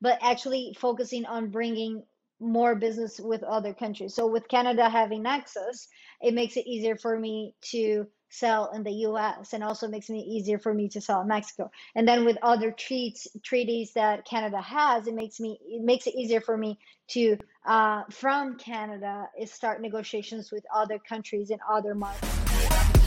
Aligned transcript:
but 0.00 0.18
actually 0.22 0.76
focusing 0.78 1.26
on 1.26 1.50
bringing 1.50 2.02
more 2.40 2.74
business 2.74 3.20
with 3.20 3.42
other 3.42 3.74
countries. 3.74 4.14
So 4.14 4.26
with 4.26 4.48
Canada 4.48 4.88
having 4.88 5.26
access, 5.26 5.88
it 6.22 6.34
makes 6.34 6.56
it 6.56 6.66
easier 6.66 6.96
for 6.96 7.18
me 7.18 7.54
to 7.72 8.06
sell 8.30 8.70
in 8.72 8.82
the 8.84 8.92
US 9.08 9.52
and 9.52 9.62
also 9.62 9.88
makes 9.88 10.08
it 10.08 10.14
easier 10.14 10.58
for 10.58 10.72
me 10.72 10.88
to 10.88 11.00
sell 11.00 11.20
in 11.20 11.28
Mexico. 11.28 11.70
And 11.94 12.08
then 12.08 12.24
with 12.24 12.38
other 12.42 12.70
treats 12.70 13.26
treaties 13.42 13.92
that 13.94 14.24
Canada 14.24 14.60
has, 14.60 15.06
it 15.06 15.14
makes 15.14 15.40
me 15.40 15.58
it 15.62 15.82
makes 15.82 16.06
it 16.06 16.14
easier 16.14 16.40
for 16.40 16.56
me 16.56 16.78
to 17.08 17.36
uh, 17.66 18.04
from 18.10 18.56
Canada 18.56 19.26
start 19.44 19.82
negotiations 19.82 20.50
with 20.50 20.64
other 20.74 20.98
countries 20.98 21.50
in 21.50 21.58
other 21.68 21.94
markets. 21.94 22.99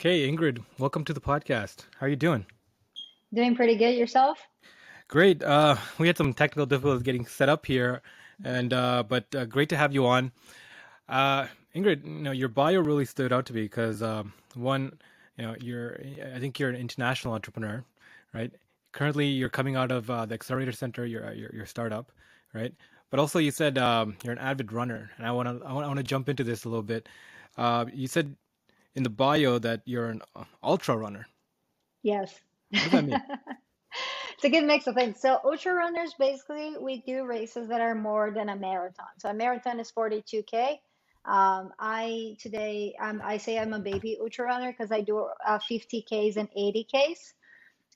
Okay, 0.00 0.26
Ingrid, 0.26 0.64
welcome 0.78 1.04
to 1.04 1.12
the 1.12 1.20
podcast. 1.20 1.84
How 1.98 2.06
are 2.06 2.08
you 2.08 2.16
doing? 2.16 2.46
Doing 3.34 3.54
pretty 3.54 3.74
good 3.76 3.96
yourself? 3.96 4.38
Great. 5.08 5.42
Uh, 5.42 5.76
we 5.98 6.06
had 6.06 6.16
some 6.16 6.32
technical 6.32 6.64
difficulties 6.64 7.02
getting 7.02 7.26
set 7.26 7.50
up 7.50 7.66
here, 7.66 8.00
and 8.42 8.72
uh, 8.72 9.02
but 9.06 9.26
uh, 9.34 9.44
great 9.44 9.68
to 9.68 9.76
have 9.76 9.92
you 9.92 10.06
on. 10.06 10.32
Uh, 11.06 11.48
Ingrid, 11.76 12.02
you 12.06 12.22
know 12.22 12.30
your 12.30 12.48
bio 12.48 12.80
really 12.80 13.04
stood 13.04 13.30
out 13.30 13.44
to 13.44 13.52
me 13.52 13.64
because 13.64 14.02
um, 14.02 14.32
one, 14.54 14.98
you 15.36 15.44
know, 15.44 15.54
you're 15.60 16.00
I 16.34 16.38
think 16.38 16.58
you're 16.58 16.70
an 16.70 16.76
international 16.76 17.34
entrepreneur, 17.34 17.84
right? 18.32 18.50
Currently, 18.92 19.26
you're 19.26 19.50
coming 19.50 19.76
out 19.76 19.92
of 19.92 20.08
uh, 20.08 20.24
the 20.24 20.32
Accelerator 20.32 20.72
Center, 20.72 21.04
your, 21.04 21.30
your 21.34 21.50
your 21.52 21.66
startup, 21.66 22.10
right? 22.54 22.72
But 23.10 23.20
also, 23.20 23.38
you 23.38 23.50
said 23.50 23.76
um, 23.76 24.16
you're 24.24 24.32
an 24.32 24.38
avid 24.38 24.72
runner, 24.72 25.10
and 25.18 25.26
I 25.26 25.32
want 25.32 25.60
to 25.60 25.66
I 25.66 25.74
want 25.74 25.98
to 25.98 26.02
jump 26.02 26.30
into 26.30 26.42
this 26.42 26.64
a 26.64 26.70
little 26.70 26.82
bit. 26.82 27.06
Uh, 27.58 27.84
you 27.92 28.08
said 28.08 28.34
in 28.94 29.02
the 29.02 29.10
bio 29.10 29.58
that 29.58 29.82
you're 29.84 30.06
an 30.06 30.22
ultra 30.62 30.96
runner. 30.96 31.26
Yes. 32.02 32.34
What 32.70 32.82
does 32.82 32.92
that 32.92 33.04
mean? 33.04 33.22
it's 34.34 34.44
a 34.44 34.48
good 34.48 34.64
mix 34.64 34.86
of 34.86 34.94
things. 34.94 35.20
So 35.20 35.38
ultra 35.44 35.74
runners 35.74 36.14
basically 36.18 36.74
we 36.80 37.02
do 37.02 37.24
races 37.24 37.68
that 37.68 37.80
are 37.80 37.94
more 37.94 38.30
than 38.30 38.48
a 38.48 38.56
marathon. 38.56 39.06
So 39.18 39.28
a 39.28 39.34
marathon 39.34 39.80
is 39.80 39.92
42k. 39.92 40.78
Um, 41.26 41.72
I 41.78 42.36
today 42.40 42.94
um, 42.98 43.20
I 43.22 43.36
say 43.36 43.58
I'm 43.58 43.74
a 43.74 43.78
baby 43.78 44.16
ultra 44.20 44.46
runner 44.46 44.72
because 44.72 44.90
I 44.90 45.02
do 45.02 45.26
uh, 45.46 45.58
50ks 45.70 46.36
and 46.36 46.48
80ks. 46.52 47.34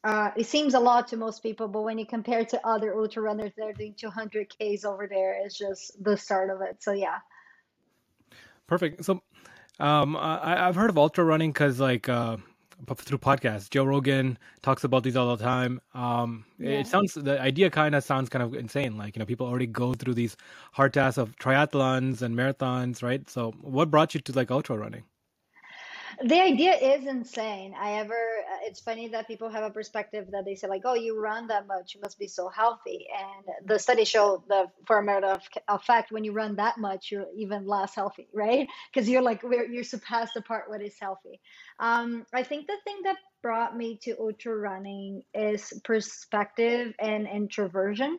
Uh, 0.04 0.30
it 0.36 0.46
seems 0.46 0.74
a 0.74 0.80
lot 0.80 1.08
to 1.08 1.16
most 1.16 1.42
people, 1.42 1.66
but 1.66 1.82
when 1.82 1.98
you 1.98 2.04
compare 2.04 2.44
to 2.44 2.66
other 2.66 2.94
ultra 2.94 3.22
runners, 3.22 3.52
they're 3.56 3.72
doing 3.72 3.94
200ks 3.94 4.84
over 4.84 5.06
there. 5.06 5.40
It's 5.42 5.56
just 5.56 5.92
the 6.04 6.18
start 6.18 6.50
of 6.50 6.60
it. 6.60 6.82
So 6.82 6.92
yeah. 6.92 7.20
Perfect. 8.66 9.02
So 9.06 9.22
um, 9.80 10.16
I, 10.16 10.66
I've 10.68 10.76
heard 10.76 10.90
of 10.90 10.98
ultra 10.98 11.24
running 11.24 11.50
because 11.52 11.80
like 11.80 12.08
uh, 12.08 12.36
through 12.96 13.18
podcasts, 13.18 13.70
Joe 13.70 13.84
Rogan 13.84 14.38
talks 14.62 14.84
about 14.84 15.02
these 15.02 15.16
all 15.16 15.36
the 15.36 15.42
time. 15.42 15.80
Um, 15.94 16.44
yeah. 16.58 16.80
It 16.80 16.86
sounds 16.86 17.14
the 17.14 17.40
idea 17.40 17.70
kind 17.70 17.94
of 17.94 18.04
sounds 18.04 18.28
kind 18.28 18.42
of 18.42 18.54
insane. 18.54 18.96
Like 18.96 19.16
you 19.16 19.20
know, 19.20 19.26
people 19.26 19.46
already 19.46 19.66
go 19.66 19.94
through 19.94 20.14
these 20.14 20.36
hard 20.72 20.94
tasks 20.94 21.18
of 21.18 21.36
triathlons 21.36 22.22
and 22.22 22.36
marathons, 22.36 23.02
right? 23.02 23.28
So, 23.28 23.52
what 23.60 23.90
brought 23.90 24.14
you 24.14 24.20
to 24.20 24.32
like 24.32 24.50
ultra 24.50 24.76
running? 24.76 25.04
The 26.22 26.40
idea 26.40 26.74
is 26.74 27.06
insane. 27.06 27.74
I 27.78 27.94
ever, 27.94 28.14
uh, 28.14 28.58
it's 28.62 28.80
funny 28.80 29.08
that 29.08 29.26
people 29.26 29.48
have 29.50 29.64
a 29.64 29.70
perspective 29.70 30.26
that 30.32 30.44
they 30.44 30.54
say 30.54 30.68
like, 30.68 30.82
oh, 30.84 30.94
you 30.94 31.18
run 31.18 31.46
that 31.48 31.66
much, 31.66 31.94
you 31.94 32.00
must 32.00 32.18
be 32.18 32.28
so 32.28 32.48
healthy. 32.48 33.06
And 33.18 33.68
the 33.68 33.78
studies 33.78 34.08
show 34.08 34.44
the 34.48 34.66
for 34.86 34.98
a 34.98 35.02
matter 35.02 35.26
of, 35.26 35.42
of 35.68 35.82
fact, 35.82 36.12
when 36.12 36.24
you 36.24 36.32
run 36.32 36.56
that 36.56 36.78
much, 36.78 37.10
you're 37.10 37.26
even 37.36 37.66
less 37.66 37.94
healthy, 37.94 38.28
right? 38.34 38.68
Because 38.92 39.08
you're 39.08 39.22
like, 39.22 39.42
you're 39.42 39.84
surpassed 39.84 40.34
the 40.34 40.42
part 40.42 40.68
what 40.68 40.82
is 40.82 40.96
healthy. 41.00 41.40
Um, 41.78 42.26
I 42.32 42.42
think 42.42 42.66
the 42.66 42.76
thing 42.84 42.96
that 43.04 43.16
brought 43.42 43.76
me 43.76 43.98
to 44.02 44.16
ultra 44.18 44.56
running 44.56 45.22
is 45.34 45.72
perspective 45.84 46.94
and 46.98 47.26
introversion. 47.26 48.18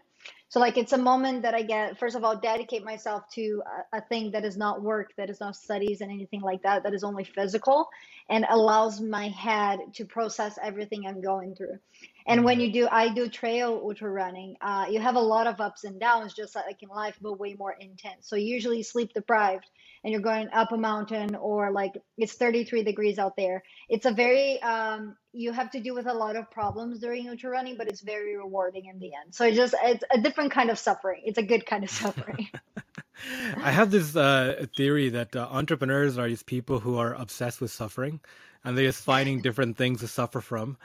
So 0.49 0.59
like 0.59 0.77
it's 0.77 0.93
a 0.93 0.97
moment 0.97 1.41
that 1.41 1.53
I 1.53 1.63
get 1.63 1.97
first 1.99 2.15
of 2.15 2.23
all 2.23 2.37
dedicate 2.37 2.83
myself 2.83 3.23
to 3.33 3.61
a, 3.93 3.97
a, 3.97 4.01
thing 4.01 4.31
that 4.31 4.45
is 4.45 4.55
not 4.55 4.81
work, 4.81 5.11
that 5.17 5.29
is 5.29 5.39
not 5.39 5.55
studies 5.55 6.01
and 6.01 6.11
anything 6.11 6.41
like 6.41 6.63
that, 6.63 6.83
that 6.83 6.93
is 6.93 7.03
only 7.03 7.23
physical 7.23 7.89
and 8.29 8.45
allows 8.49 9.01
my 9.01 9.29
head 9.29 9.79
to 9.95 10.05
process 10.05 10.57
everything 10.61 11.05
I'm 11.05 11.21
going 11.21 11.55
through. 11.55 11.79
And 12.27 12.43
when 12.43 12.59
you 12.59 12.71
do, 12.71 12.87
I 12.91 13.13
do 13.13 13.29
trail 13.29 13.79
ultra 13.83 14.09
running. 14.09 14.55
Uh, 14.59 14.87
you 14.89 14.99
have 14.99 15.15
a 15.15 15.21
lot 15.21 15.45
of 15.45 15.61
ups 15.61 15.83
and 15.83 15.99
downs, 15.99 16.33
just 16.33 16.55
like 16.55 16.81
in 16.81 16.89
life, 16.89 17.17
but 17.21 17.39
way 17.39 17.53
more 17.53 17.75
intense. 17.79 18.27
So 18.27 18.35
usually 18.35 18.81
sleep 18.81 19.13
deprived, 19.13 19.65
and 20.03 20.11
you're 20.11 20.21
going 20.21 20.49
up 20.51 20.71
a 20.71 20.77
mountain, 20.77 21.35
or 21.35 21.71
like 21.71 21.93
it's 22.17 22.33
33 22.33 22.83
degrees 22.83 23.19
out 23.19 23.35
there. 23.35 23.63
It's 23.89 24.07
a 24.07 24.11
very 24.11 24.59
um, 24.63 25.15
you 25.33 25.51
have 25.51 25.69
to 25.71 25.79
deal 25.79 25.93
with 25.93 26.07
a 26.07 26.13
lot 26.13 26.35
of 26.35 26.49
problems 26.49 26.99
during 26.99 27.29
ultra 27.29 27.51
running, 27.51 27.77
but 27.77 27.87
it's 27.87 28.01
very 28.01 28.35
rewarding 28.35 28.85
in 28.85 28.97
the 28.97 29.11
end. 29.13 29.35
So 29.35 29.45
it's 29.45 29.57
just 29.57 29.75
it's 29.83 30.03
a 30.11 30.19
different 30.19 30.51
kind 30.51 30.71
of 30.71 30.79
suffering. 30.79 31.21
It's 31.25 31.37
a 31.37 31.43
good 31.43 31.67
kind 31.67 31.83
of 31.83 31.91
suffering. 31.91 32.49
I 33.57 33.71
have 33.71 33.91
this 33.91 34.15
uh, 34.15 34.65
theory 34.75 35.09
that 35.09 35.35
uh, 35.35 35.47
entrepreneurs 35.51 36.17
are 36.17 36.27
these 36.27 36.43
people 36.43 36.79
who 36.79 36.97
are 36.97 37.13
obsessed 37.13 37.61
with 37.61 37.71
suffering, 37.71 38.19
and 38.63 38.75
they're 38.75 38.87
just 38.87 39.03
finding 39.03 39.41
different 39.41 39.77
things 39.77 39.99
to 39.99 40.07
suffer 40.07 40.41
from. 40.41 40.77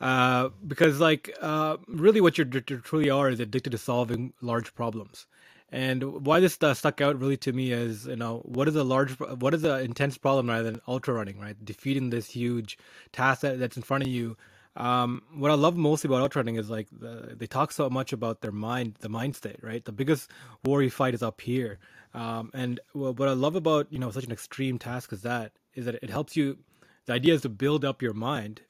Uh, 0.00 0.50
because 0.66 1.00
like 1.00 1.34
uh, 1.40 1.76
really 1.88 2.20
what 2.20 2.38
you 2.38 2.44
truly 2.44 3.10
are 3.10 3.28
is 3.30 3.40
addicted 3.40 3.70
to 3.70 3.78
solving 3.78 4.32
large 4.40 4.74
problems 4.74 5.26
and 5.70 6.24
why 6.26 6.40
this 6.40 6.58
uh, 6.62 6.74
stuck 6.74 7.00
out 7.00 7.18
really 7.20 7.36
to 7.36 7.52
me 7.52 7.72
is 7.72 8.06
you 8.06 8.16
know 8.16 8.38
what 8.44 8.68
is 8.68 8.76
a 8.76 8.84
large 8.84 9.12
what 9.18 9.54
is 9.54 9.64
an 9.64 9.80
intense 9.80 10.16
problem 10.18 10.48
rather 10.48 10.64
than 10.64 10.80
ultra 10.88 11.14
running 11.14 11.38
right 11.40 11.62
defeating 11.64 12.10
this 12.10 12.30
huge 12.30 12.78
task 13.12 13.42
that, 13.42 13.58
that's 13.58 13.76
in 13.76 13.82
front 13.82 14.04
of 14.04 14.08
you 14.08 14.36
um, 14.76 15.22
what 15.34 15.50
I 15.50 15.54
love 15.54 15.76
mostly 15.76 16.08
about 16.08 16.22
ultra 16.22 16.40
running 16.40 16.56
is 16.56 16.70
like 16.70 16.88
the, 16.92 17.34
they 17.36 17.46
talk 17.48 17.72
so 17.72 17.90
much 17.90 18.12
about 18.12 18.42
their 18.42 18.52
mind, 18.52 18.94
the 19.00 19.08
mind 19.08 19.34
state, 19.36 19.58
right? 19.62 19.84
The 19.84 19.92
biggest 19.92 20.30
war 20.64 20.82
you 20.82 20.90
fight 20.90 21.14
is 21.14 21.22
up 21.22 21.40
here. 21.40 21.78
Um, 22.14 22.50
and 22.54 22.80
what 22.92 23.28
I 23.28 23.32
love 23.32 23.56
about 23.56 23.88
you 23.92 23.98
know 23.98 24.10
such 24.10 24.24
an 24.24 24.32
extreme 24.32 24.78
task 24.78 25.12
as 25.12 25.22
that 25.22 25.52
is 25.74 25.84
that 25.86 25.96
it 25.96 26.10
helps 26.10 26.36
you. 26.36 26.58
The 27.06 27.14
idea 27.14 27.34
is 27.34 27.42
to 27.42 27.48
build 27.48 27.84
up 27.84 28.02
your 28.02 28.14
mind 28.14 28.62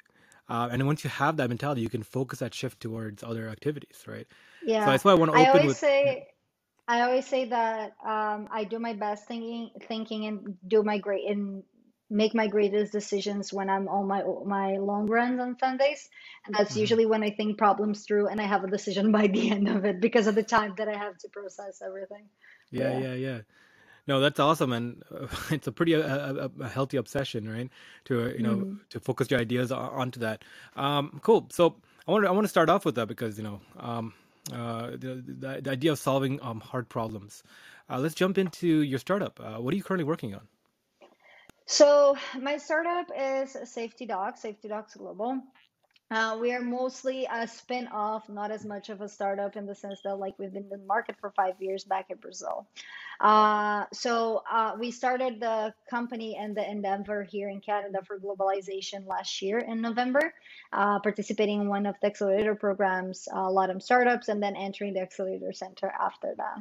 uh, 0.49 0.69
and 0.71 0.87
once 0.87 1.05
you 1.05 1.11
have 1.11 1.37
that 1.37 1.49
mentality, 1.49 1.83
you 1.83 1.91
can 1.91 2.03
focus 2.03 2.39
that 2.39 2.55
shift 2.55 2.81
towards 2.81 3.23
other 3.23 3.49
activities, 3.49 4.05
right? 4.07 4.27
Yeah. 4.65 4.85
So 4.85 4.91
that's 4.91 5.05
why 5.05 5.13
I 5.13 5.15
want 5.15 5.33
to 5.33 5.39
open 5.39 5.47
I 5.47 5.51
always 5.51 5.67
with. 5.67 5.77
Say, 5.77 6.29
I 6.87 7.03
always 7.03 7.27
say 7.27 7.47
that 7.47 7.93
um, 8.05 8.49
I 8.51 8.65
do 8.65 8.79
my 8.79 8.95
best 8.95 9.27
thinking, 9.27 9.71
thinking, 9.87 10.27
and 10.27 10.57
do 10.67 10.83
my 10.83 10.99
great 10.99 11.29
and 11.29 11.63
make 12.11 12.35
my 12.35 12.47
greatest 12.47 12.93
decisions 12.93 13.53
when 13.53 13.69
I'm 13.69 13.89
on 13.89 14.07
my 14.07 14.23
my 14.47 14.79
long 14.79 15.07
runs 15.07 15.39
on 15.39 15.59
Sundays, 15.59 16.09
and 16.47 16.55
that's 16.55 16.71
mm-hmm. 16.71 16.81
usually 16.81 17.07
when 17.07 17.23
I 17.23 17.31
think 17.31 17.59
problems 17.59 18.05
through 18.05 18.29
and 18.29 18.41
I 18.41 18.45
have 18.45 18.65
a 18.65 18.71
decision 18.71 19.13
by 19.19 19.27
the 19.27 19.51
end 19.51 19.69
of 19.69 19.85
it 19.85 20.01
because 20.01 20.27
of 20.27 20.35
the 20.35 20.43
time 20.43 20.75
that 20.79 20.89
I 20.89 20.97
have 20.97 21.19
to 21.19 21.29
process 21.29 21.83
everything. 21.85 22.25
Yeah, 22.71 22.99
yeah, 22.99 22.99
yeah. 22.99 23.15
yeah. 23.15 23.41
No, 24.09 24.21
that's 24.21 24.41
awesome, 24.41 24.73
and 24.73 25.05
uh, 25.15 25.27
it's 25.51 25.67
a 25.67 25.73
pretty 25.73 25.95
uh, 25.95 26.01
a, 26.01 26.51
a, 26.61 26.69
healthy 26.69 26.97
obsession, 26.97 27.47
right? 27.49 27.69
To 28.07 28.25
uh, 28.25 28.29
you 28.29 28.43
know 28.43 28.57
mm-hmm. 28.57 28.75
to 28.89 29.01
focus 29.01 29.31
your 29.31 29.39
ideas 29.39 29.71
onto 29.71 30.21
that. 30.21 30.43
Um, 30.77 31.21
cool. 31.23 31.47
So 31.51 31.77
I 32.09 32.13
want 32.13 32.25
to 32.25 32.29
I 32.29 32.33
want 32.33 32.45
to 32.45 32.49
start 32.49 32.71
off 32.71 32.87
with 32.87 32.95
that 32.95 33.07
because 33.07 33.37
you 33.37 33.45
know 33.45 33.61
um, 33.79 34.15
uh, 34.51 34.93
the, 34.93 35.23
the, 35.27 35.61
the 35.61 35.71
idea 35.71 35.93
of 35.93 35.99
solving 35.99 36.41
um, 36.43 36.61
hard 36.61 36.89
problems. 36.89 37.43
Uh, 37.91 37.99
let's 37.99 38.15
jump 38.15 38.39
into 38.39 38.67
your 38.67 38.99
startup. 38.99 39.39
Uh, 39.41 39.61
what 39.61 39.75
are 39.75 39.77
you 39.77 39.83
currently 39.83 40.05
working 40.05 40.35
on? 40.35 40.49
So 41.67 42.17
my 42.41 42.57
startup 42.57 43.09
is 43.15 43.57
Safety 43.71 44.07
Docs, 44.07 44.41
Safety 44.41 44.69
Docs 44.69 44.97
Global. 44.97 45.43
Uh, 46.11 46.39
we 46.41 46.53
are 46.53 46.63
mostly 46.63 47.27
a 47.31 47.47
spin-off, 47.47 48.29
not 48.29 48.51
as 48.51 48.65
much 48.65 48.89
of 48.89 49.03
a 49.03 49.09
startup 49.09 49.57
in 49.57 49.67
the 49.67 49.75
sense 49.75 50.01
that 50.03 50.17
like 50.17 50.39
we've 50.39 50.53
been 50.53 50.63
in 50.63 50.69
the 50.71 50.87
market 50.87 51.15
for 51.21 51.31
five 51.31 51.55
years 51.61 51.85
back 51.85 52.07
in 52.09 52.17
Brazil. 52.17 52.67
Uh, 53.21 53.85
so 53.93 54.43
uh, 54.51 54.73
we 54.79 54.91
started 54.91 55.39
the 55.41 55.75
company 55.91 56.37
and 56.41 56.57
the 56.57 56.71
endeavor 56.71 57.25
here 57.25 57.51
in 57.51 57.61
Canada 57.61 57.99
for 58.07 58.19
globalization 58.19 59.07
last 59.07 59.43
year 59.43 59.59
in 59.59 59.83
November, 59.83 60.33
uh, 60.73 60.99
participating 61.01 61.61
in 61.61 61.69
one 61.69 61.85
of 61.85 61.95
the 62.01 62.07
accelerator 62.07 62.55
programs, 62.55 63.29
uh, 63.33 63.49
Latam 63.49 63.83
Startups, 63.83 64.29
and 64.29 64.43
then 64.43 64.57
entering 64.57 64.95
the 64.95 65.01
accelerator 65.01 65.53
center 65.53 65.93
after 66.01 66.35
that. 66.37 66.59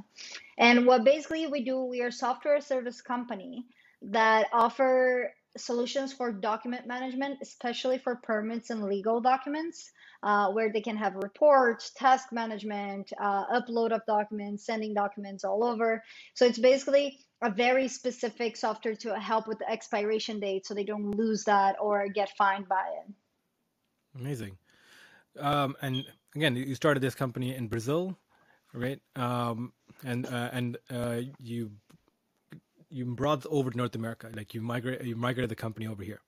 And 0.58 0.86
what 0.86 1.06
basically 1.06 1.48
we 1.48 1.64
do, 1.64 1.86
we 1.86 2.02
are 2.02 2.08
a 2.08 2.12
software 2.12 2.60
service 2.60 3.02
company 3.02 3.66
that 4.02 4.48
offer 4.52 5.34
solutions 5.58 6.14
for 6.14 6.32
document 6.32 6.88
management, 6.88 7.40
especially 7.42 7.98
for 7.98 8.16
permits 8.16 8.70
and 8.70 8.84
legal 8.84 9.22
documents, 9.22 9.92
uh, 10.24 10.52
where 10.52 10.72
they 10.72 10.82
can 10.82 10.98
have 10.98 11.16
reports, 11.16 11.92
task 11.96 12.32
management, 12.32 13.12
uh, 13.20 13.46
upload 13.48 13.92
of 13.92 14.02
documents, 14.08 14.66
sending 14.66 14.94
documents 14.94 15.44
all 15.44 15.64
over. 15.64 16.04
So 16.34 16.46
it's 16.46 16.60
basically 16.60 17.20
a 17.42 17.52
very 17.52 17.88
specific 17.88 18.58
software 18.58 18.96
to 18.96 19.20
help 19.20 19.48
with 19.48 19.60
the 19.60 19.70
expiration 19.70 20.40
date 20.40 20.66
so 20.66 20.74
they 20.74 20.84
don't 20.84 21.12
lose 21.12 21.44
that 21.44 21.76
or 21.80 22.08
get 22.10 22.30
fined 22.38 22.68
by 22.68 22.86
it. 23.06 23.14
Amazing. 24.20 24.58
Um, 25.40 25.76
and 25.82 26.04
again, 26.36 26.56
you 26.56 26.74
started 26.76 27.02
this 27.02 27.16
company 27.16 27.56
in 27.56 27.68
Brazil, 27.68 28.18
right? 28.74 29.00
Um, 29.16 29.74
and 30.04 30.26
uh, 30.26 30.50
and 30.52 30.78
uh, 30.90 31.22
you 31.40 31.72
you 32.90 33.06
brought 33.06 33.46
over 33.48 33.70
to 33.70 33.78
North 33.78 33.96
America, 33.96 34.30
like 34.34 34.54
you 34.54 34.62
migrate 34.62 35.04
you 35.04 35.16
migrated 35.16 35.50
the 35.50 35.56
company 35.56 35.88
over 35.88 36.04
here. 36.04 36.22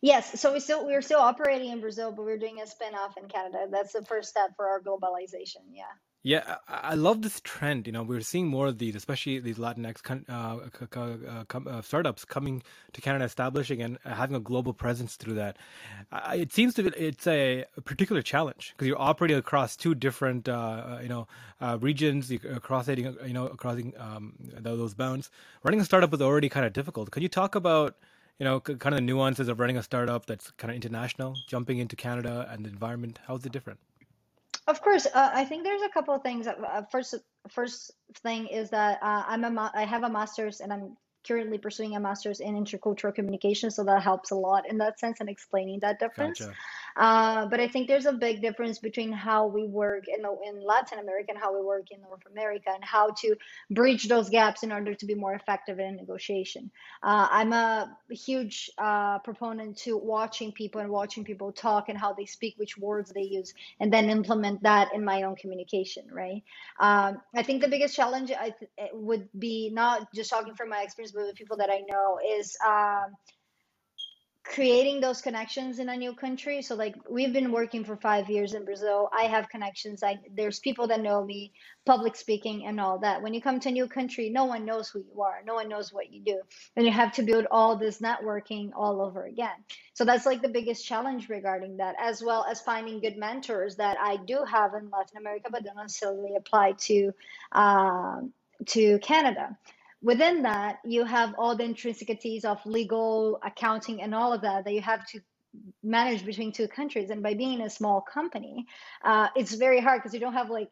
Yes, 0.00 0.40
so 0.40 0.52
we 0.52 0.60
still 0.60 0.86
we're 0.86 1.02
still 1.02 1.20
operating 1.20 1.70
in 1.70 1.80
Brazil, 1.80 2.12
but 2.12 2.24
we're 2.24 2.38
doing 2.38 2.60
a 2.60 2.66
spin-off 2.66 3.16
in 3.16 3.28
Canada. 3.28 3.66
That's 3.70 3.92
the 3.92 4.04
first 4.04 4.28
step 4.28 4.50
for 4.56 4.68
our 4.68 4.80
globalization. 4.80 5.64
Yeah. 5.72 5.84
Yeah, 6.28 6.56
I, 6.68 6.94
love 6.94 7.22
this 7.22 7.40
trend. 7.40 7.86
You 7.86 7.94
know, 7.94 8.02
we're 8.02 8.20
seeing 8.20 8.48
more 8.48 8.66
of 8.66 8.76
these, 8.76 8.94
especially 8.94 9.38
these 9.38 9.56
Latinx 9.56 10.02
uh, 10.28 10.58
uh, 10.94 11.70
uh, 11.70 11.80
startups 11.80 12.26
coming 12.26 12.62
to 12.92 13.00
Canada, 13.00 13.24
establishing 13.24 13.80
and 13.80 13.96
having 14.04 14.36
a 14.36 14.40
global 14.40 14.74
presence 14.74 15.16
through 15.16 15.36
that. 15.36 15.56
it 16.34 16.52
seems 16.52 16.74
to 16.74 16.82
be 16.82 16.90
it's 16.90 17.26
a, 17.26 17.64
particular 17.86 18.20
challenge 18.20 18.74
because 18.74 18.86
you're 18.86 19.00
operating 19.00 19.38
across 19.38 19.74
two 19.74 19.94
different, 19.94 20.50
uh, 20.50 20.98
you 21.00 21.08
know, 21.08 21.26
regions, 21.78 22.30
crossing, 22.60 22.98
you 23.24 23.32
know, 23.32 23.48
crossing 23.48 23.94
um, 23.98 24.34
those 24.58 24.92
bounds. 24.92 25.30
Running 25.62 25.80
a 25.80 25.84
startup 25.86 26.12
is 26.12 26.20
already 26.20 26.50
kind 26.50 26.66
of 26.66 26.74
difficult. 26.74 27.10
Can 27.10 27.22
you 27.22 27.30
talk 27.30 27.54
about? 27.54 27.96
you 28.38 28.44
know, 28.44 28.60
kind 28.60 28.94
of 28.94 28.98
the 28.98 29.00
nuances 29.00 29.48
of 29.48 29.58
running 29.58 29.76
a 29.76 29.82
startup 29.82 30.26
that's 30.26 30.52
kind 30.52 30.70
of 30.70 30.76
international, 30.76 31.34
jumping 31.48 31.78
into 31.78 31.96
Canada 31.96 32.46
and 32.48 32.64
the 32.64 32.68
environment. 32.68 33.18
How's 33.26 33.44
it 33.44 33.50
different? 33.50 33.80
Of 34.68 34.82
course, 34.82 35.06
uh, 35.06 35.30
I 35.34 35.46
think 35.46 35.64
there's 35.64 35.82
a 35.82 35.88
couple 35.88 36.14
of 36.14 36.22
things. 36.22 36.46
Uh, 36.46 36.82
first, 36.92 37.14
first 37.48 37.90
thing 38.22 38.46
is 38.48 38.70
that 38.70 39.02
uh, 39.02 39.24
I'm 39.26 39.42
a 39.44 39.72
I 39.74 39.86
have 39.86 40.04
a 40.04 40.10
master's 40.10 40.60
and 40.60 40.72
I'm 40.72 40.96
currently 41.28 41.58
pursuing 41.58 41.94
a 41.94 42.00
master's 42.00 42.40
in 42.40 42.54
intercultural 42.54 43.14
communication, 43.14 43.70
so 43.70 43.84
that 43.84 44.02
helps 44.02 44.30
a 44.30 44.34
lot 44.34 44.68
in 44.68 44.78
that 44.78 44.98
sense 44.98 45.20
and 45.20 45.28
explaining 45.28 45.78
that 45.80 46.00
difference. 46.00 46.40
Gotcha. 46.40 46.54
Uh, 46.96 47.46
but 47.46 47.60
I 47.60 47.68
think 47.68 47.86
there's 47.86 48.06
a 48.06 48.12
big 48.12 48.42
difference 48.42 48.78
between 48.80 49.12
how 49.12 49.46
we 49.46 49.64
work 49.64 50.04
in, 50.08 50.24
in 50.48 50.64
Latin 50.64 50.98
America 50.98 51.30
and 51.30 51.38
how 51.38 51.54
we 51.56 51.64
work 51.64 51.92
in 51.92 52.00
North 52.00 52.26
America 52.30 52.70
and 52.74 52.82
how 52.82 53.10
to 53.10 53.36
bridge 53.70 54.08
those 54.08 54.28
gaps 54.28 54.64
in 54.64 54.72
order 54.72 54.94
to 54.94 55.06
be 55.06 55.14
more 55.14 55.34
effective 55.34 55.78
in 55.78 55.94
negotiation. 55.96 56.70
Uh, 57.02 57.28
I'm 57.30 57.52
a 57.52 57.96
huge 58.10 58.70
uh, 58.78 59.20
proponent 59.20 59.76
to 59.78 59.96
watching 59.96 60.50
people 60.50 60.80
and 60.80 60.90
watching 60.90 61.22
people 61.24 61.52
talk 61.52 61.88
and 61.88 61.96
how 61.96 62.12
they 62.14 62.24
speak, 62.24 62.54
which 62.56 62.76
words 62.76 63.12
they 63.12 63.22
use, 63.22 63.54
and 63.78 63.92
then 63.92 64.10
implement 64.10 64.62
that 64.62 64.92
in 64.92 65.04
my 65.04 65.22
own 65.22 65.36
communication, 65.36 66.04
right? 66.10 66.42
Um, 66.80 67.20
I 67.34 67.42
think 67.42 67.62
the 67.62 67.68
biggest 67.68 67.94
challenge 67.94 68.32
I 68.32 68.54
th- 68.58 68.90
would 68.92 69.28
be 69.38 69.70
not 69.70 70.12
just 70.12 70.30
talking 70.30 70.54
from 70.54 70.68
my 70.70 70.82
experience, 70.82 71.14
with 71.26 71.36
people 71.36 71.56
that 71.58 71.70
I 71.70 71.80
know 71.88 72.18
is. 72.38 72.56
Um, 72.66 73.14
creating 74.54 75.00
those 75.00 75.20
connections 75.20 75.78
in 75.78 75.90
a 75.90 75.96
new 75.96 76.14
country. 76.14 76.62
So 76.62 76.74
like 76.74 76.94
we've 77.08 77.32
been 77.34 77.52
working 77.52 77.84
for 77.84 77.96
five 77.96 78.30
years 78.30 78.54
in 78.54 78.64
brazil. 78.64 79.10
I 79.16 79.24
have 79.24 79.48
connections. 79.50 80.02
I, 80.02 80.18
there's 80.34 80.58
people 80.58 80.88
that 80.88 81.02
know 81.02 81.22
me 81.22 81.52
public 81.84 82.16
speaking 82.16 82.64
and 82.66 82.80
all 82.80 82.98
that. 83.00 83.22
When 83.22 83.34
you 83.34 83.42
come 83.42 83.60
to 83.60 83.68
a 83.68 83.72
new 83.72 83.86
country 83.86 84.30
no 84.30 84.46
one 84.46 84.64
knows 84.64 84.88
who 84.88 85.00
you 85.00 85.20
are. 85.20 85.42
No 85.44 85.54
one 85.54 85.68
knows 85.68 85.92
what 85.92 86.10
you 86.10 86.22
do. 86.22 86.40
And 86.76 86.86
you 86.86 86.92
have 86.92 87.12
to 87.14 87.22
build 87.22 87.46
all 87.50 87.76
this 87.76 88.00
networking 88.00 88.70
all 88.74 89.02
over 89.02 89.26
again. 89.26 89.64
So 89.92 90.06
that's 90.06 90.24
like 90.24 90.40
the 90.40 90.48
biggest 90.48 90.86
challenge 90.86 91.28
regarding 91.28 91.76
that 91.76 91.96
as 92.00 92.22
well 92.22 92.46
as 92.50 92.60
finding 92.60 93.00
good 93.00 93.16
mentors 93.16 93.76
that 93.76 93.96
i 94.00 94.16
do 94.16 94.44
have 94.48 94.74
in 94.74 94.90
latin 94.90 95.18
america 95.18 95.48
but 95.50 95.64
don't 95.64 95.76
necessarily 95.76 96.36
apply 96.36 96.72
to 96.78 97.12
um, 97.52 98.32
to 98.66 98.98
canada 99.00 99.56
within 100.02 100.42
that 100.42 100.78
you 100.84 101.04
have 101.04 101.34
all 101.38 101.56
the 101.56 101.64
intrinsicies 101.64 102.44
of 102.44 102.64
legal 102.64 103.38
accounting 103.44 104.00
and 104.00 104.14
all 104.14 104.32
of 104.32 104.42
that 104.42 104.64
that 104.64 104.72
you 104.72 104.80
have 104.80 105.06
to 105.06 105.20
manage 105.82 106.24
between 106.24 106.52
two 106.52 106.68
countries. 106.68 107.10
And 107.10 107.22
by 107.22 107.34
being 107.34 107.60
a 107.62 107.70
small 107.70 108.00
company 108.00 108.66
uh, 109.02 109.28
it's 109.34 109.54
very 109.54 109.80
hard 109.80 110.00
because 110.00 110.14
you 110.14 110.20
don't 110.20 110.34
have 110.34 110.50
like 110.50 110.70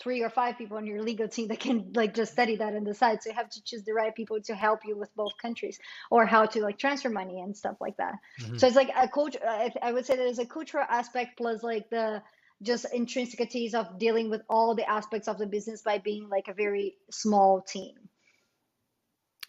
three 0.00 0.22
or 0.22 0.30
five 0.30 0.58
people 0.58 0.76
on 0.76 0.86
your 0.86 1.02
legal 1.02 1.28
team 1.28 1.48
that 1.48 1.60
can 1.60 1.92
like 1.94 2.14
just 2.14 2.32
study 2.32 2.56
that 2.56 2.72
and 2.72 2.84
decide. 2.84 3.22
So 3.22 3.30
you 3.30 3.36
have 3.36 3.50
to 3.50 3.62
choose 3.62 3.84
the 3.84 3.92
right 3.92 4.14
people 4.14 4.40
to 4.42 4.54
help 4.54 4.80
you 4.84 4.96
with 4.96 5.14
both 5.14 5.32
countries 5.40 5.78
or 6.10 6.26
how 6.26 6.46
to 6.46 6.60
like 6.60 6.78
transfer 6.78 7.10
money 7.10 7.40
and 7.40 7.56
stuff 7.56 7.76
like 7.80 7.96
that. 7.98 8.14
Mm-hmm. 8.40 8.58
so 8.58 8.66
it's 8.66 8.76
like 8.76 8.90
a 8.96 9.08
culture 9.08 9.40
I, 9.46 9.70
I 9.82 9.92
would 9.92 10.06
say 10.06 10.16
there's 10.16 10.38
a 10.38 10.46
cultural 10.46 10.84
aspect 10.88 11.36
plus 11.36 11.62
like 11.62 11.90
the 11.90 12.22
just 12.62 12.86
intrinsicies 12.92 13.74
of 13.74 13.98
dealing 13.98 14.30
with 14.30 14.42
all 14.48 14.74
the 14.74 14.88
aspects 14.88 15.28
of 15.28 15.38
the 15.38 15.46
business 15.46 15.82
by 15.82 15.98
being 15.98 16.28
like 16.28 16.48
a 16.48 16.54
very 16.54 16.96
small 17.10 17.60
team 17.60 17.94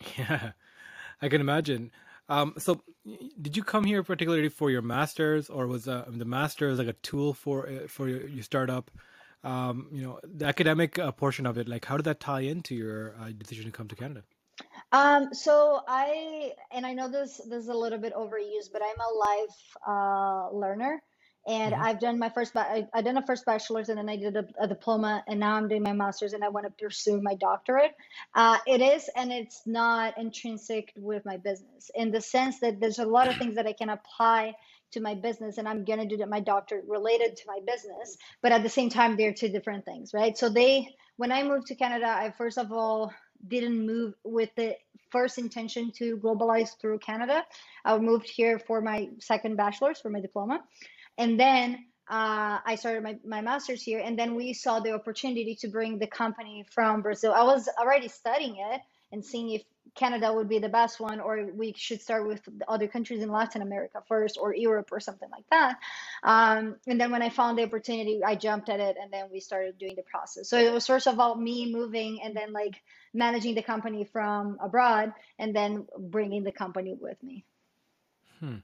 Yeah, 0.17 0.51
I 1.21 1.29
can 1.29 1.41
imagine. 1.41 1.91
Um, 2.29 2.55
so, 2.57 2.81
did 3.41 3.57
you 3.57 3.63
come 3.63 3.85
here 3.85 4.03
particularly 4.03 4.49
for 4.49 4.71
your 4.71 4.81
master's, 4.81 5.49
or 5.49 5.67
was 5.67 5.87
uh, 5.87 6.05
the 6.09 6.25
master's 6.25 6.79
like 6.79 6.87
a 6.87 6.93
tool 6.93 7.33
for 7.33 7.67
uh, 7.69 7.87
for 7.87 8.09
your, 8.09 8.27
your 8.27 8.43
startup? 8.43 8.91
Um, 9.43 9.89
you 9.91 10.03
know, 10.03 10.19
the 10.23 10.45
academic 10.45 10.97
uh, 10.99 11.11
portion 11.11 11.45
of 11.45 11.57
it. 11.57 11.67
Like, 11.69 11.85
how 11.85 11.97
did 11.97 12.05
that 12.05 12.19
tie 12.19 12.41
into 12.41 12.75
your 12.75 13.15
uh, 13.21 13.29
decision 13.37 13.65
to 13.65 13.71
come 13.71 13.87
to 13.89 13.95
Canada? 13.95 14.23
Um, 14.91 15.33
so 15.33 15.81
I 15.87 16.53
and 16.71 16.85
I 16.85 16.93
know 16.93 17.09
this 17.09 17.37
this 17.49 17.63
is 17.63 17.69
a 17.69 17.73
little 17.73 17.99
bit 17.99 18.13
overused, 18.13 18.71
but 18.73 18.81
I'm 18.81 18.99
a 18.99 19.13
life 19.27 19.77
uh, 19.87 20.55
learner 20.55 21.01
and 21.47 21.73
mm-hmm. 21.73 21.83
I've 21.83 21.99
done 21.99 22.17
my 22.17 22.29
first, 22.29 22.55
I, 22.55 22.87
I 22.93 23.01
done 23.01 23.17
a 23.17 23.25
first 23.25 23.45
bachelor's 23.45 23.89
and 23.89 23.97
then 23.97 24.09
I 24.09 24.15
did 24.15 24.35
a, 24.35 24.45
a, 24.59 24.67
diploma 24.67 25.23
and 25.27 25.39
now 25.39 25.55
I'm 25.55 25.67
doing 25.67 25.83
my 25.83 25.93
master's 25.93 26.33
and 26.33 26.43
I 26.43 26.49
want 26.49 26.65
to 26.65 26.71
pursue 26.83 27.21
my 27.21 27.35
doctorate. 27.35 27.95
Uh, 28.33 28.57
it 28.65 28.81
is, 28.81 29.09
and 29.15 29.31
it's 29.31 29.61
not 29.65 30.17
intrinsic 30.17 30.91
with 30.95 31.23
my 31.25 31.37
business 31.37 31.91
in 31.93 32.11
the 32.11 32.21
sense 32.21 32.59
that 32.61 32.79
there's 32.79 32.99
a 32.99 33.05
lot 33.05 33.27
of 33.27 33.37
things 33.37 33.55
that 33.55 33.67
I 33.67 33.73
can 33.73 33.89
apply 33.89 34.55
to 34.91 34.99
my 35.01 35.13
business 35.13 35.57
and 35.57 35.67
I'm 35.67 35.83
going 35.83 36.07
to 36.07 36.17
do 36.17 36.25
my 36.25 36.39
doctorate 36.39 36.85
related 36.87 37.35
to 37.37 37.43
my 37.47 37.59
business. 37.65 38.17
But 38.41 38.51
at 38.51 38.63
the 38.63 38.69
same 38.69 38.89
time, 38.89 39.15
they're 39.15 39.33
two 39.33 39.49
different 39.49 39.85
things, 39.85 40.13
right? 40.13 40.37
So 40.37 40.49
they, 40.49 40.95
when 41.17 41.31
I 41.31 41.43
moved 41.43 41.67
to 41.67 41.75
Canada, 41.75 42.07
I 42.07 42.31
first 42.31 42.57
of 42.57 42.71
all 42.71 43.13
didn't 43.47 43.85
move 43.85 44.13
with 44.23 44.49
the 44.55 44.75
first 45.11 45.37
intention 45.37 45.91
to 45.91 46.17
globalize 46.17 46.77
through 46.79 46.99
Canada. 46.99 47.45
I 47.83 47.97
moved 47.97 48.29
here 48.29 48.57
for 48.59 48.81
my 48.81 49.09
second 49.19 49.55
bachelor's 49.55 49.99
for 50.01 50.09
my 50.09 50.19
diploma. 50.19 50.63
And 51.17 51.39
then 51.39 51.85
uh, 52.07 52.59
I 52.63 52.75
started 52.75 53.03
my, 53.03 53.17
my 53.25 53.41
master's 53.41 53.81
here, 53.81 53.99
and 53.99 54.17
then 54.17 54.35
we 54.35 54.53
saw 54.53 54.79
the 54.79 54.93
opportunity 54.93 55.55
to 55.61 55.67
bring 55.67 55.97
the 55.97 56.07
company 56.07 56.65
from 56.69 57.01
Brazil. 57.01 57.33
I 57.33 57.43
was 57.43 57.67
already 57.79 58.09
studying 58.09 58.57
it 58.57 58.81
and 59.11 59.25
seeing 59.25 59.51
if 59.51 59.63
Canada 59.95 60.31
would 60.33 60.49
be 60.49 60.59
the 60.59 60.69
best 60.69 60.99
one, 60.99 61.19
or 61.19 61.49
we 61.53 61.73
should 61.77 62.01
start 62.01 62.27
with 62.27 62.41
other 62.67 62.87
countries 62.87 63.21
in 63.21 63.31
Latin 63.31 63.61
America 63.61 64.03
first, 64.07 64.37
or 64.39 64.53
Europe, 64.53 64.89
or 64.91 64.99
something 64.99 65.29
like 65.31 65.45
that. 65.51 65.77
Um, 66.21 66.75
and 66.85 66.99
then 66.99 67.11
when 67.11 67.21
I 67.21 67.29
found 67.29 67.57
the 67.57 67.63
opportunity, 67.63 68.21
I 68.23 68.35
jumped 68.35 68.69
at 68.69 68.79
it, 68.79 68.97
and 69.01 69.11
then 69.11 69.25
we 69.31 69.39
started 69.39 69.77
doing 69.77 69.95
the 69.95 70.03
process. 70.03 70.49
So 70.49 70.59
it 70.59 70.73
was 70.73 70.85
first 70.85 71.07
of 71.07 71.19
all 71.19 71.35
me 71.35 71.71
moving, 71.71 72.21
and 72.23 72.35
then 72.35 72.51
like 72.51 72.81
managing 73.13 73.55
the 73.55 73.63
company 73.63 74.03
from 74.03 74.57
abroad, 74.61 75.13
and 75.39 75.55
then 75.55 75.87
bringing 75.97 76.43
the 76.43 76.51
company 76.51 76.95
with 76.99 77.21
me. 77.23 77.45
Hmm. 78.39 78.57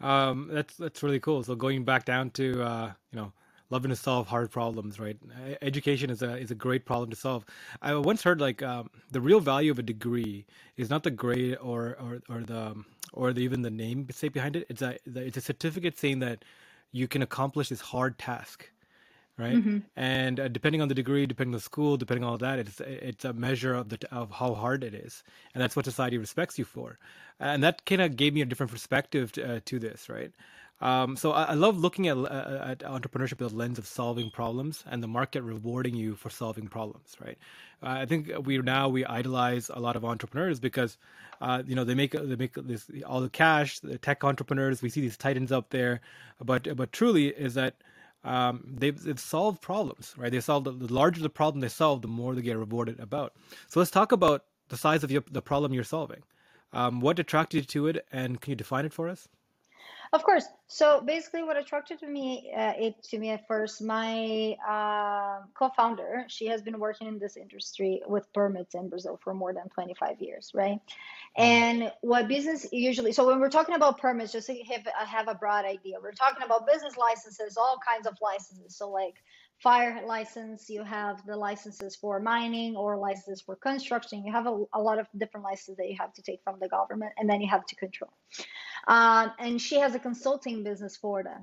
Um, 0.00 0.48
that's 0.52 0.76
that's 0.76 1.02
really 1.02 1.20
cool. 1.20 1.42
So 1.42 1.54
going 1.54 1.84
back 1.84 2.04
down 2.04 2.30
to 2.32 2.62
uh, 2.62 2.92
you 3.12 3.18
know 3.18 3.32
loving 3.70 3.90
to 3.90 3.96
solve 3.96 4.28
hard 4.28 4.50
problems, 4.50 5.00
right? 5.00 5.18
Education 5.62 6.10
is 6.10 6.22
a 6.22 6.36
is 6.36 6.50
a 6.50 6.54
great 6.54 6.86
problem 6.86 7.10
to 7.10 7.16
solve. 7.16 7.44
I 7.82 7.94
once 7.96 8.22
heard 8.22 8.40
like 8.40 8.62
um, 8.62 8.90
the 9.10 9.20
real 9.20 9.40
value 9.40 9.70
of 9.70 9.78
a 9.78 9.82
degree 9.82 10.46
is 10.76 10.90
not 10.90 11.02
the 11.02 11.10
grade 11.10 11.56
or 11.60 11.96
or 12.00 12.22
or 12.28 12.42
the 12.42 12.76
or 13.12 13.32
the, 13.32 13.40
even 13.42 13.62
the 13.62 13.70
name 13.70 14.06
say 14.12 14.28
behind 14.28 14.56
it. 14.56 14.66
It's 14.68 14.82
a 14.82 14.98
it's 15.06 15.36
a 15.36 15.40
certificate 15.40 15.98
saying 15.98 16.20
that 16.20 16.44
you 16.92 17.08
can 17.08 17.22
accomplish 17.22 17.68
this 17.68 17.80
hard 17.80 18.18
task 18.18 18.70
right? 19.38 19.56
Mm-hmm. 19.56 19.78
And 19.96 20.40
uh, 20.40 20.48
depending 20.48 20.82
on 20.82 20.88
the 20.88 20.94
degree, 20.94 21.26
depending 21.26 21.54
on 21.54 21.58
the 21.58 21.62
school, 21.62 21.96
depending 21.96 22.24
on 22.24 22.30
all 22.30 22.38
that, 22.38 22.58
it's 22.58 22.80
it's 22.80 23.24
a 23.24 23.32
measure 23.32 23.74
of 23.74 23.88
the 23.88 23.98
of 24.10 24.30
how 24.32 24.54
hard 24.54 24.84
it 24.84 24.94
is, 24.94 25.22
and 25.54 25.62
that's 25.62 25.76
what 25.76 25.84
society 25.84 26.18
respects 26.18 26.58
you 26.58 26.64
for. 26.64 26.98
And 27.40 27.62
that 27.62 27.84
kind 27.86 28.00
of 28.02 28.16
gave 28.16 28.34
me 28.34 28.42
a 28.42 28.44
different 28.44 28.72
perspective 28.72 29.30
to, 29.32 29.56
uh, 29.56 29.60
to 29.66 29.78
this, 29.78 30.08
right? 30.08 30.32
Um, 30.80 31.16
so 31.16 31.32
I, 31.32 31.44
I, 31.44 31.54
love 31.54 31.76
looking 31.76 32.06
at, 32.06 32.16
uh, 32.16 32.60
at 32.64 32.78
entrepreneurship 32.80 33.40
with 33.40 33.52
a 33.52 33.56
lens 33.56 33.78
of 33.78 33.86
solving 33.86 34.30
problems 34.30 34.84
and 34.88 35.02
the 35.02 35.08
market 35.08 35.42
rewarding 35.42 35.96
you 35.96 36.14
for 36.14 36.30
solving 36.30 36.68
problems, 36.68 37.16
right? 37.20 37.36
Uh, 37.82 37.88
I 37.88 38.06
think 38.06 38.30
we 38.44 38.58
now 38.58 38.88
we 38.88 39.04
idolize 39.04 39.70
a 39.70 39.80
lot 39.80 39.96
of 39.96 40.04
entrepreneurs 40.04 40.60
because, 40.60 40.96
uh, 41.40 41.64
you 41.66 41.74
know, 41.74 41.82
they 41.82 41.96
make 41.96 42.12
they 42.12 42.36
make 42.36 42.54
this 42.54 42.88
all 43.04 43.20
the 43.20 43.28
cash, 43.28 43.80
the 43.80 43.98
tech 43.98 44.22
entrepreneurs. 44.22 44.80
We 44.80 44.88
see 44.88 45.00
these 45.00 45.16
titans 45.16 45.50
up 45.50 45.70
there, 45.70 46.00
but 46.40 46.76
but 46.76 46.92
truly 46.92 47.28
is 47.28 47.54
that 47.54 47.74
um, 48.24 48.64
they've, 48.66 49.00
they've, 49.00 49.18
solved 49.18 49.62
problems, 49.62 50.14
right? 50.16 50.32
They 50.32 50.40
solve 50.40 50.64
the, 50.64 50.72
the, 50.72 50.92
larger 50.92 51.22
the 51.22 51.30
problem 51.30 51.60
they 51.60 51.68
solve, 51.68 52.02
the 52.02 52.08
more 52.08 52.34
they 52.34 52.42
get 52.42 52.56
rewarded 52.56 52.98
about. 53.00 53.34
So 53.68 53.80
let's 53.80 53.90
talk 53.90 54.12
about 54.12 54.44
the 54.68 54.76
size 54.76 55.04
of 55.04 55.10
your, 55.10 55.22
the 55.30 55.42
problem 55.42 55.72
you're 55.72 55.84
solving. 55.84 56.22
Um, 56.72 57.00
what 57.00 57.18
attracted 57.18 57.58
you 57.58 57.64
to 57.64 57.86
it, 57.86 58.06
and 58.12 58.40
can 58.40 58.50
you 58.50 58.56
define 58.56 58.84
it 58.84 58.92
for 58.92 59.08
us? 59.08 59.28
Of 60.12 60.24
course. 60.24 60.46
So 60.66 61.02
basically, 61.02 61.42
what 61.42 61.56
attracted 61.56 61.98
to 62.00 62.06
me 62.06 62.52
uh, 62.56 62.72
it 62.78 63.02
to 63.04 63.18
me 63.18 63.30
at 63.30 63.46
first, 63.46 63.82
my 63.82 64.56
uh, 64.66 65.40
co-founder, 65.54 66.24
she 66.28 66.46
has 66.46 66.62
been 66.62 66.78
working 66.78 67.06
in 67.08 67.18
this 67.18 67.36
industry 67.36 68.02
with 68.06 68.32
permits 68.32 68.74
in 68.74 68.88
Brazil 68.88 69.18
for 69.22 69.34
more 69.34 69.52
than 69.52 69.68
25 69.68 70.20
years, 70.20 70.50
right? 70.54 70.80
Mm-hmm. 71.38 71.42
And 71.42 71.92
what 72.00 72.28
business 72.28 72.66
usually, 72.72 73.12
so 73.12 73.26
when 73.26 73.38
we're 73.38 73.50
talking 73.50 73.74
about 73.74 73.98
permits, 73.98 74.32
just 74.32 74.46
to 74.46 74.54
have, 74.64 74.86
have 75.06 75.28
a 75.28 75.34
broad 75.34 75.64
idea, 75.64 75.96
we're 76.02 76.12
talking 76.12 76.42
about 76.42 76.66
business 76.66 76.96
licenses, 76.96 77.56
all 77.56 77.78
kinds 77.86 78.06
of 78.06 78.16
licenses. 78.22 78.76
So 78.76 78.90
like 78.90 79.14
fire 79.58 80.02
license, 80.06 80.70
you 80.70 80.84
have 80.84 81.24
the 81.26 81.36
licenses 81.36 81.96
for 81.96 82.20
mining 82.20 82.76
or 82.76 82.96
licenses 82.96 83.42
for 83.42 83.56
construction. 83.56 84.24
You 84.24 84.32
have 84.32 84.46
a, 84.46 84.64
a 84.72 84.80
lot 84.80 84.98
of 84.98 85.06
different 85.16 85.44
licenses 85.44 85.76
that 85.76 85.88
you 85.88 85.96
have 85.98 86.12
to 86.14 86.22
take 86.22 86.40
from 86.44 86.58
the 86.60 86.68
government, 86.68 87.12
and 87.18 87.28
then 87.28 87.40
you 87.40 87.48
have 87.48 87.66
to 87.66 87.76
control. 87.76 88.12
Um, 88.86 89.32
and 89.38 89.60
she 89.60 89.78
has 89.80 89.94
a 89.94 89.98
consulting 89.98 90.64
business 90.64 90.96
for 90.96 91.22
that. 91.22 91.42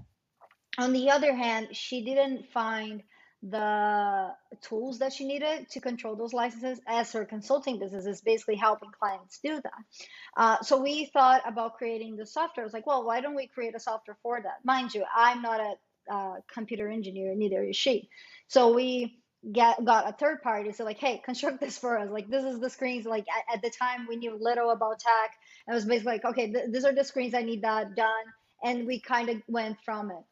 On 0.77 0.91
the 0.91 1.11
other 1.11 1.33
hand, 1.33 1.69
she 1.75 2.03
didn't 2.03 2.47
find 2.47 3.03
the 3.43 4.31
tools 4.61 4.99
that 4.99 5.13
she 5.13 5.25
needed 5.25 5.69
to 5.69 5.79
control 5.79 6.15
those 6.15 6.33
licenses 6.33 6.79
as 6.87 7.11
her 7.11 7.25
consulting 7.25 7.77
business 7.77 8.05
is 8.05 8.21
basically 8.21 8.55
helping 8.55 8.89
clients 8.99 9.39
do 9.43 9.61
that. 9.61 9.71
Uh, 10.35 10.61
so 10.63 10.81
we 10.81 11.05
thought 11.05 11.41
about 11.45 11.75
creating 11.75 12.15
the 12.15 12.25
software. 12.25 12.63
I 12.63 12.65
was 12.65 12.73
like, 12.73 12.87
well, 12.87 13.05
why 13.05 13.21
don't 13.21 13.35
we 13.35 13.47
create 13.47 13.75
a 13.75 13.79
software 13.79 14.17
for 14.23 14.41
that? 14.41 14.63
Mind 14.63 14.95
you, 14.95 15.05
I'm 15.15 15.41
not 15.43 15.59
a 15.59 16.13
uh, 16.13 16.35
computer 16.51 16.89
engineer, 16.89 17.35
neither 17.35 17.63
is 17.63 17.75
she. 17.75 18.09
So 18.47 18.73
we 18.73 19.19
get 19.51 19.83
got 19.85 20.09
a 20.09 20.13
third 20.13 20.41
party 20.41 20.71
so 20.71 20.83
like 20.83 20.97
hey 20.97 21.21
construct 21.23 21.59
this 21.59 21.77
for 21.77 21.99
us 21.99 22.09
like 22.09 22.27
this 22.29 22.43
is 22.43 22.59
the 22.59 22.69
screens 22.69 23.05
like 23.05 23.25
at, 23.29 23.55
at 23.55 23.61
the 23.61 23.69
time 23.69 24.07
we 24.09 24.15
knew 24.15 24.35
little 24.39 24.71
about 24.71 24.99
tech 24.99 25.31
it 25.67 25.73
was 25.73 25.85
basically 25.85 26.13
like 26.13 26.25
okay 26.25 26.51
th- 26.51 26.65
these 26.71 26.85
are 26.85 26.93
the 26.93 27.03
screens 27.03 27.33
i 27.33 27.41
need 27.41 27.61
that 27.61 27.95
done. 27.95 28.25
And 28.63 28.87
we 28.87 28.99
kind 28.99 29.29
of 29.29 29.37
went 29.47 29.77
from 29.85 30.11
it. 30.11 30.23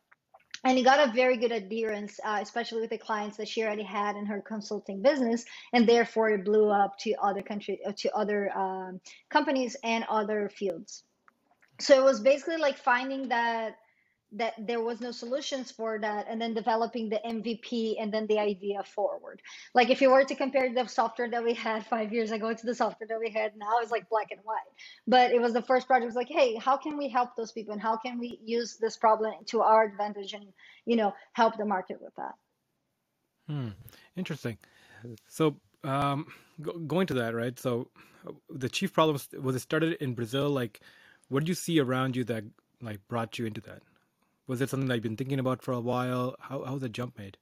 And 0.63 0.77
he 0.77 0.83
got 0.83 1.07
a 1.07 1.11
very 1.11 1.35
good 1.37 1.51
adherence, 1.51 2.19
uh, 2.23 2.39
especially 2.41 2.81
with 2.81 2.89
the 2.89 2.97
clients 2.97 3.35
that 3.37 3.49
she 3.49 3.63
already 3.63 3.83
had 3.83 4.15
in 4.15 4.25
her 4.25 4.41
consulting 4.41 5.01
business, 5.01 5.43
and 5.73 5.87
therefore 5.87 6.29
it 6.29 6.45
blew 6.45 6.69
up 6.69 6.97
to 6.99 7.13
other 7.21 7.41
country, 7.41 7.79
uh, 7.85 7.91
to 7.97 8.15
other 8.15 8.49
um, 8.57 9.01
companies 9.29 9.75
and 9.83 10.05
other 10.09 10.49
fields. 10.49 11.03
So 11.79 11.99
it 11.99 12.03
was 12.03 12.21
basically 12.21 12.57
like 12.57 12.77
finding 12.77 13.27
that 13.27 13.75
that 14.35 14.53
there 14.57 14.81
was 14.81 14.99
no 14.99 15.11
solutions 15.11 15.71
for 15.71 15.99
that 15.99 16.25
and 16.27 16.41
then 16.41 16.53
developing 16.53 17.09
the 17.09 17.19
mvp 17.25 17.95
and 17.99 18.13
then 18.13 18.25
the 18.27 18.39
idea 18.39 18.83
forward. 18.83 19.41
Like 19.73 19.89
if 19.89 20.01
you 20.01 20.11
were 20.11 20.23
to 20.23 20.35
compare 20.35 20.73
the 20.73 20.87
software 20.87 21.29
that 21.29 21.43
we 21.43 21.53
had 21.53 21.85
five 21.93 22.11
years 22.11 22.31
ago 22.31 22.53
to 22.53 22.65
the 22.65 22.75
software 22.75 23.07
that 23.07 23.19
we 23.19 23.29
had 23.29 23.55
now 23.55 23.79
it's 23.81 23.91
like 23.91 24.09
black 24.09 24.31
and 24.31 24.41
white. 24.43 24.57
But 25.07 25.31
it 25.31 25.41
was 25.41 25.53
the 25.53 25.61
first 25.61 25.87
project 25.87 26.07
was 26.07 26.15
like 26.15 26.29
hey 26.29 26.55
how 26.55 26.77
can 26.77 26.97
we 26.97 27.09
help 27.09 27.35
those 27.35 27.51
people 27.51 27.73
and 27.73 27.81
how 27.81 27.97
can 27.97 28.19
we 28.19 28.39
use 28.43 28.77
this 28.77 28.97
problem 28.97 29.33
to 29.47 29.61
our 29.61 29.83
advantage 29.83 30.33
and 30.33 30.45
you 30.85 30.95
know 30.95 31.13
help 31.33 31.57
the 31.57 31.65
market 31.65 32.01
with 32.01 32.13
that? 32.15 32.33
Hmm. 33.47 33.69
interesting. 34.15 34.57
So 35.27 35.57
um, 35.83 36.27
go- 36.61 36.79
going 36.79 37.07
to 37.07 37.13
that 37.15 37.35
right? 37.35 37.57
So 37.59 37.89
the 38.49 38.69
chief 38.69 38.93
problem 38.93 39.19
was 39.41 39.55
it 39.55 39.59
started 39.59 39.97
in 40.01 40.13
brazil? 40.13 40.49
Like 40.49 40.79
what 41.29 41.41
did 41.41 41.49
you 41.49 41.55
see 41.55 41.79
around 41.79 42.15
you 42.15 42.23
that 42.25 42.43
like 42.81 42.99
brought 43.07 43.37
you 43.37 43.45
into 43.45 43.61
that 43.61 43.81
was 44.47 44.61
it 44.61 44.69
something 44.69 44.87
that 44.89 44.95
you've 44.95 45.03
been 45.03 45.17
thinking 45.17 45.39
about 45.39 45.61
for 45.61 45.73
a 45.73 45.79
while? 45.79 46.35
How 46.39 46.63
how 46.63 46.73
was 46.73 46.81
the 46.81 46.89
jump 46.89 47.17
made? 47.17 47.37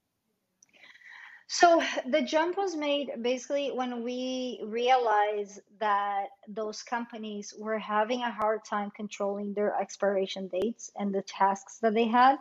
So 1.48 1.84
the 2.08 2.22
jump 2.22 2.56
was 2.56 2.78
made 2.78 3.12
basically 3.22 3.72
when 3.72 4.04
we 4.04 4.62
realized 4.64 5.60
that 5.80 6.28
those 6.48 6.82
companies 6.82 7.54
were 7.60 7.78
having 7.78 8.22
a 8.22 8.32
hard 8.32 8.64
time 8.64 8.90
controlling 8.96 9.54
their 9.54 9.76
expiration 9.76 10.48
dates 10.48 10.92
and 10.98 11.14
the 11.14 11.24
tasks 11.24 11.80
that 11.80 11.94
they 11.94 12.08
had 12.08 12.38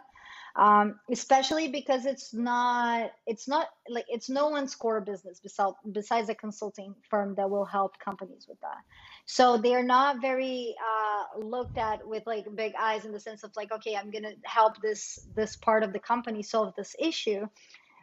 um, 0.57 0.99
especially 1.11 1.69
because 1.69 2.07
it's 2.07 2.35
not 2.35 3.11
it's 3.27 3.49
not 3.49 3.69
like 3.89 4.05
it's 4.09 4.29
no 4.29 4.49
one's 4.49 4.75
core 4.75 5.01
business 5.01 5.41
besides 5.43 5.77
besides 5.93 6.29
a 6.29 6.35
consulting 6.35 6.95
firm 7.09 7.35
that 7.37 7.49
will 7.49 7.65
help 7.65 7.99
companies 7.99 8.47
with 8.49 8.61
that. 8.61 8.79
So 9.27 9.59
they're 9.59 9.85
not 9.85 10.21
very 10.21 10.75
uh, 10.79 11.11
looked 11.39 11.79
at 11.79 12.07
with 12.07 12.27
like 12.27 12.45
big 12.55 12.73
eyes 12.79 13.05
in 13.05 13.13
the 13.13 13.21
sense 13.21 13.43
of 13.43 13.51
like 13.57 13.73
okay 13.73 13.97
i'm 13.97 14.11
gonna 14.11 14.33
help 14.45 14.81
this 14.83 15.21
this 15.35 15.57
part 15.57 15.83
of 15.83 15.93
the 15.93 15.99
company 15.99 16.43
solve 16.43 16.75
this 16.77 16.95
issue 16.99 17.47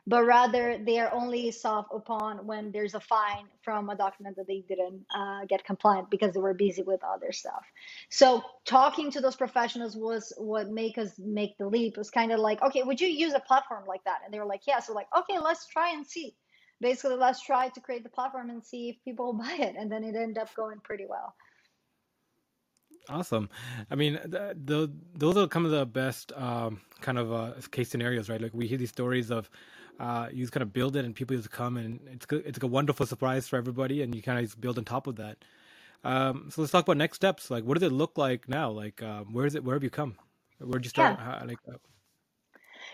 but 0.07 0.25
rather 0.25 0.79
they 0.85 0.99
are 0.99 1.13
only 1.13 1.51
soft 1.51 1.89
upon 1.93 2.47
when 2.47 2.71
there's 2.71 2.95
a 2.95 2.99
fine 3.01 3.45
from 3.61 3.89
a 3.89 3.95
document 3.95 4.37
that 4.37 4.47
they 4.47 4.63
didn't 4.67 5.05
uh, 5.13 5.41
get 5.49 5.65
compliant 5.65 6.09
because 6.09 6.33
they 6.33 6.39
were 6.39 6.53
busy 6.53 6.81
with 6.81 7.01
other 7.03 7.33
stuff. 7.33 7.65
So 8.09 8.41
talking 8.65 9.11
to 9.11 9.21
those 9.21 9.35
professionals 9.35 9.97
was 9.97 10.33
what 10.37 10.69
make 10.69 10.97
us 10.97 11.11
make 11.19 11.57
the 11.59 11.67
leap. 11.67 11.93
It 11.93 11.99
was 11.99 12.09
kind 12.09 12.31
of 12.31 12.39
like, 12.39 12.61
okay, 12.63 12.83
would 12.83 13.01
you 13.01 13.09
use 13.09 13.33
a 13.33 13.41
platform 13.41 13.83
like 13.85 14.03
that? 14.05 14.19
And 14.23 14.33
they 14.33 14.39
were 14.39 14.45
like, 14.45 14.61
yeah. 14.65 14.79
So 14.79 14.93
like, 14.93 15.09
okay, 15.17 15.39
let's 15.39 15.67
try 15.67 15.91
and 15.91 16.07
see. 16.07 16.35
Basically, 16.79 17.17
let's 17.17 17.41
try 17.43 17.69
to 17.69 17.81
create 17.81 18.03
the 18.03 18.09
platform 18.09 18.49
and 18.49 18.63
see 18.65 18.89
if 18.89 19.03
people 19.03 19.33
buy 19.41 19.57
it. 19.59 19.75
And 19.77 19.91
then 19.91 20.05
it 20.05 20.15
ended 20.15 20.37
up 20.37 20.55
going 20.55 20.79
pretty 20.83 21.05
well. 21.09 21.35
Awesome. 23.09 23.49
I 23.89 23.95
mean, 23.95 24.19
the, 24.25 24.57
the, 24.65 24.91
those 25.15 25.37
are 25.37 25.47
some 25.51 25.65
of 25.65 25.71
the 25.71 25.85
best 25.85 26.33
um, 26.35 26.81
kind 26.99 27.17
of 27.17 27.31
uh, 27.31 27.53
case 27.71 27.89
scenarios, 27.89 28.29
right? 28.29 28.41
Like 28.41 28.53
we 28.53 28.67
hear 28.67 28.77
these 28.77 28.89
stories 28.89 29.31
of 29.31 29.49
uh, 29.99 30.27
you 30.31 30.43
just 30.43 30.51
kind 30.51 30.61
of 30.61 30.73
build 30.73 30.95
it 30.95 31.05
and 31.05 31.15
people 31.15 31.35
just 31.35 31.51
come 31.51 31.77
and 31.77 31.99
it's 32.11 32.25
it's 32.31 32.57
like 32.57 32.63
a 32.63 32.67
wonderful 32.67 33.05
surprise 33.05 33.47
for 33.47 33.55
everybody 33.55 34.01
and 34.01 34.13
you 34.13 34.21
kind 34.21 34.43
of 34.43 34.59
build 34.59 34.77
on 34.77 34.83
top 34.85 35.07
of 35.07 35.15
that. 35.15 35.37
Um, 36.03 36.49
so 36.51 36.61
let's 36.61 36.71
talk 36.71 36.83
about 36.83 36.97
next 36.97 37.15
steps. 37.15 37.49
Like, 37.49 37.63
what 37.63 37.79
does 37.79 37.87
it 37.87 37.93
look 37.93 38.17
like 38.17 38.47
now? 38.47 38.69
Like, 38.69 39.01
um, 39.01 39.33
where 39.33 39.45
is 39.45 39.55
it? 39.55 39.63
Where 39.63 39.75
have 39.75 39.83
you 39.83 39.89
come? 39.89 40.17
Where 40.59 40.79
did 40.79 40.85
you 40.85 40.89
start? 40.89 41.17
Yeah. 41.17 41.23
How, 41.39 41.45
like, 41.45 41.59
uh, 41.71 41.77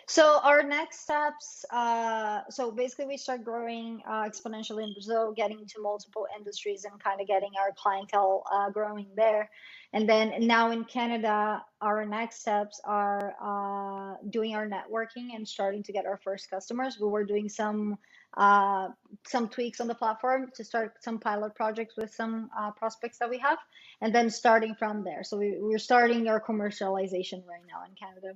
so 0.08 0.40
our 0.44 0.64
next 0.64 1.02
steps, 1.02 1.66
uh, 1.72 2.42
so 2.50 2.72
basically 2.72 3.06
we 3.06 3.18
start 3.18 3.44
growing 3.44 4.02
uh, 4.08 4.24
exponentially 4.24 4.84
in 4.84 4.94
Brazil, 4.94 5.34
getting 5.36 5.60
into 5.60 5.82
multiple 5.82 6.28
industries 6.38 6.86
and 6.86 7.02
kind 7.02 7.22
of 7.22 7.28
getting 7.28 7.52
our 7.60 7.72
clientele 7.76 8.44
uh, 8.52 8.70
growing 8.70 9.08
there. 9.16 9.50
And 9.94 10.10
then 10.10 10.34
now 10.48 10.72
in 10.72 10.84
Canada, 10.86 11.64
our 11.82 12.06
next 12.06 12.42
steps 12.42 12.82
are 12.84 13.36
uh, 13.42 14.18
doing 14.30 14.56
our 14.56 14.68
networking 14.68 15.36
and 15.36 15.48
starting 15.48 15.84
to 15.84 15.94
get 15.94 16.06
our 16.06 16.20
first 16.24 16.50
customers. 16.50 16.98
We 17.00 17.08
were 17.08 17.26
doing 17.26 17.50
some 17.50 17.98
uh, 18.36 18.88
some 19.28 19.48
tweaks 19.48 19.80
on 19.80 19.88
the 19.88 19.94
platform 19.94 20.50
to 20.56 20.64
start 20.64 20.96
some 21.04 21.20
pilot 21.20 21.54
projects 21.54 21.96
with 21.96 22.12
some 22.12 22.50
uh, 22.58 22.72
prospects 22.72 23.20
that 23.20 23.30
we 23.30 23.38
have, 23.38 23.60
and 24.02 24.14
then 24.14 24.32
starting 24.32 24.74
from 24.74 25.04
there. 25.04 25.24
So 25.24 25.38
we, 25.38 25.58
we're 25.60 25.78
starting 25.78 26.28
our 26.28 26.42
commercialization 26.42 27.46
right 27.46 27.62
now 27.68 27.84
in 27.88 27.94
Canada. 27.94 28.36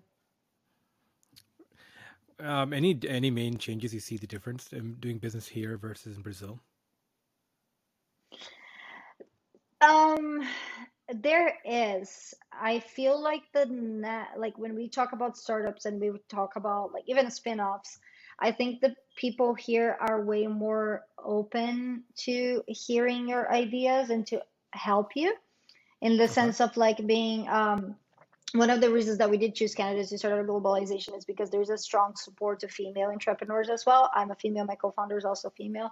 Um, 2.39 2.72
any 2.72 3.00
any 3.08 3.32
main 3.32 3.58
changes 3.58 3.94
you 3.94 4.00
see 4.00 4.17
the 4.17 4.27
difference 4.27 4.72
in 4.72 4.96
doing 4.96 5.17
business 5.17 5.48
here 5.48 5.77
versus 5.77 6.17
in 6.17 6.22
Brazil? 6.22 6.60
Um, 9.82 10.48
there 11.10 11.58
is. 11.65 12.34
I 12.51 12.79
feel 12.79 13.20
like 13.22 13.44
the 13.53 13.65
net, 13.65 14.29
like 14.38 14.58
when 14.58 14.75
we 14.75 14.88
talk 14.88 15.13
about 15.13 15.38
startups 15.38 15.86
and 15.86 16.00
we 16.00 16.12
talk 16.29 16.56
about 16.56 16.94
like 16.94 17.03
even 17.08 17.29
spin-offs, 17.32 18.00
I 18.39 18.51
think 18.51 18.82
the 18.82 18.96
people 19.15 19.53
here 19.53 19.98
are 20.00 20.24
way 20.24 20.48
more 20.48 21.03
open 21.24 22.03
to 22.17 22.63
hearing 22.67 23.29
your 23.29 23.51
ideas 23.51 24.10
and 24.10 24.25
to 24.27 24.41
help 24.72 25.15
you 25.15 25.34
in 26.01 26.17
the 26.17 26.25
uh-huh. 26.25 26.34
sense 26.34 26.62
of 26.62 26.77
like 26.77 27.06
being 27.06 27.48
um 27.48 27.96
one 28.54 28.70
of 28.70 28.80
the 28.80 28.89
reasons 28.89 29.18
that 29.18 29.30
we 29.30 29.38
did 29.38 29.56
choose 29.56 29.75
Canada 29.75 30.06
to 30.06 30.18
start 30.18 30.34
our 30.34 30.44
globalization 30.44 31.18
is 31.18 31.25
because 31.25 31.50
there's 31.50 31.70
a 31.70 31.77
strong 31.77 32.16
support 32.16 32.62
to 32.62 32.68
female 32.68 33.10
entrepreneurs 33.10 33.70
as 33.70 33.86
well. 33.86 34.10
I'm 34.13 34.32
a 34.32 34.36
female, 34.36 34.66
my 34.66 34.75
co-founder 34.75 35.18
is 35.18 35.25
also 35.25 35.50
female. 35.50 35.92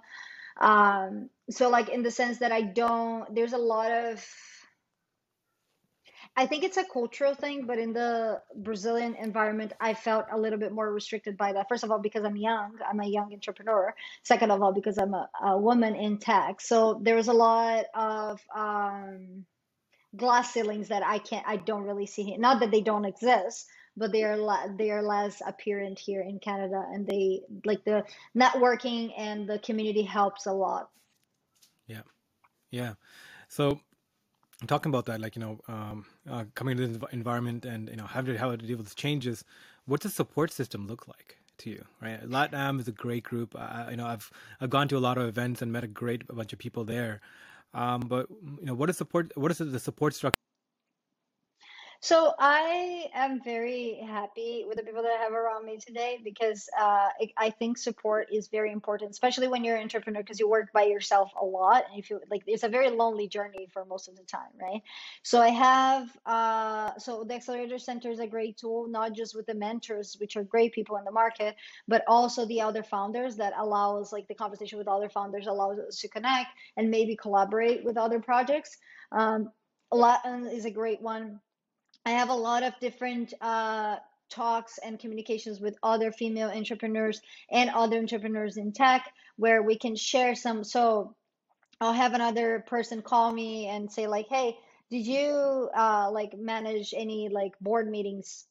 Um, 0.58 1.28
so 1.50 1.68
like 1.68 1.90
in 1.90 2.02
the 2.02 2.10
sense 2.10 2.38
that 2.38 2.52
I 2.52 2.62
don't, 2.62 3.34
there's 3.34 3.52
a 3.52 3.58
lot 3.58 3.90
of, 3.90 4.24
I 6.34 6.46
think 6.46 6.64
it's 6.64 6.76
a 6.78 6.84
cultural 6.84 7.34
thing, 7.34 7.66
but 7.66 7.78
in 7.78 7.92
the 7.92 8.40
Brazilian 8.56 9.14
environment, 9.14 9.72
I 9.80 9.94
felt 9.94 10.26
a 10.32 10.38
little 10.38 10.58
bit 10.58 10.72
more 10.72 10.90
restricted 10.92 11.36
by 11.36 11.52
that. 11.52 11.68
First 11.68 11.84
of 11.84 11.90
all, 11.90 11.98
because 11.98 12.24
I'm 12.24 12.36
young, 12.36 12.78
I'm 12.88 13.00
a 13.00 13.06
young 13.06 13.32
entrepreneur. 13.32 13.94
Second 14.22 14.50
of 14.50 14.62
all, 14.62 14.72
because 14.72 14.98
I'm 14.98 15.14
a, 15.14 15.28
a 15.42 15.58
woman 15.58 15.94
in 15.94 16.18
tech. 16.18 16.60
So 16.60 17.00
there 17.02 17.16
was 17.16 17.28
a 17.28 17.32
lot 17.32 17.84
of, 17.94 18.40
um, 18.54 19.44
glass 20.16 20.52
ceilings 20.52 20.88
that 20.88 21.02
I 21.04 21.18
can't, 21.18 21.46
I 21.46 21.56
don't 21.56 21.82
really 21.82 22.06
see 22.06 22.22
here. 22.22 22.38
Not 22.38 22.60
that 22.60 22.70
they 22.70 22.80
don't 22.80 23.04
exist, 23.04 23.66
but 23.96 24.12
they 24.12 24.24
are 24.24 24.36
la- 24.36 24.68
they 24.76 24.90
are 24.90 25.02
less 25.02 25.42
apparent 25.46 25.98
here 25.98 26.20
in 26.20 26.38
Canada, 26.38 26.84
and 26.92 27.06
they 27.06 27.42
like 27.64 27.84
the 27.84 28.04
networking 28.36 29.12
and 29.16 29.48
the 29.48 29.58
community 29.58 30.02
helps 30.02 30.46
a 30.46 30.52
lot. 30.52 30.90
Yeah, 31.86 32.02
yeah. 32.70 32.94
So 33.48 33.80
talking 34.66 34.90
about 34.90 35.06
that, 35.06 35.20
like 35.20 35.36
you 35.36 35.40
know, 35.40 35.60
um, 35.68 36.04
uh, 36.30 36.44
coming 36.54 36.76
to 36.76 36.86
the 36.86 37.06
environment 37.12 37.64
and 37.64 37.88
you 37.88 37.96
know 37.96 38.06
having 38.06 38.34
to 38.34 38.38
how 38.38 38.50
to 38.50 38.56
deal 38.56 38.76
with 38.76 38.94
changes. 38.96 39.44
What's 39.86 40.02
the 40.02 40.10
support 40.10 40.52
system 40.52 40.86
look 40.86 41.08
like? 41.08 41.38
to 41.58 41.70
you, 41.70 41.84
right? 42.02 42.20
LATAM 42.28 42.80
is 42.80 42.88
a 42.88 42.92
great 42.92 43.24
group. 43.24 43.54
Uh, 43.58 43.86
you 43.90 43.96
know, 43.96 44.06
I've 44.06 44.30
I've 44.60 44.70
gone 44.70 44.88
to 44.88 44.96
a 44.96 45.00
lot 45.00 45.18
of 45.18 45.26
events 45.26 45.62
and 45.62 45.72
met 45.72 45.84
a 45.84 45.88
great 45.88 46.26
bunch 46.26 46.52
of 46.52 46.58
people 46.58 46.84
there. 46.84 47.20
Um, 47.74 48.00
but 48.00 48.26
you 48.30 48.66
know, 48.66 48.74
what 48.74 48.90
is 48.90 48.96
support? 48.96 49.32
What 49.36 49.50
is 49.50 49.58
the 49.58 49.78
support 49.80 50.14
structure? 50.14 50.45
So 52.00 52.34
I 52.38 53.06
am 53.14 53.42
very 53.42 54.00
happy 54.06 54.64
with 54.68 54.76
the 54.76 54.82
people 54.82 55.02
that 55.02 55.12
I 55.18 55.22
have 55.22 55.32
around 55.32 55.64
me 55.64 55.78
today 55.78 56.20
because 56.22 56.68
uh, 56.78 57.08
I 57.36 57.50
think 57.50 57.78
support 57.78 58.28
is 58.32 58.48
very 58.48 58.70
important, 58.70 59.10
especially 59.10 59.48
when 59.48 59.64
you're 59.64 59.76
an 59.76 59.82
entrepreneur 59.82 60.22
because 60.22 60.38
you 60.38 60.48
work 60.48 60.72
by 60.72 60.84
yourself 60.84 61.32
a 61.40 61.44
lot 61.44 61.84
and 61.86 61.96
you 61.96 62.02
feel 62.02 62.20
like 62.30 62.42
it's 62.46 62.62
a 62.62 62.68
very 62.68 62.90
lonely 62.90 63.28
journey 63.28 63.68
for 63.72 63.84
most 63.84 64.08
of 64.08 64.16
the 64.16 64.24
time, 64.24 64.50
right? 64.60 64.82
So 65.22 65.40
I 65.40 65.48
have 65.48 66.16
uh, 66.26 66.98
so 66.98 67.24
the 67.24 67.34
Accelerator 67.34 67.78
Center 67.78 68.10
is 68.10 68.20
a 68.20 68.26
great 68.26 68.58
tool, 68.58 68.88
not 68.88 69.14
just 69.14 69.34
with 69.34 69.46
the 69.46 69.54
mentors, 69.54 70.16
which 70.20 70.36
are 70.36 70.44
great 70.44 70.72
people 70.72 70.96
in 70.96 71.04
the 71.04 71.12
market, 71.12 71.56
but 71.88 72.04
also 72.06 72.46
the 72.46 72.60
other 72.60 72.82
founders 72.82 73.36
that 73.36 73.54
allows 73.58 74.12
like 74.12 74.28
the 74.28 74.34
conversation 74.34 74.78
with 74.78 74.88
other 74.88 75.08
founders 75.08 75.46
allows 75.46 75.78
us 75.78 75.98
to 76.00 76.08
connect 76.08 76.48
and 76.76 76.90
maybe 76.90 77.16
collaborate 77.16 77.84
with 77.84 77.96
other 77.96 78.20
projects. 78.20 78.76
Um, 79.12 79.50
LATAM 79.92 80.52
is 80.52 80.64
a 80.64 80.70
great 80.70 81.00
one 81.00 81.40
I 82.06 82.10
have 82.10 82.28
a 82.28 82.34
lot 82.34 82.62
of 82.62 82.72
different 82.80 83.34
uh, 83.40 83.96
talks 84.30 84.78
and 84.78 84.96
communications 84.96 85.60
with 85.60 85.76
other 85.82 86.12
female 86.12 86.48
entrepreneurs 86.50 87.20
and 87.50 87.68
other 87.70 87.98
entrepreneurs 87.98 88.56
in 88.56 88.70
tech 88.72 89.12
where 89.36 89.60
we 89.60 89.76
can 89.76 89.96
share 89.96 90.36
some. 90.36 90.62
So 90.62 91.16
I'll 91.80 91.92
have 91.92 92.14
another 92.14 92.64
person 92.68 93.02
call 93.02 93.32
me 93.32 93.66
and 93.66 93.90
say 93.90 94.06
like, 94.06 94.28
"Hey, 94.28 94.56
did 94.88 95.04
you 95.04 95.68
uh, 95.76 96.08
like 96.12 96.38
manage 96.38 96.94
any 96.96 97.28
like 97.28 97.58
board 97.60 97.90
meetings? 97.90 98.46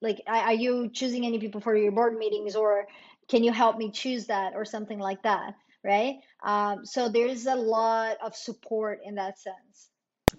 Like, 0.00 0.22
are 0.28 0.54
you 0.54 0.88
choosing 0.90 1.26
any 1.26 1.40
people 1.40 1.60
for 1.60 1.76
your 1.76 1.92
board 1.92 2.16
meetings, 2.16 2.54
or 2.54 2.86
can 3.28 3.42
you 3.42 3.52
help 3.52 3.76
me 3.76 3.90
choose 3.90 4.26
that, 4.26 4.54
or 4.54 4.64
something 4.64 5.00
like 5.00 5.24
that?" 5.24 5.54
Right. 5.82 6.20
Um, 6.44 6.86
so 6.86 7.08
there's 7.08 7.46
a 7.46 7.56
lot 7.56 8.18
of 8.24 8.36
support 8.36 9.00
in 9.04 9.16
that 9.16 9.40
sense. 9.40 9.90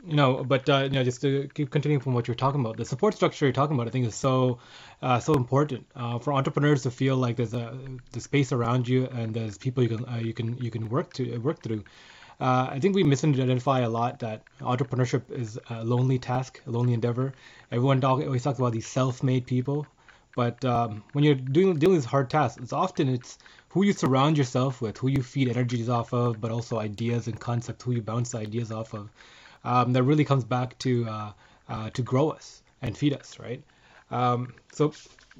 Know, 0.08 0.44
but 0.44 0.70
uh, 0.70 0.82
you 0.84 0.90
know, 0.92 1.04
just 1.04 1.22
to 1.22 1.50
keep 1.56 1.72
continuing 1.72 2.00
from 2.00 2.14
what 2.14 2.28
you're 2.28 2.36
talking 2.36 2.62
about, 2.62 2.78
the 2.78 2.86
support 2.86 3.16
structure 3.16 3.46
you're 3.46 3.54
talking 3.54 3.76
about, 3.76 3.88
I 3.88 3.90
think 3.90 4.06
is 4.06 4.14
so, 4.14 4.60
uh, 5.02 5.20
so 5.20 5.34
important 5.34 5.88
uh, 5.96 6.20
for 6.20 6.32
entrepreneurs 6.34 6.84
to 6.84 6.92
feel 6.92 7.18
like 7.18 7.38
there's 7.38 7.56
a 7.56 7.76
the 8.12 8.20
space 8.22 8.52
around 8.52 8.88
you 8.88 9.08
and 9.08 9.34
there's 9.34 9.58
people 9.58 9.82
you 9.82 9.90
can 9.90 10.06
uh, 10.08 10.18
you 10.18 10.32
can 10.34 10.58
you 10.60 10.70
can 10.70 10.90
work 10.90 11.12
to 11.14 11.38
work 11.40 11.64
through. 11.64 11.86
Uh, 12.40 12.68
I 12.70 12.80
think 12.80 12.94
we 12.96 13.04
misidentify 13.04 13.84
a 13.84 13.90
lot 13.90 14.20
that 14.20 14.44
entrepreneurship 14.62 15.32
is 15.32 15.58
a 15.72 15.84
lonely 15.84 16.20
task, 16.20 16.62
a 16.68 16.72
lonely 16.72 16.94
endeavor. 16.94 17.34
Everyone 17.72 18.00
talk, 18.00 18.22
always 18.22 18.44
talks 18.44 18.60
about 18.60 18.74
these 18.74 18.88
self-made 18.88 19.48
people, 19.48 19.88
but 20.36 20.64
um, 20.66 21.04
when 21.14 21.24
you're 21.24 21.34
doing 21.36 21.80
dealing 21.80 21.96
with 21.96 22.06
hard 22.06 22.30
tasks, 22.30 22.62
it's 22.62 22.74
often 22.74 23.10
it's 23.10 23.40
who 23.70 23.84
you 23.84 23.94
surround 23.94 24.38
yourself 24.38 24.82
with, 24.82 24.98
who 25.00 25.08
you 25.08 25.24
feed 25.24 25.48
energies 25.50 25.90
off 25.90 26.14
of, 26.14 26.40
but 26.40 26.52
also 26.52 26.78
ideas 26.80 27.28
and 27.28 27.40
concepts, 27.40 27.84
who 27.84 27.94
you 27.94 28.04
bounce 28.04 28.36
ideas 28.36 28.72
off 28.72 28.94
of. 28.94 29.10
Um, 29.65 29.93
that 29.93 30.03
really 30.03 30.25
comes 30.25 30.43
back 30.45 30.77
to 30.79 31.05
uh, 31.05 31.31
uh, 31.67 31.89
to 31.91 32.01
grow 32.01 32.29
us 32.29 32.62
and 32.81 32.98
feed 32.98 33.13
us, 33.13 33.39
right? 33.39 33.63
Um, 34.12 34.53
so, 34.72 34.93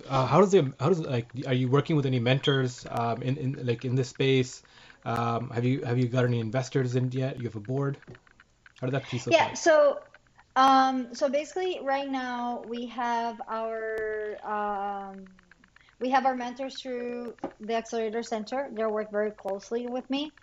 uh, 0.10 0.26
how 0.26 0.42
does 0.42 0.54
it? 0.54 0.66
How 0.80 0.90
does 0.90 1.00
like? 1.00 1.28
Are 1.48 1.54
you 1.54 1.70
working 1.70 1.96
with 1.96 2.06
any 2.06 2.20
mentors 2.20 2.86
um, 2.90 3.22
in, 3.22 3.38
in 3.38 3.60
like 3.66 3.86
in 3.86 3.96
this 3.96 4.10
space? 4.10 4.64
Um, 5.06 5.52
have 5.52 5.64
you 5.64 5.84
have 5.86 6.00
you 6.00 6.08
got 6.08 6.26
any 6.26 6.40
investors 6.40 6.96
in 6.96 7.12
yet? 7.12 7.40
You 7.40 7.46
have 7.46 7.56
a 7.56 7.60
board. 7.60 7.98
How 8.82 8.88
did 8.88 8.94
that 8.94 9.08
piece 9.08 9.28
Yeah, 9.28 9.46
like? 9.46 9.56
so 9.56 10.00
um 10.56 11.14
so 11.14 11.30
basically 11.30 11.80
right 11.84 12.10
now 12.10 12.64
we 12.68 12.88
have 12.88 13.42
our 13.48 14.38
um 14.46 15.28
we 16.00 16.10
have 16.10 16.26
our 16.26 16.36
mentors 16.36 16.82
through 16.82 17.36
the 17.60 17.76
Accelerator 17.76 18.24
Center. 18.24 18.70
They 18.76 18.86
work 18.86 19.12
very 19.12 19.32
closely 19.32 19.88
with 19.88 20.10
me. 20.10 20.34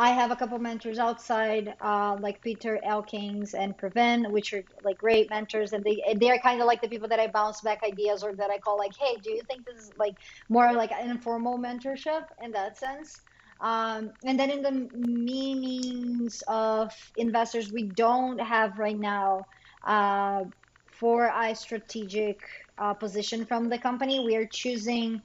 I 0.00 0.10
have 0.12 0.30
a 0.30 0.36
couple 0.36 0.58
mentors 0.58 0.98
outside, 0.98 1.74
uh, 1.82 2.16
like 2.20 2.42
Peter 2.42 2.80
Elkins 2.82 3.52
and 3.52 3.76
Prevent, 3.76 4.30
which 4.32 4.54
are 4.54 4.64
like 4.82 4.96
great 4.96 5.28
mentors, 5.28 5.74
and 5.74 5.84
they 5.84 6.02
they 6.18 6.30
are 6.30 6.38
kind 6.38 6.62
of 6.62 6.66
like 6.66 6.80
the 6.80 6.88
people 6.88 7.08
that 7.08 7.20
I 7.20 7.26
bounce 7.26 7.60
back 7.60 7.80
ideas 7.84 8.22
or 8.22 8.34
that 8.36 8.50
I 8.50 8.58
call 8.58 8.78
like, 8.78 8.92
hey, 8.98 9.20
do 9.20 9.30
you 9.30 9.42
think 9.46 9.66
this 9.66 9.76
is 9.76 9.92
like 9.98 10.14
more 10.48 10.72
like 10.72 10.90
an 10.92 11.10
informal 11.10 11.58
mentorship 11.58 12.22
in 12.42 12.52
that 12.52 12.78
sense? 12.78 13.20
Um, 13.60 14.12
and 14.24 14.40
then 14.40 14.50
in 14.50 14.62
the 14.62 14.72
meanings 14.96 16.42
of 16.48 16.92
investors, 17.16 17.70
we 17.70 17.84
don't 17.88 18.40
have 18.40 18.78
right 18.78 18.98
now 18.98 19.46
uh, 19.86 20.44
for 20.92 21.26
a 21.26 21.54
strategic 21.54 22.40
uh, 22.78 22.94
position 22.94 23.44
from 23.44 23.68
the 23.68 23.78
company. 23.78 24.20
We 24.20 24.36
are 24.36 24.46
choosing. 24.46 25.22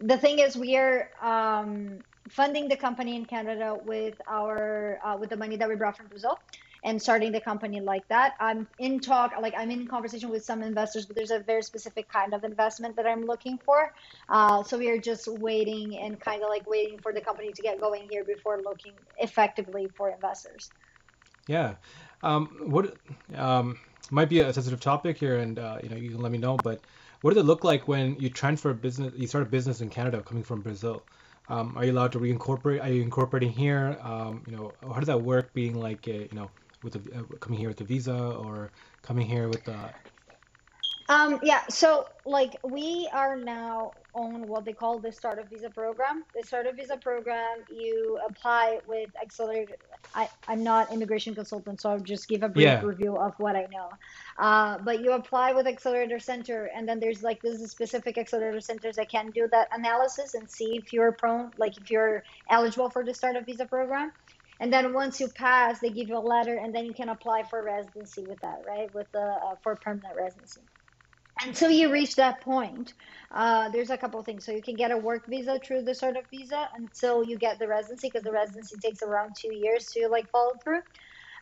The 0.00 0.18
thing 0.18 0.38
is, 0.40 0.56
we 0.56 0.76
are 0.76 1.10
um, 1.22 2.04
funding 2.30 2.68
the 2.68 2.76
company 2.76 3.16
in 3.16 3.26
Canada 3.26 3.76
with 3.82 4.14
our 4.28 5.00
uh, 5.04 5.16
with 5.16 5.30
the 5.30 5.36
money 5.36 5.56
that 5.56 5.68
we 5.68 5.76
brought 5.76 5.96
from 5.96 6.06
Brazil 6.08 6.40
and 6.84 7.00
starting 7.00 7.32
the 7.32 7.40
company 7.40 7.80
like 7.80 8.06
that. 8.08 8.34
I'm 8.40 8.66
in 8.78 9.00
talk, 9.00 9.32
like 9.40 9.54
I'm 9.56 9.70
in 9.70 9.86
conversation 9.86 10.30
with 10.30 10.44
some 10.44 10.62
investors, 10.62 11.06
but 11.06 11.14
there's 11.14 11.30
a 11.30 11.38
very 11.38 11.62
specific 11.62 12.10
kind 12.10 12.34
of 12.34 12.44
investment 12.44 12.96
that 12.96 13.06
I'm 13.06 13.26
looking 13.26 13.58
for. 13.64 13.92
Uh, 14.28 14.62
so 14.64 14.78
we 14.78 14.90
are 14.90 14.98
just 14.98 15.28
waiting 15.28 15.98
and 16.02 16.20
kind 16.20 16.42
of 16.42 16.48
like 16.48 16.68
waiting 16.68 17.00
for 17.00 17.12
the 17.12 17.20
company 17.20 17.52
to 17.52 17.62
get 17.62 17.80
going 17.80 18.06
here 18.08 18.24
before 18.24 18.60
looking 18.64 18.96
effectively 19.18 19.92
for 19.96 20.10
investors. 20.10 20.72
Yeah. 21.46 21.76
Um, 22.22 22.56
what 22.66 22.98
um, 23.34 23.78
might 24.10 24.28
be 24.28 24.40
a 24.40 24.52
sensitive 24.52 24.80
topic 24.80 25.18
here, 25.18 25.38
and 25.38 25.58
uh, 25.58 25.78
you 25.82 25.88
know 25.88 25.96
you 25.96 26.12
can 26.12 26.22
let 26.22 26.32
me 26.32 26.38
know. 26.38 26.56
But 26.56 26.80
what 27.20 27.34
does 27.34 27.42
it 27.42 27.46
look 27.46 27.64
like 27.64 27.86
when 27.88 28.16
you 28.18 28.30
transfer 28.30 28.72
business, 28.74 29.12
you 29.16 29.26
start 29.26 29.42
a 29.42 29.50
business 29.50 29.80
in 29.80 29.90
Canada 29.90 30.22
coming 30.22 30.44
from 30.44 30.62
Brazil? 30.62 31.04
Um, 31.48 31.76
are 31.76 31.84
you 31.84 31.92
allowed 31.92 32.12
to 32.12 32.20
reincorporate? 32.20 32.82
Are 32.82 32.90
you 32.90 33.02
incorporating 33.02 33.52
here? 33.52 33.98
Um, 34.02 34.42
you 34.46 34.56
know, 34.56 34.74
how 34.82 35.00
does 35.00 35.08
that 35.08 35.22
work? 35.22 35.52
Being 35.54 35.74
like 35.80 36.06
a, 36.08 36.28
you 36.30 36.34
know, 36.34 36.50
with 36.82 36.96
a, 36.96 37.00
uh, 37.20 37.36
coming 37.40 37.58
here 37.58 37.68
with 37.68 37.80
a 37.80 37.84
visa 37.84 38.14
or 38.16 38.72
coming 39.02 39.26
here 39.26 39.48
with 39.48 39.64
the 39.64 39.94
Um, 41.08 41.40
yeah, 41.42 41.62
so 41.68 42.06
like 42.24 42.58
we 42.64 43.08
are 43.12 43.36
now 43.36 43.94
on 44.14 44.46
what 44.46 44.64
they 44.64 44.72
call 44.74 45.00
the 45.00 45.12
startup 45.12 45.48
visa 45.48 45.70
program. 45.70 46.24
The 46.34 46.42
startup 46.42 46.76
visa 46.76 46.96
program, 46.96 47.64
you 47.68 48.18
apply 48.28 48.80
with 48.86 49.10
Accelerator. 49.22 49.74
I, 50.14 50.28
I'm 50.46 50.62
not 50.62 50.92
immigration 50.92 51.34
consultant, 51.34 51.80
so 51.80 51.90
I'll 51.90 52.00
just 52.00 52.28
give 52.28 52.42
a 52.42 52.48
brief 52.48 52.64
yeah 52.66 52.80
review 52.82 53.16
of 53.16 53.34
what 53.38 53.56
I 53.56 53.66
know. 53.70 53.90
Uh, 54.38 54.78
but 54.84 55.00
you 55.00 55.12
apply 55.12 55.52
with 55.52 55.66
Accelerator 55.66 56.18
Center, 56.18 56.70
and 56.76 56.88
then 56.88 57.00
there's 57.00 57.22
like 57.22 57.40
this 57.42 57.60
is 57.60 57.70
specific 57.70 58.18
Accelerator 58.18 58.60
centers 58.60 58.96
that 58.96 59.10
can 59.10 59.30
do 59.30 59.48
that 59.52 59.68
analysis 59.72 60.34
and 60.34 60.50
see 60.50 60.82
if 60.84 60.92
you're 60.92 61.12
prone, 61.12 61.52
like 61.56 61.78
if 61.78 61.90
you're 61.90 62.22
eligible 62.50 62.90
for 62.90 63.04
the 63.04 63.14
startup 63.14 63.46
visa 63.46 63.66
program. 63.66 64.12
And 64.60 64.72
then 64.72 64.92
once 64.94 65.20
you 65.20 65.28
pass, 65.28 65.80
they 65.80 65.90
give 65.90 66.08
you 66.08 66.18
a 66.18 66.20
letter, 66.20 66.56
and 66.56 66.74
then 66.74 66.84
you 66.86 66.94
can 66.94 67.08
apply 67.08 67.44
for 67.44 67.64
residency 67.64 68.24
with 68.26 68.40
that, 68.42 68.58
right? 68.66 68.92
With 68.94 69.10
the 69.12 69.20
uh, 69.20 69.56
for 69.62 69.76
permanent 69.76 70.14
residency 70.16 70.62
until 71.44 71.70
you 71.70 71.90
reach 71.90 72.16
that 72.16 72.40
point, 72.40 72.94
uh, 73.30 73.68
there's 73.70 73.90
a 73.90 73.96
couple 73.96 74.22
things. 74.22 74.44
So 74.44 74.52
you 74.52 74.62
can 74.62 74.76
get 74.76 74.90
a 74.90 74.96
work 74.98 75.26
visa 75.26 75.58
through 75.64 75.82
the 75.82 75.94
startup 75.94 76.24
visa 76.30 76.68
until 76.76 77.24
you 77.24 77.38
get 77.38 77.58
the 77.58 77.68
residency, 77.68 78.08
because 78.08 78.24
the 78.24 78.32
residency 78.32 78.78
takes 78.78 79.02
around 79.02 79.34
two 79.40 79.52
years 79.52 79.90
to 79.92 80.08
like 80.08 80.30
follow 80.30 80.54
through. 80.62 80.80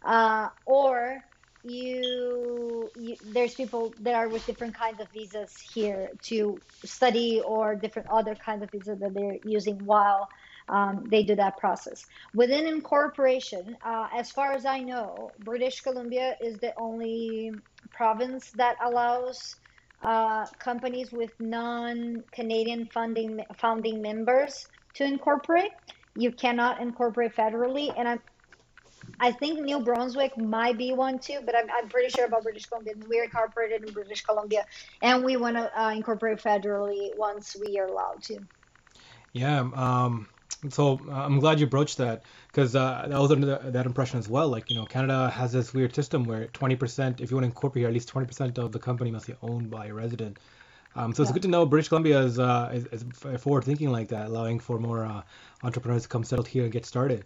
Uh, 0.04 0.48
or 0.64 1.20
you, 1.62 2.90
you 2.96 3.16
there's 3.34 3.54
people 3.54 3.94
that 4.00 4.14
are 4.14 4.28
with 4.28 4.46
different 4.46 4.74
kinds 4.74 5.00
of 5.00 5.08
visas 5.12 5.52
here 5.74 6.10
to 6.22 6.60
study 6.84 7.42
or 7.44 7.74
different 7.74 8.08
other 8.08 8.34
kinds 8.34 8.62
of 8.62 8.70
visas 8.70 8.98
that 9.00 9.12
they're 9.12 9.36
using 9.44 9.84
while 9.84 10.28
um, 10.68 11.08
they 11.10 11.22
do 11.22 11.34
that 11.34 11.58
process. 11.58 12.06
Within 12.32 12.66
incorporation, 12.66 13.76
uh, 13.84 14.06
as 14.16 14.30
far 14.30 14.52
as 14.52 14.64
I 14.64 14.80
know, 14.80 15.34
British 15.38 15.82
Columbia 15.82 16.36
is 16.40 16.60
the 16.60 16.72
only 16.78 17.52
province 17.92 18.52
that 18.52 18.76
allows 18.82 19.56
uh, 20.02 20.46
companies 20.58 21.12
with 21.12 21.30
non-Canadian 21.38 22.88
funding 22.92 23.44
founding 23.56 24.02
members 24.02 24.66
to 24.94 25.04
incorporate. 25.04 25.70
You 26.14 26.32
cannot 26.32 26.80
incorporate 26.80 27.36
federally, 27.36 27.92
and 27.96 28.08
I'm 28.08 28.20
I 29.18 29.32
think 29.32 29.60
New 29.60 29.80
Brunswick 29.80 30.36
might 30.38 30.78
be 30.78 30.92
one 30.92 31.18
too, 31.18 31.40
but 31.44 31.54
I'm, 31.56 31.66
I'm 31.70 31.88
pretty 31.88 32.08
sure 32.10 32.24
about 32.26 32.42
British 32.42 32.66
Columbia. 32.66 32.94
We're 33.06 33.24
incorporated 33.24 33.84
in 33.86 33.92
British 33.92 34.22
Columbia, 34.22 34.64
and 35.02 35.24
we 35.24 35.36
want 35.36 35.56
to 35.56 35.80
uh, 35.80 35.90
incorporate 35.90 36.38
federally 36.38 37.16
once 37.16 37.56
we 37.60 37.78
are 37.78 37.86
allowed 37.86 38.22
to. 38.24 38.40
yeah 39.32 39.60
um 39.74 40.28
so 40.70 41.00
uh, 41.08 41.12
I'm 41.12 41.40
glad 41.40 41.60
you 41.60 41.66
broached 41.66 41.98
that 41.98 42.24
because 42.52 42.76
uh, 42.76 43.08
I 43.12 43.18
was 43.18 43.30
under 43.30 43.46
the, 43.46 43.70
that 43.70 43.86
impression 43.86 44.18
as 44.18 44.28
well 44.28 44.48
like 44.48 44.70
you 44.70 44.76
know 44.76 44.84
Canada 44.84 45.30
has 45.30 45.52
this 45.52 45.72
weird 45.72 45.94
system 45.94 46.26
where 46.26 46.46
20% 46.48 47.20
if 47.20 47.30
you 47.30 47.36
want 47.36 47.44
to 47.44 47.48
incorporate 47.48 47.82
here 47.82 47.88
at 47.88 47.94
least 47.94 48.12
20% 48.12 48.58
of 48.58 48.72
the 48.72 48.78
company 48.78 49.10
must 49.10 49.26
be 49.26 49.34
owned 49.42 49.70
by 49.70 49.86
a 49.86 49.94
resident 49.94 50.38
um, 50.96 51.14
so 51.14 51.22
it's 51.22 51.32
good 51.32 51.42
to 51.42 51.48
know 51.48 51.64
British 51.66 51.88
Columbia 51.88 52.20
is, 52.20 52.38
uh, 52.38 52.70
is, 52.74 52.86
is 52.86 53.04
forward 53.40 53.64
thinking 53.64 53.90
like 53.90 54.08
that 54.08 54.26
allowing 54.26 54.58
for 54.60 54.78
more 54.78 55.04
uh, 55.06 55.22
entrepreneurs 55.62 56.02
to 56.02 56.08
come 56.08 56.24
settle 56.24 56.44
here 56.44 56.64
and 56.64 56.72
get 56.72 56.84
started 56.84 57.24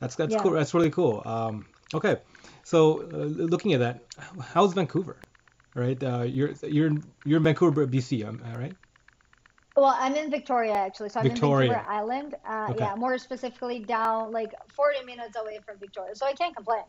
That's 0.00 0.14
that's 0.16 0.34
Yeah. 0.34 0.42
cool. 0.42 0.52
That's 0.52 0.74
really 0.74 0.90
cool. 0.90 1.22
Um, 1.24 1.64
okay, 1.94 2.16
so 2.64 3.00
uh, 3.00 3.16
looking 3.54 3.72
at 3.72 3.80
that, 3.80 4.04
how's 4.52 4.74
Vancouver? 4.74 5.16
Right, 5.74 6.02
uh, 6.02 6.22
you're 6.22 6.52
you're 6.62 6.92
you're 7.24 7.36
in 7.38 7.42
Vancouver, 7.42 7.86
BC, 7.86 8.24
right? 8.56 8.74
Well, 9.76 9.94
I'm 9.98 10.14
in 10.14 10.30
Victoria 10.30 10.72
actually, 10.72 11.10
so 11.10 11.20
I'm 11.20 11.26
in 11.26 11.32
Vancouver 11.32 11.58
Victoria. 11.58 11.84
Island. 11.86 12.34
Uh, 12.48 12.68
Okay. 12.70 12.80
yeah, 12.80 12.94
more 12.94 13.18
specifically 13.18 13.80
down 13.80 14.32
like 14.32 14.52
40 14.74 15.04
minutes 15.04 15.36
away 15.36 15.60
from 15.66 15.78
Victoria, 15.78 16.14
so 16.14 16.24
I 16.24 16.32
can't 16.32 16.56
complain. 16.56 16.84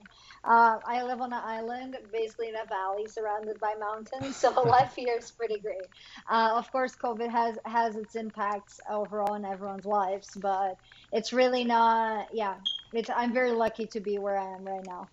Uh, 0.45 0.77
I 0.87 1.03
live 1.03 1.19
on 1.19 1.33
an 1.33 1.41
island, 1.43 1.97
basically 2.13 2.47
in 2.47 2.55
a 2.55 2.65
valley 2.65 3.07
surrounded 3.09 3.59
by 3.59 3.73
mountains, 3.77 4.37
so 4.41 4.49
life 4.63 4.93
here 4.95 5.17
is 5.17 5.31
pretty 5.31 5.59
great. 5.59 5.89
Uh, 6.29 6.53
of 6.55 6.71
course, 6.71 6.95
COVID 6.95 7.29
has 7.29 7.57
has 7.65 7.97
its 7.97 8.15
impacts 8.15 8.79
overall 8.89 9.33
in 9.35 9.43
everyone's 9.43 9.85
lives, 9.85 10.37
but 10.41 10.77
it's 11.11 11.33
really 11.33 11.65
not. 11.65 12.27
Yeah, 12.31 12.55
it's. 12.93 13.09
I'm 13.09 13.33
very 13.33 13.51
lucky 13.51 13.87
to 13.87 13.99
be 13.99 14.17
where 14.17 14.37
I 14.37 14.55
am 14.55 14.63
right 14.63 14.85
now. 14.85 15.09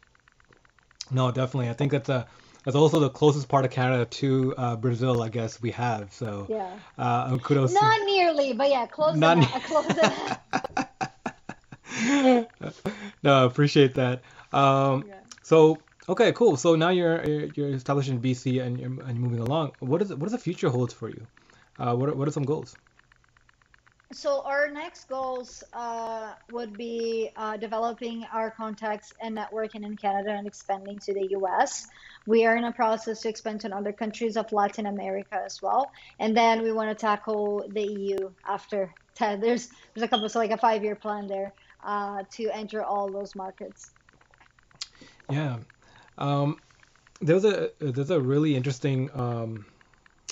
No, 1.10 1.32
definitely. 1.32 1.70
I 1.70 1.72
think 1.74 1.90
that's 1.90 2.08
a 2.08 2.28
that's 2.64 2.76
also 2.76 3.00
the 3.00 3.10
closest 3.10 3.48
part 3.48 3.64
of 3.64 3.70
Canada 3.70 4.06
to 4.06 4.54
uh, 4.56 4.76
Brazil, 4.76 5.22
I 5.22 5.28
guess 5.28 5.60
we 5.60 5.70
have. 5.72 6.12
So, 6.12 6.46
Yeah, 6.50 6.78
uh, 6.98 7.36
kudos. 7.38 7.72
Not 7.74 8.00
nearly, 8.06 8.52
but 8.54 8.68
yeah, 8.70 8.86
close 8.86 9.16
not. 9.16 9.36
enough. 9.38 9.64
Close 9.68 9.86
enough. 9.98 10.38
no, 13.22 13.46
appreciate 13.46 13.94
that. 13.94 14.22
Um, 14.52 15.04
Yeah. 15.08 15.20
so 15.42 15.82
Okay, 16.06 16.32
cool. 16.32 16.56
So 16.58 16.76
now 16.76 16.90
you're 16.90 17.24
you're 17.24 17.70
established 17.70 18.10
in 18.10 18.20
BC 18.20 18.60
and 18.62 18.78
you're, 18.78 18.90
and 19.08 19.18
moving 19.18 19.40
along. 19.40 19.72
What 19.78 20.02
is 20.02 20.10
what 20.10 20.24
does 20.24 20.32
the 20.32 20.38
future 20.38 20.68
holds 20.68 20.92
for 20.92 21.08
you? 21.08 21.26
Uh, 21.78 21.94
what 21.96 22.10
are, 22.10 22.14
what 22.14 22.28
are 22.28 22.30
some 22.30 22.44
goals? 22.44 22.76
So 24.12 24.42
our 24.42 24.70
next 24.70 25.08
goals 25.08 25.64
uh, 25.72 26.34
would 26.50 26.76
be 26.76 27.30
uh, 27.36 27.56
developing 27.56 28.24
our 28.32 28.50
contacts 28.50 29.12
and 29.20 29.36
networking 29.36 29.84
in 29.84 29.96
Canada 29.96 30.30
and 30.30 30.46
expanding 30.46 31.00
to 31.00 31.14
the 31.14 31.28
US. 31.38 31.88
We 32.26 32.46
are 32.46 32.56
in 32.56 32.64
a 32.64 32.72
process 32.72 33.22
to 33.22 33.28
expand 33.28 33.62
to 33.62 33.74
other 33.74 33.92
countries 33.92 34.36
of 34.36 34.52
Latin 34.52 34.86
America 34.86 35.40
as 35.44 35.60
well, 35.60 35.90
and 36.18 36.36
then 36.36 36.62
we 36.62 36.72
want 36.72 36.90
to 36.90 37.00
tackle 37.00 37.66
the 37.70 37.82
EU 37.82 38.30
after. 38.46 38.94
10. 39.14 39.40
There's 39.40 39.68
there's 39.94 40.04
a 40.04 40.08
couple, 40.08 40.28
so 40.28 40.38
like 40.38 40.50
a 40.50 40.56
five 40.56 40.82
year 40.82 40.96
plan 40.96 41.28
there 41.28 41.52
uh, 41.82 42.24
to 42.32 42.50
enter 42.50 42.82
all 42.82 43.12
those 43.12 43.34
markets. 43.34 43.90
Yeah, 45.30 45.58
um, 46.18 46.60
there's 47.20 47.44
a 47.44 47.70
there's 47.78 48.10
a 48.10 48.20
really 48.20 48.56
interesting 48.56 49.10
um, 49.14 49.66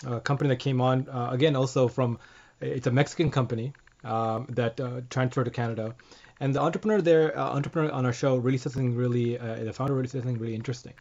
uh, 0.06 0.20
company 0.20 0.48
that 0.48 0.58
came 0.58 0.80
on 0.80 1.08
uh, 1.08 1.30
again 1.30 1.56
also 1.56 1.88
from 1.88 2.18
it's 2.62 2.87
a 2.87 2.90
Mexican 2.90 3.31
company 3.31 3.72
um, 4.05 4.46
that 4.51 4.81
uh, 4.81 5.03
transferred 5.11 5.44
to 5.44 5.51
Canada, 5.51 5.94
and 6.40 6.55
the 6.55 6.61
entrepreneur 6.61 7.01
there, 7.01 7.38
uh, 7.38 7.51
entrepreneur 7.51 7.90
on 7.92 8.07
our 8.07 8.12
show, 8.12 8.37
really 8.37 8.59
said 8.59 8.72
something 8.72 8.96
really 8.96 9.38
uh, 9.38 9.57
the 9.57 9.72
founder 9.72 9.94
really 9.94 10.09
said 10.09 10.22
something 10.22 10.38
really 10.38 10.55
interesting. 10.55 10.94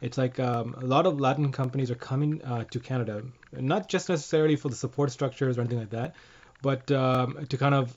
It's 0.00 0.16
like 0.16 0.38
um, 0.38 0.76
a 0.80 0.84
lot 0.84 1.06
of 1.06 1.18
Latin 1.18 1.50
companies 1.50 1.90
are 1.90 1.96
coming 1.96 2.40
uh, 2.42 2.64
to 2.70 2.78
Canada, 2.78 3.24
not 3.52 3.88
just 3.88 4.08
necessarily 4.08 4.56
for 4.56 4.68
the 4.68 4.76
support 4.76 5.10
structures 5.10 5.58
or 5.58 5.62
anything 5.62 5.80
like 5.80 5.90
that, 5.90 6.14
but 6.62 6.90
um, 6.92 7.46
to 7.48 7.56
kind 7.58 7.74
of 7.74 7.96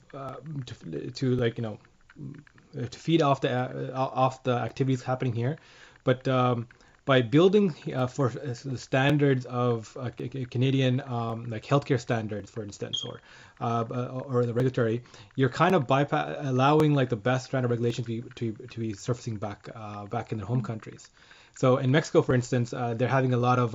to, 0.66 1.10
to 1.10 1.36
like 1.36 1.58
you 1.58 1.62
know 1.62 1.78
to 2.90 2.98
feed 2.98 3.22
off 3.22 3.40
the 3.40 3.94
off 3.94 4.42
the 4.42 4.52
activities 4.52 5.02
happening 5.02 5.34
here 5.34 5.58
but 6.04 6.26
um, 6.28 6.66
by 7.04 7.20
building 7.20 7.74
uh, 7.94 8.06
for 8.06 8.28
uh, 8.28 8.54
the 8.64 8.78
standards 8.78 9.44
of 9.46 9.96
uh, 9.98 10.10
Canadian 10.50 11.00
um, 11.00 11.50
like 11.50 11.64
healthcare 11.64 11.98
standards, 11.98 12.50
for 12.50 12.62
instance, 12.62 13.04
or 13.04 13.20
uh, 13.60 13.84
or 14.26 14.44
the 14.46 14.54
regulatory, 14.54 15.02
you're 15.34 15.48
kind 15.48 15.74
of 15.74 15.86
bypass 15.86 16.36
allowing 16.40 16.94
like 16.94 17.08
the 17.08 17.16
best 17.16 17.50
kind 17.50 17.64
of 17.64 17.70
regulations 17.70 18.06
to 18.06 18.22
be, 18.22 18.28
to, 18.36 18.52
to 18.68 18.80
be 18.80 18.92
surfacing 18.92 19.36
back 19.36 19.68
uh, 19.74 20.06
back 20.06 20.32
in 20.32 20.38
their 20.38 20.46
home 20.46 20.62
countries. 20.62 21.10
So 21.54 21.76
in 21.76 21.90
Mexico, 21.90 22.22
for 22.22 22.34
instance, 22.34 22.72
uh, 22.72 22.94
they're 22.94 23.08
having 23.08 23.34
a 23.34 23.36
lot 23.36 23.58
of 23.58 23.74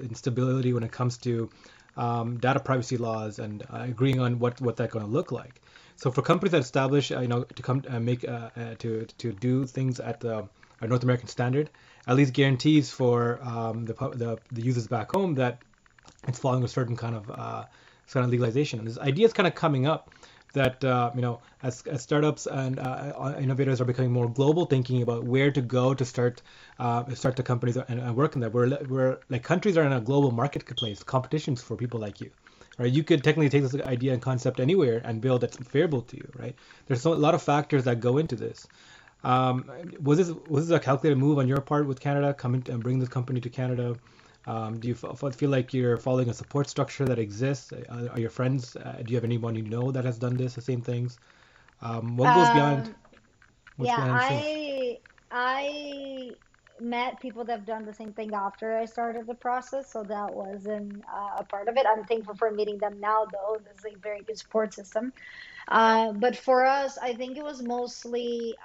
instability 0.00 0.72
when 0.72 0.82
it 0.82 0.92
comes 0.92 1.18
to 1.18 1.50
um, 1.96 2.38
data 2.38 2.58
privacy 2.58 2.96
laws 2.96 3.38
and 3.38 3.64
agreeing 3.70 4.20
on 4.20 4.38
what 4.38 4.60
what 4.60 4.76
that's 4.76 4.92
going 4.92 5.04
to 5.04 5.10
look 5.10 5.30
like. 5.30 5.60
So 5.96 6.10
for 6.10 6.22
companies 6.22 6.52
that 6.52 6.62
establish, 6.62 7.10
you 7.10 7.28
know, 7.28 7.44
to 7.44 7.62
come 7.62 7.84
make 8.00 8.22
to 8.22 9.06
to 9.18 9.32
do 9.32 9.66
things 9.66 10.00
at 10.00 10.20
the 10.20 10.48
North 10.82 11.02
American 11.02 11.28
standard, 11.28 11.70
at 12.06 12.16
least 12.16 12.32
guarantees 12.32 12.90
for 12.90 13.40
um, 13.42 13.86
the, 13.86 13.94
the, 13.94 14.38
the 14.52 14.62
users 14.62 14.86
back 14.86 15.12
home 15.12 15.34
that 15.34 15.58
it's 16.28 16.38
following 16.38 16.64
a 16.64 16.68
certain 16.68 16.96
kind 16.96 17.14
of 17.14 17.30
uh, 17.30 17.64
kind 18.12 18.24
of 18.24 18.30
legalization. 18.30 18.78
And 18.78 18.88
this 18.88 18.98
idea 18.98 19.26
is 19.26 19.32
kind 19.32 19.46
of 19.46 19.54
coming 19.54 19.86
up 19.86 20.10
that 20.52 20.84
uh, 20.84 21.10
you 21.14 21.20
know 21.20 21.40
as, 21.62 21.82
as 21.86 22.02
startups 22.02 22.46
and 22.46 22.78
uh, 22.78 23.34
innovators 23.38 23.80
are 23.80 23.84
becoming 23.84 24.12
more 24.12 24.28
global, 24.28 24.66
thinking 24.66 25.02
about 25.02 25.24
where 25.24 25.50
to 25.50 25.60
go 25.60 25.94
to 25.94 26.04
start 26.04 26.42
uh, 26.78 27.12
start 27.14 27.36
the 27.36 27.42
companies 27.42 27.76
and, 27.76 28.00
and 28.00 28.16
work 28.16 28.34
in 28.34 28.40
that. 28.40 28.52
We're, 28.52 28.78
we're 28.84 29.18
like 29.28 29.42
countries 29.42 29.76
are 29.76 29.84
in 29.84 29.92
a 29.92 30.00
global 30.00 30.30
marketplace, 30.30 31.02
competitions 31.02 31.62
for 31.62 31.76
people 31.76 32.00
like 32.00 32.20
you. 32.20 32.30
Right, 32.76 32.90
you 32.90 33.04
could 33.04 33.22
technically 33.22 33.50
take 33.50 33.62
this 33.62 33.80
idea 33.82 34.12
and 34.14 34.20
concept 34.22 34.58
anywhere 34.58 35.00
and 35.04 35.20
build 35.20 35.42
that's 35.42 35.56
favorable 35.56 36.02
to 36.02 36.16
you. 36.16 36.28
Right, 36.34 36.56
there's 36.86 37.04
a 37.04 37.10
lot 37.10 37.34
of 37.34 37.42
factors 37.42 37.84
that 37.84 38.00
go 38.00 38.18
into 38.18 38.36
this. 38.36 38.66
Um, 39.24 39.70
was 40.00 40.18
this 40.18 40.30
was 40.46 40.68
this 40.68 40.76
a 40.76 40.80
calculated 40.80 41.18
move 41.18 41.38
on 41.38 41.48
your 41.48 41.60
part 41.60 41.86
with 41.86 42.00
Canada 42.00 42.34
coming 42.34 42.64
and 42.68 42.82
bring 42.82 42.98
this 42.98 43.08
company 43.08 43.40
to 43.40 43.50
Canada? 43.50 43.98
Um, 44.46 44.78
do 44.80 44.88
you 44.88 44.96
f- 45.02 45.34
feel 45.34 45.50
like 45.50 45.72
you're 45.72 45.96
following 45.96 46.28
a 46.28 46.34
support 46.34 46.68
structure 46.68 47.06
that 47.06 47.18
exists? 47.18 47.72
Are, 47.72 48.10
are 48.10 48.20
your 48.20 48.30
friends? 48.30 48.76
Uh, 48.76 49.02
do 49.04 49.12
you 49.12 49.16
have 49.16 49.24
anyone 49.24 49.54
you 49.54 49.62
know 49.62 49.90
that 49.92 50.04
has 50.04 50.18
done 50.18 50.36
this, 50.36 50.54
the 50.54 50.60
same 50.60 50.82
things? 50.82 51.18
Um, 51.80 52.16
what 52.16 52.34
goes 52.34 52.48
um, 52.48 52.54
beyond? 52.54 52.94
yeah, 53.80 53.96
beyond 53.96 54.20
I 54.20 54.98
I 55.30 56.36
met 56.80 57.20
people 57.20 57.44
that 57.44 57.52
have 57.58 57.66
done 57.66 57.84
the 57.86 57.94
same 57.94 58.12
thing 58.12 58.34
after 58.34 58.76
I 58.76 58.84
started 58.84 59.26
the 59.26 59.34
process, 59.34 59.92
so 59.92 60.04
that 60.04 60.32
wasn't 60.32 61.04
uh, 61.12 61.38
a 61.40 61.44
part 61.44 61.68
of 61.68 61.76
it. 61.76 61.86
I'm 61.86 62.04
thankful 62.04 62.34
for 62.34 62.50
meeting 62.50 62.78
them 62.78 63.00
now, 63.00 63.26
though. 63.26 63.60
This 63.64 63.78
is 63.78 63.86
a 63.86 63.96
very 63.96 64.22
good 64.22 64.38
support 64.38 64.74
system. 64.74 65.12
Uh, 65.68 66.12
but 66.12 66.36
for 66.36 66.66
us, 66.66 66.98
I 66.98 67.14
think 67.14 67.38
it 67.38 67.42
was 67.42 67.62
mostly 67.62 68.58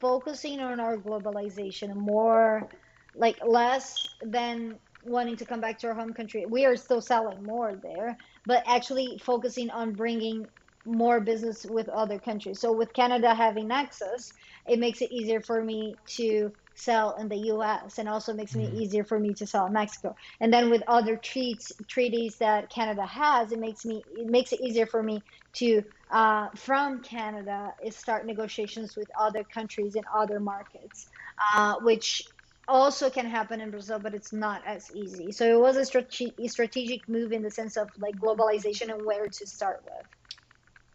focusing 0.00 0.60
on 0.60 0.80
our 0.80 0.96
globalization 0.98 1.94
more 1.94 2.68
like 3.14 3.38
less 3.46 4.06
than 4.22 4.78
wanting 5.02 5.36
to 5.36 5.46
come 5.46 5.60
back 5.60 5.78
to 5.78 5.88
our 5.88 5.94
home 5.94 6.12
country. 6.14 6.46
We 6.46 6.64
are 6.66 6.76
still 6.76 7.00
selling 7.00 7.44
more 7.44 7.78
there 7.82 8.18
but 8.46 8.62
actually 8.66 9.20
focusing 9.24 9.70
on 9.70 9.94
bringing 9.94 10.48
more 10.84 11.20
business 11.20 11.66
with 11.68 11.88
other 11.90 12.18
countries. 12.18 12.60
So 12.60 12.72
with 12.72 12.92
canada 12.94 13.34
having 13.34 13.70
access 13.70 14.32
it 14.66 14.78
makes 14.78 15.00
it 15.02 15.10
easier 15.12 15.40
for 15.40 15.62
me 15.62 15.98
to 16.16 16.52
sell 16.74 17.16
in 17.16 17.28
the 17.28 17.36
us 17.36 17.98
and 17.98 18.08
also 18.08 18.32
makes 18.32 18.52
mm-hmm. 18.52 18.74
it 18.74 18.74
easier 18.74 19.04
for 19.04 19.18
me 19.18 19.34
to 19.34 19.46
sell 19.46 19.66
in 19.66 19.72
mexico 19.72 20.14
and 20.40 20.52
then 20.52 20.70
with 20.70 20.82
other 20.86 21.16
treats 21.16 21.72
treaties 21.88 22.36
that 22.38 22.70
canada 22.70 23.04
has 23.04 23.52
it 23.52 23.58
makes 23.58 23.84
me 23.84 24.04
it 24.16 24.28
makes 24.28 24.52
it 24.52 24.60
easier 24.60 24.86
for 24.86 25.02
me 25.02 25.24
to 25.52 25.82
uh, 26.10 26.48
from 26.56 27.02
Canada 27.02 27.72
is 27.84 27.96
start 27.96 28.26
negotiations 28.26 28.96
with 28.96 29.08
other 29.18 29.44
countries 29.44 29.94
in 29.94 30.02
other 30.14 30.40
markets, 30.40 31.06
uh, 31.54 31.76
which 31.82 32.22
also 32.66 33.10
can 33.10 33.26
happen 33.26 33.60
in 33.60 33.70
Brazil, 33.70 33.98
but 33.98 34.14
it's 34.14 34.32
not 34.32 34.62
as 34.66 34.90
easy. 34.94 35.32
So 35.32 35.44
it 35.44 35.60
was 35.60 35.76
a 35.76 35.84
strate- 35.84 36.34
strategic 36.48 37.08
move 37.08 37.32
in 37.32 37.42
the 37.42 37.50
sense 37.50 37.76
of 37.76 37.88
like 37.98 38.16
globalization 38.16 38.92
and 38.92 39.04
where 39.04 39.28
to 39.28 39.46
start 39.46 39.82
with. 39.84 40.06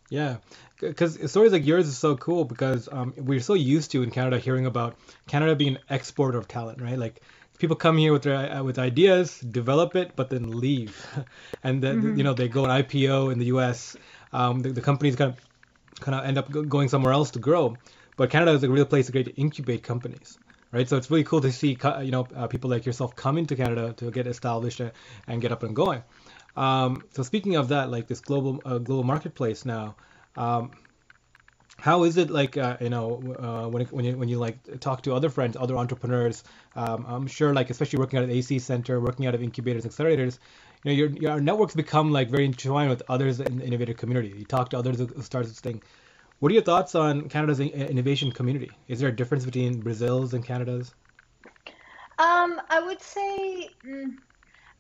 Yeah, 0.10 0.38
because 0.80 1.32
stories 1.32 1.52
like 1.52 1.66
yours 1.66 1.88
is 1.88 1.98
so 1.98 2.16
cool 2.16 2.46
because 2.46 2.88
um, 2.92 3.14
we're 3.18 3.40
so 3.40 3.56
used 3.56 3.92
to 3.92 4.04
in 4.04 4.12
Canada 4.12 4.38
hearing 4.38 4.66
about 4.68 4.98
Canada 5.28 5.56
being 5.56 5.78
an 5.78 5.82
exporter 5.90 6.38
of 6.38 6.48
talent, 6.48 6.80
right? 6.82 6.98
Like 6.98 7.22
people 7.58 7.76
come 7.76 7.98
here 7.98 8.14
with 8.14 8.24
their 8.24 8.36
uh, 8.36 8.64
with 8.64 8.78
ideas, 8.78 9.40
develop 9.40 9.96
it, 9.96 10.16
but 10.16 10.30
then 10.30 10.60
leave, 10.60 11.08
and 11.64 11.82
then 11.82 12.02
mm-hmm. 12.02 12.18
you 12.18 12.24
know 12.24 12.34
they 12.34 12.48
go 12.48 12.66
an 12.66 12.84
IPO 12.84 13.32
in 13.32 13.40
the 13.40 13.46
U.S 13.46 13.98
um, 14.36 14.60
the, 14.60 14.70
the 14.70 14.82
companies 14.82 15.16
kind 15.16 15.32
of 15.32 15.40
kind 16.02 16.16
of 16.16 16.26
end 16.26 16.38
up 16.38 16.52
going 16.52 16.90
somewhere 16.90 17.14
else 17.14 17.32
to 17.32 17.40
grow. 17.40 17.78
But 18.18 18.30
Canada 18.30 18.52
is 18.52 18.64
a 18.64 18.70
real 18.70 18.86
place 18.86 19.08
to 19.08 19.36
incubate 19.36 19.84
companies, 19.84 20.38
right? 20.72 20.88
So 20.88 20.98
it's 20.98 21.10
really 21.10 21.24
cool 21.24 21.42
to 21.42 21.52
see 21.52 21.78
you 22.02 22.12
know 22.12 22.28
uh, 22.36 22.48
people 22.48 22.70
like 22.70 22.86
yourself 22.86 23.16
coming 23.16 23.46
to 23.48 23.56
Canada 23.56 23.94
to 23.98 24.12
get 24.12 24.28
established 24.28 24.82
and 25.28 25.42
get 25.42 25.52
up 25.52 25.64
and 25.64 25.76
going. 25.76 26.04
Um, 26.56 27.06
so 27.12 27.24
speaking 27.24 27.56
of 27.56 27.70
that, 27.70 27.92
like 27.92 28.08
this 28.08 28.22
global 28.22 28.62
uh, 28.66 28.78
global 28.78 29.04
marketplace 29.04 29.66
now, 29.66 29.96
um, 30.36 30.72
how 31.78 32.04
is 32.04 32.18
it 32.18 32.30
like 32.30 32.58
uh, 32.58 32.78
you 32.80 32.90
know 32.90 33.36
uh, 33.40 33.70
when 33.70 33.86
when 33.88 34.06
you 34.06 34.18
when 34.18 34.30
you 34.30 34.38
like 34.38 34.80
talk 34.80 35.04
to 35.04 35.14
other 35.14 35.30
friends, 35.30 35.58
other 35.60 35.78
entrepreneurs? 35.78 36.44
Um, 36.76 37.06
I'm 37.08 37.28
sure 37.28 37.54
like 37.54 37.70
especially 37.70 38.00
working 38.00 38.20
out 38.20 38.24
at 38.24 38.30
AC 38.30 38.60
center, 38.60 39.00
working 39.00 39.26
out 39.28 39.36
of 39.36 39.44
incubators, 39.44 39.86
accelerators, 39.86 40.40
you 40.84 40.92
know, 40.92 40.98
your, 40.98 41.10
your 41.10 41.42
networks 41.42 41.74
become 41.76 42.12
like 42.12 42.30
very 42.30 42.46
intertwined 42.46 42.90
with 42.90 43.02
others 43.10 43.40
in 43.40 43.58
the 43.58 43.66
innovative 43.66 43.98
community. 43.98 44.30
You 44.30 44.46
talk 44.46 44.70
to 44.70 44.78
others 44.78 45.00
who 45.00 45.22
start 45.22 45.48
this 45.48 45.60
thing. 45.60 45.82
What 46.40 46.52
are 46.52 46.54
your 46.54 46.64
thoughts 46.64 46.96
on 46.96 47.28
Canada's 47.30 47.60
innovation 47.60 48.32
community? 48.32 48.78
Is 48.88 49.00
there 49.00 49.10
a 49.10 49.16
difference 49.16 49.46
between 49.46 49.82
Brazil's 49.82 50.34
and 50.34 50.46
Canada's? 50.46 50.94
Um, 52.20 52.62
I 52.70 52.82
would 52.86 53.02
say 53.02 53.76
mm, 53.86 54.14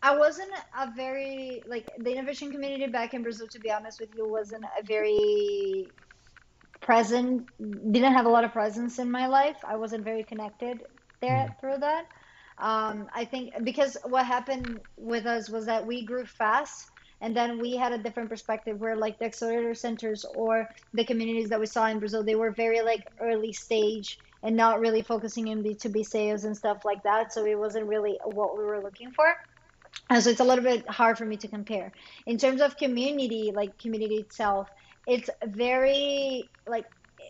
I 0.05 0.15
wasn't 0.15 0.51
a 0.79 0.91
very 0.95 1.63
like 1.67 1.89
the 1.97 2.11
innovation 2.11 2.51
community 2.51 2.85
back 2.85 3.15
in 3.15 3.23
Brazil. 3.23 3.47
To 3.47 3.59
be 3.59 3.71
honest 3.71 3.99
with 3.99 4.09
you, 4.15 4.27
wasn't 4.27 4.63
a 4.79 4.83
very 4.83 5.91
present. 6.79 7.47
Didn't 7.59 8.13
have 8.13 8.27
a 8.27 8.29
lot 8.29 8.43
of 8.43 8.51
presence 8.53 8.99
in 8.99 9.09
my 9.09 9.25
life. 9.25 9.57
I 9.67 9.77
wasn't 9.77 10.03
very 10.03 10.23
connected 10.23 10.83
there 11.21 11.47
mm. 11.49 11.59
through 11.59 11.79
that. 11.79 12.05
Um, 12.59 13.07
I 13.15 13.25
think 13.25 13.53
because 13.63 13.97
what 14.03 14.27
happened 14.27 14.79
with 14.95 15.25
us 15.25 15.49
was 15.49 15.65
that 15.65 15.87
we 15.87 16.05
grew 16.05 16.25
fast 16.25 16.91
and 17.21 17.35
then 17.35 17.59
we 17.59 17.75
had 17.75 17.91
a 17.91 17.97
different 17.97 18.29
perspective 18.29 18.79
where 18.79 18.95
like 18.95 19.17
the 19.17 19.25
accelerator 19.25 19.73
centers 19.73 20.23
or 20.35 20.69
the 20.93 21.03
communities 21.03 21.49
that 21.49 21.59
we 21.59 21.65
saw 21.65 21.87
in 21.87 21.97
Brazil, 21.97 22.23
they 22.23 22.35
were 22.35 22.51
very 22.51 22.83
like 22.83 23.03
early 23.19 23.53
stage 23.53 24.19
and 24.43 24.55
not 24.55 24.79
really 24.79 25.01
focusing 25.01 25.47
in 25.47 25.63
B2B 25.63 26.05
sales 26.05 26.43
and 26.43 26.55
stuff 26.55 26.85
like 26.85 27.01
that. 27.03 27.33
So 27.33 27.43
it 27.45 27.57
wasn't 27.57 27.87
really 27.87 28.19
what 28.23 28.55
we 28.55 28.63
were 28.63 28.83
looking 28.83 29.11
for. 29.11 29.35
And 30.09 30.23
so 30.23 30.29
it's 30.29 30.39
a 30.39 30.43
little 30.43 30.63
bit 30.63 30.87
hard 30.89 31.17
for 31.17 31.25
me 31.25 31.37
to 31.37 31.47
compare. 31.47 31.93
In 32.25 32.37
terms 32.37 32.61
of 32.61 32.77
community, 32.77 33.51
like 33.53 33.79
community 33.79 34.19
itself, 34.19 34.67
it's 35.07 35.29
very 35.45 36.51
like 36.67 36.85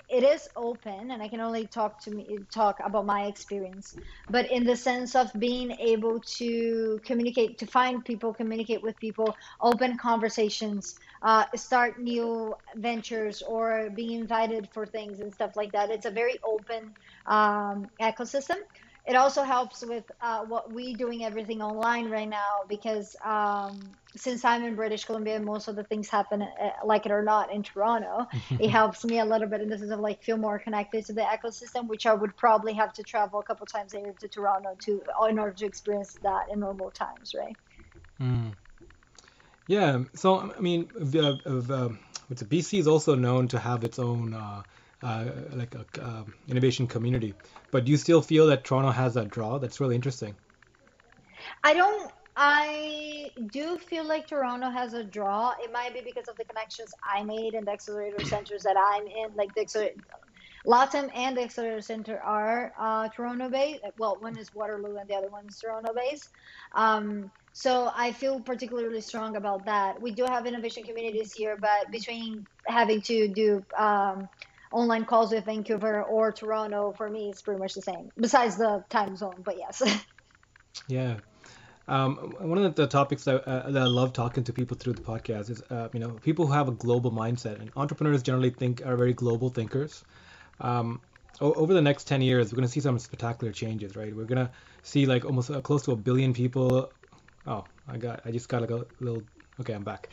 it 0.09 0.23
is 0.23 0.47
open 0.55 1.11
and 1.11 1.21
i 1.21 1.27
can 1.27 1.39
only 1.39 1.67
talk 1.67 2.01
to 2.03 2.11
me 2.11 2.45
talk 2.51 2.77
about 2.83 3.05
my 3.05 3.25
experience 3.25 3.95
but 4.29 4.49
in 4.51 4.63
the 4.63 4.75
sense 4.75 5.15
of 5.15 5.29
being 5.39 5.71
able 5.71 6.19
to 6.21 6.99
communicate 7.05 7.57
to 7.57 7.65
find 7.65 8.03
people 8.03 8.33
communicate 8.33 8.81
with 8.81 8.97
people 8.99 9.35
open 9.61 9.97
conversations 9.97 10.95
uh, 11.23 11.45
start 11.55 11.99
new 11.99 12.55
ventures 12.77 13.41
or 13.41 13.89
being 13.95 14.19
invited 14.19 14.67
for 14.73 14.85
things 14.85 15.19
and 15.19 15.33
stuff 15.33 15.51
like 15.55 15.71
that 15.71 15.89
it's 15.89 16.05
a 16.05 16.11
very 16.11 16.39
open 16.43 16.93
um, 17.27 17.87
ecosystem 18.01 18.57
it 19.07 19.15
also 19.15 19.43
helps 19.43 19.83
with 19.83 20.03
uh, 20.19 20.45
what 20.45 20.71
we 20.71 20.95
doing 20.95 21.23
everything 21.23 21.61
online 21.61 22.09
right 22.09 22.27
now 22.27 22.61
because 22.67 23.15
um, 23.23 23.91
since 24.15 24.43
I'm 24.43 24.63
in 24.63 24.75
British 24.75 25.05
Columbia, 25.05 25.39
most 25.39 25.67
of 25.67 25.75
the 25.75 25.83
things 25.83 26.09
happen 26.09 26.41
uh, 26.41 26.47
like 26.83 27.05
it 27.05 27.11
or 27.11 27.21
not 27.21 27.53
in 27.53 27.61
Toronto. 27.61 28.25
it 28.59 28.69
helps 28.69 29.05
me 29.05 29.19
a 29.19 29.25
little 29.25 29.47
bit 29.47 29.61
in 29.61 29.69
the 29.69 29.77
sense 29.77 29.91
of 29.91 29.99
like 29.99 30.23
feel 30.23 30.37
more 30.37 30.57
connected 30.57 31.05
to 31.05 31.13
the 31.13 31.21
ecosystem, 31.21 31.87
which 31.87 32.07
I 32.07 32.13
would 32.13 32.35
probably 32.35 32.73
have 32.73 32.93
to 32.93 33.03
travel 33.03 33.39
a 33.39 33.43
couple 33.43 33.67
times 33.67 33.93
a 33.93 33.99
year 33.99 34.15
to 34.19 34.27
Toronto 34.27 34.75
to 34.81 35.01
in 35.29 35.37
order 35.37 35.53
to 35.53 35.65
experience 35.65 36.17
that 36.23 36.47
in 36.51 36.59
normal 36.59 36.89
times, 36.89 37.35
right? 37.37 37.57
Mm. 38.19 38.55
Yeah. 39.67 40.03
So 40.15 40.51
I 40.51 40.59
mean, 40.59 40.89
uh, 40.95 41.37
uh, 41.45 41.89
BC 42.29 42.79
is 42.79 42.87
also 42.87 43.13
known 43.13 43.49
to 43.49 43.59
have 43.59 43.83
its 43.83 43.99
own. 43.99 44.33
Uh, 44.33 44.63
uh, 45.05 45.25
like 45.53 45.75
a 45.75 45.85
uh, 46.01 46.23
innovation 46.47 46.87
community. 46.87 47.35
But 47.71 47.85
do 47.85 47.91
you 47.91 47.97
still 47.97 48.21
feel 48.21 48.47
that 48.47 48.63
Toronto 48.63 48.91
has 48.91 49.13
that 49.13 49.29
draw? 49.29 49.59
That's 49.59 49.79
really 49.79 49.95
interesting. 49.95 50.35
I 51.63 51.73
don't. 51.73 52.11
I 52.37 53.29
do 53.49 53.77
feel 53.77 54.03
like 54.03 54.27
Toronto 54.27 54.69
has 54.69 54.93
a 54.93 55.03
draw. 55.03 55.53
It 55.63 55.71
might 55.71 55.93
be 55.93 56.01
because 56.01 56.27
of 56.27 56.35
the 56.37 56.43
connections 56.43 56.93
I 57.01 57.23
made 57.23 57.53
in 57.53 57.63
the 57.65 57.71
accelerator 57.71 58.25
centers 58.33 58.63
that 58.63 58.75
I'm 58.77 59.05
in, 59.07 59.35
like 59.35 59.53
the 59.55 59.61
accelerator. 59.61 59.95
LATAM 60.65 61.11
and 61.15 61.37
the 61.37 61.43
Accelerator 61.43 61.81
Center 61.81 62.19
are 62.19 62.73
uh, 62.79 63.07
Toronto 63.09 63.49
based. 63.49 63.83
Well, 63.97 64.17
one 64.19 64.35
is 64.35 64.51
Waterloo 64.55 64.97
and 64.97 65.07
the 65.07 65.13
other 65.13 65.29
one 65.29 65.45
is 65.45 65.59
Toronto 65.59 65.93
based. 65.95 66.31
Um, 66.73 67.29
so 67.53 67.91
I 67.95 68.11
feel 68.13 68.39
particularly 68.39 69.01
strong 69.01 69.35
about 69.35 69.65
that. 69.67 70.01
We 70.01 70.11
do 70.11 70.25
have 70.25 70.47
innovation 70.47 70.83
communities 70.83 71.33
here, 71.33 71.55
but 71.55 71.91
between 71.91 72.47
having 72.67 73.01
to 73.03 73.27
do 73.27 73.63
um, 73.77 74.27
online 74.75 75.05
calls 75.05 75.31
with 75.31 75.45
Vancouver 75.45 76.03
or 76.03 76.33
Toronto 76.33 76.93
for 76.97 77.09
me 77.09 77.29
it's 77.29 77.41
pretty 77.41 77.59
much 77.59 77.73
the 77.73 77.81
same. 77.81 78.11
Besides 78.19 78.57
the 78.57 78.83
time 78.89 79.15
zone, 79.15 79.41
but 79.43 79.57
yes. 79.57 79.81
yeah. 80.87 81.17
Um, 81.87 82.35
one 82.39 82.57
of 82.57 82.75
the 82.75 82.87
topics 82.87 83.23
that, 83.25 83.47
uh, 83.47 83.69
that, 83.69 83.81
I 83.81 83.85
love 83.85 84.11
talking 84.11 84.43
to 84.45 84.53
people 84.53 84.75
through 84.75 84.93
the 84.93 85.01
podcast 85.01 85.49
is, 85.51 85.61
uh, 85.69 85.89
you 85.93 85.99
know, 85.99 86.19
people 86.23 86.47
who 86.47 86.53
have 86.53 86.67
a 86.67 86.71
global 86.71 87.11
mindset, 87.11 87.61
and 87.61 87.71
entrepreneurs 87.75 88.23
generally 88.23 88.49
think 88.49 88.83
are 88.85 88.97
very 88.97 89.13
global 89.13 89.49
thinkers. 89.49 90.03
Um, 90.59 90.99
o- 91.39 91.53
over 91.53 91.75
the 91.75 91.83
next 91.83 92.05
10 92.07 92.21
years, 92.21 92.51
we're 92.51 92.57
going 92.57 92.67
to 92.67 92.71
see 92.71 92.79
some 92.79 92.97
spectacular 92.97 93.53
changes, 93.53 93.95
right? 93.95 94.15
We're 94.15 94.25
going 94.25 94.45
to 94.47 94.51
see 94.81 95.05
like 95.05 95.25
almost 95.25 95.51
uh, 95.51 95.61
close 95.61 95.83
to 95.83 95.91
a 95.91 95.95
billion 95.95 96.33
people. 96.33 96.91
Oh, 97.45 97.65
I 97.87 97.97
got, 97.97 98.21
I 98.25 98.31
just 98.31 98.49
got 98.49 98.61
like 98.61 98.71
a 98.71 98.87
little 98.99 99.27
Okay, 99.59 99.73
I'm 99.73 99.85
back. 99.85 100.09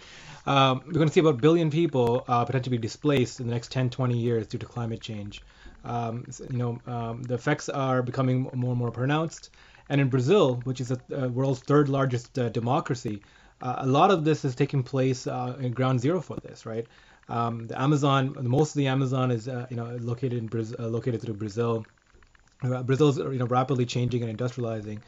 Um, 0.47 0.83
we're 0.87 0.93
going 0.93 1.09
to 1.09 1.13
see 1.13 1.19
about 1.19 1.35
a 1.35 1.39
billion 1.39 1.71
people 1.71 2.25
uh, 2.29 2.45
potentially 2.45 2.77
be 2.77 2.81
displaced 2.81 3.41
in 3.41 3.47
the 3.49 3.53
next 3.53 3.73
10, 3.73 3.91
20 3.91 4.17
years 4.17 4.47
due 4.47 4.59
to 4.59 4.67
climate 4.67 5.01
change. 5.01 5.43
Um, 5.85 6.27
you 6.49 6.59
know, 6.59 6.81
um, 6.87 7.25
the 7.25 7.35
effects 7.35 7.69
are 7.69 8.03
becoming 8.03 8.43
more 8.55 8.71
and 8.71 8.79
more 8.79 8.93
pronounced. 8.93 9.51
And 9.89 10.01
in 10.01 10.11
Brazil, 10.11 10.61
which 10.63 10.81
is 10.81 10.89
the 10.89 11.01
uh, 11.13 11.29
world's 11.29 11.61
third 11.61 11.89
largest 11.89 12.39
uh, 12.39 12.51
democracy, 12.51 13.25
uh, 13.61 13.77
a 13.79 13.87
lot 13.87 14.13
of 14.13 14.25
this 14.25 14.45
is 14.45 14.55
taking 14.55 14.85
place 14.85 15.27
uh, 15.27 15.57
in 15.59 15.73
ground 15.73 16.01
zero 16.01 16.21
for 16.21 16.37
this, 16.37 16.65
right? 16.65 16.87
Um, 17.29 17.67
the 17.67 17.81
Amazon, 17.81 18.37
most 18.43 18.71
of 18.71 18.77
the 18.77 18.87
Amazon 18.87 19.33
is, 19.33 19.49
uh, 19.49 19.67
you 19.71 19.77
know, 19.77 19.97
located 20.01 20.35
in 20.35 20.47
Brazil, 20.47 20.89
located 20.89 21.21
through 21.21 21.35
Brazil. 21.35 21.89
Is, 22.63 23.19
you 23.19 23.39
know, 23.39 23.47
rapidly 23.47 23.87
changing 23.87 24.23
and 24.23 24.39
industrializing. 24.39 25.01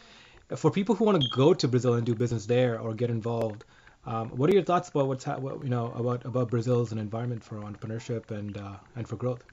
For 0.56 0.72
people 0.72 0.96
who 0.96 1.04
want 1.04 1.22
to 1.22 1.28
go 1.36 1.54
to 1.54 1.68
Brazil 1.68 1.94
and 1.94 2.04
do 2.04 2.16
business 2.16 2.46
there 2.46 2.80
or 2.80 2.94
get 2.94 3.10
involved, 3.10 3.64
um, 4.06 4.30
what 4.30 4.50
are 4.50 4.54
your 4.54 4.62
thoughts 4.62 4.88
about 4.88 5.08
what's 5.08 5.24
ha- 5.24 5.38
what, 5.38 5.62
you 5.62 5.70
know 5.70 5.92
about 5.92 6.24
about 6.24 6.50
Brazil 6.50 6.80
as 6.80 6.92
an 6.92 6.98
environment 6.98 7.42
for 7.42 7.56
entrepreneurship 7.56 8.30
and 8.30 8.56
uh, 8.56 8.76
and 8.96 9.08
for 9.08 9.16
growth? 9.16 9.44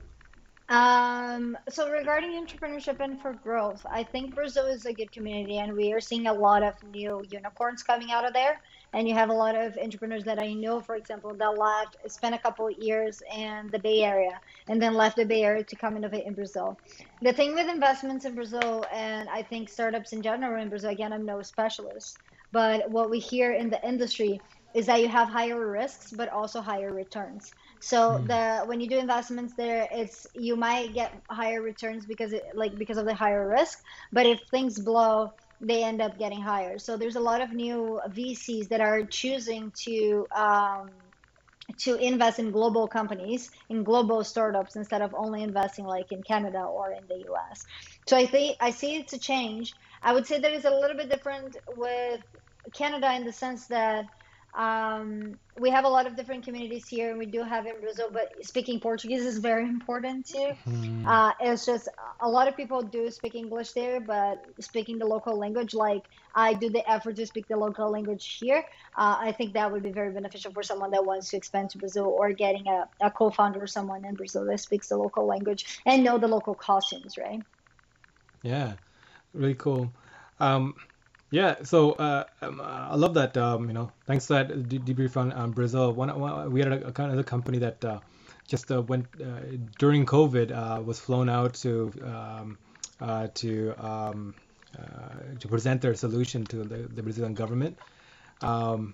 Um, 0.70 1.58
so 1.68 1.90
regarding 1.90 2.32
entrepreneurship 2.32 3.02
and 3.02 3.22
for 3.22 3.34
growth, 3.34 3.86
I 3.92 4.04
think 4.04 4.36
Brazil 4.36 4.68
is 4.68 4.86
a 4.86 4.94
good 4.94 5.12
community, 5.12 5.58
and 5.58 5.76
we 5.76 5.92
are 5.92 6.00
seeing 6.00 6.28
a 6.28 6.34
lot 6.34 6.64
of 6.64 6.82
new 6.82 7.26
unicorns 7.30 7.84
coming 7.84 8.12
out 8.12 8.26
of 8.26 8.34
there. 8.34 8.62
And 8.94 9.08
you 9.08 9.14
have 9.14 9.30
a 9.30 9.34
lot 9.34 9.56
of 9.56 9.78
entrepreneurs 9.78 10.24
that 10.26 10.40
I 10.42 10.54
know, 10.54 10.82
for 10.82 10.96
example, 10.96 11.34
that 11.36 11.58
left, 11.58 11.98
spent 12.08 12.36
a 12.36 12.40
couple 12.40 12.68
of 12.68 12.74
years 12.78 13.22
in 13.36 13.70
the 13.72 13.80
Bay 13.80 14.04
Area, 14.04 14.40
and 14.70 14.82
then 14.82 14.94
left 14.94 15.18
the 15.18 15.26
Bay 15.26 15.44
Area 15.44 15.64
to 15.66 15.76
come 15.76 15.98
innovate 15.98 16.26
in 16.26 16.36
Brazil. 16.36 16.80
The 17.22 17.34
thing 17.34 17.54
with 17.54 17.70
investments 17.70 18.24
in 18.26 18.36
Brazil, 18.36 18.86
and 18.94 19.30
I 19.30 19.44
think 19.44 19.68
startups 19.68 20.14
in 20.14 20.24
general 20.24 20.62
in 20.62 20.70
Brazil, 20.70 20.92
again, 20.92 21.12
I'm 21.12 21.26
no 21.26 21.42
specialist, 21.42 22.22
but 22.52 22.90
what 22.90 23.10
we 23.10 23.20
hear 23.20 23.54
in 23.54 23.70
the 23.70 23.86
industry 23.88 24.42
is 24.74 24.86
that 24.86 25.02
you 25.02 25.08
have 25.08 25.28
higher 25.28 25.70
risks, 25.70 26.12
but 26.12 26.30
also 26.30 26.62
higher 26.62 26.94
returns. 26.94 27.54
So 27.80 27.98
mm. 27.98 28.28
the 28.28 28.66
when 28.66 28.80
you 28.80 28.90
do 28.90 28.98
investments 28.98 29.54
there, 29.56 29.88
it's 29.92 30.28
you 30.34 30.56
might 30.56 30.94
get 30.94 31.12
higher 31.30 31.62
returns 31.62 32.06
because 32.06 32.32
it 32.34 32.44
like 32.54 32.78
because 32.78 32.98
of 32.98 33.06
the 33.06 33.14
higher 33.14 33.48
risk, 33.48 33.80
but 34.12 34.26
if 34.26 34.40
things 34.50 34.80
blow, 34.80 35.34
they 35.60 35.84
end 35.84 36.02
up 36.02 36.18
getting 36.18 36.42
higher. 36.42 36.80
So 36.80 36.98
there's 36.98 37.16
a 37.16 37.20
lot 37.20 37.42
of 37.42 37.52
new 37.52 38.00
VCs 38.10 38.70
that 38.70 38.82
are 38.82 39.04
choosing 39.04 39.72
to 39.84 40.28
um, 40.36 40.92
to 41.78 41.96
invest 41.96 42.40
in 42.40 42.52
global 42.52 42.88
companies, 42.88 43.50
in 43.70 43.84
global 43.84 44.24
startups, 44.24 44.76
instead 44.76 45.02
of 45.02 45.14
only 45.14 45.44
investing 45.44 45.86
like 45.86 46.12
in 46.12 46.24
Canada 46.24 46.62
or 46.62 46.92
in 46.92 47.06
the 47.08 47.26
US. 47.32 47.66
So 48.08 48.18
I 48.18 48.26
think 48.26 48.58
I 48.60 48.72
see 48.72 48.96
it's 48.96 49.14
a 49.14 49.20
change. 49.20 49.76
I 50.02 50.14
would 50.14 50.26
say 50.26 50.40
that 50.40 50.52
it's 50.52 50.66
a 50.66 50.72
little 50.72 50.98
bit 50.98 51.10
different 51.10 51.58
with 51.76 52.22
Canada 52.74 53.14
in 53.14 53.26
the 53.26 53.34
sense 53.34 53.68
that 53.68 54.06
um, 54.54 55.38
we 55.58 55.70
have 55.70 55.86
a 55.86 55.88
lot 55.88 56.08
of 56.08 56.18
different 56.18 56.44
communities 56.44 56.88
here, 56.88 57.10
and 57.10 57.18
we 57.18 57.26
do 57.26 57.42
have 57.42 57.66
in 57.66 57.80
Brazil, 57.80 58.10
but 58.12 58.30
speaking 58.42 58.82
Portuguese 58.82 59.26
is 59.26 59.38
very 59.38 59.64
important 59.64 60.26
too. 60.28 60.52
Mm. 60.68 61.08
Uh, 61.08 61.32
it's 61.40 61.66
just 61.66 61.88
a 62.20 62.30
lot 62.30 62.50
of 62.50 62.58
people 62.58 62.82
do 62.84 63.10
speak 63.10 63.34
English 63.34 63.72
there, 63.72 64.02
but 64.02 64.40
speaking 64.60 65.00
the 65.00 65.06
local 65.06 65.38
language, 65.38 65.74
like 65.74 66.04
I 66.36 66.54
do 66.54 66.70
the 66.70 66.90
effort 66.90 67.16
to 67.16 67.26
speak 67.26 67.48
the 67.48 67.56
local 67.56 67.90
language 67.90 68.38
here, 68.40 68.64
uh, 68.98 69.16
I 69.20 69.32
think 69.32 69.54
that 69.54 69.72
would 69.72 69.84
be 69.84 69.92
very 69.92 70.12
beneficial 70.12 70.52
for 70.52 70.64
someone 70.64 70.92
that 70.92 71.06
wants 71.06 71.30
to 71.30 71.38
expand 71.38 71.70
to 71.72 71.78
Brazil 71.78 72.08
or 72.08 72.34
getting 72.34 72.68
a, 72.68 72.90
a 73.00 73.10
co 73.10 73.30
founder 73.30 73.64
or 73.64 73.68
someone 73.68 74.04
in 74.04 74.16
Brazil 74.16 74.46
that 74.46 74.60
speaks 74.60 74.90
the 74.90 74.98
local 74.98 75.26
language 75.26 75.82
and 75.86 76.04
know 76.04 76.18
the 76.18 76.28
local 76.28 76.56
costumes, 76.56 77.18
right? 77.18 77.42
Yeah, 78.42 78.74
really 79.34 79.56
cool. 79.56 79.96
Um, 80.40 80.76
yeah, 81.32 81.64
so 81.64 81.94
uh, 81.94 82.26
um, 82.42 82.62
I 82.62 82.96
love 82.96 83.14
that. 83.14 83.38
Um, 83.38 83.68
you 83.68 83.74
know, 83.74 83.92
thanks 84.06 84.28
for 84.28 84.34
that 84.34 84.68
de- 84.68 84.80
debrief 84.80 85.16
on, 85.16 85.32
on 85.32 85.52
Brazil. 85.52 85.94
One, 85.94 86.20
one, 86.20 86.52
we 86.52 86.60
had 86.60 86.74
a, 86.74 86.88
a 86.88 86.92
kind 86.92 87.12
of 87.12 87.18
a 87.18 87.24
company 87.24 87.60
that 87.60 87.84
uh, 87.86 88.00
just 88.48 88.70
uh, 88.70 88.82
went 88.82 89.08
uh, 89.22 89.40
during 89.80 90.06
COVID 90.06 90.52
uh, 90.52 90.82
was 90.82 91.00
flown 91.00 91.30
out 91.30 91.54
to 91.56 91.92
um, 92.04 92.58
uh, 93.00 93.28
to 93.36 93.74
um, 93.78 94.36
to 95.40 95.48
present 95.48 95.82
their 95.82 95.94
solution 95.96 96.46
to 96.46 96.64
the, 96.64 96.78
the 96.96 97.02
Brazilian 97.02 97.34
government. 97.34 97.78
Um, 98.42 98.94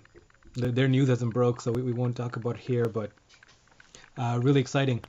the, 0.54 0.68
their 0.68 0.88
news 0.88 1.08
hasn't 1.08 1.34
broke, 1.34 1.60
so 1.60 1.72
we, 1.72 1.82
we 1.82 1.92
won't 1.92 2.16
talk 2.16 2.36
about 2.36 2.56
here, 2.56 2.84
but 2.84 3.10
really 4.16 4.60
exciting. 4.60 5.02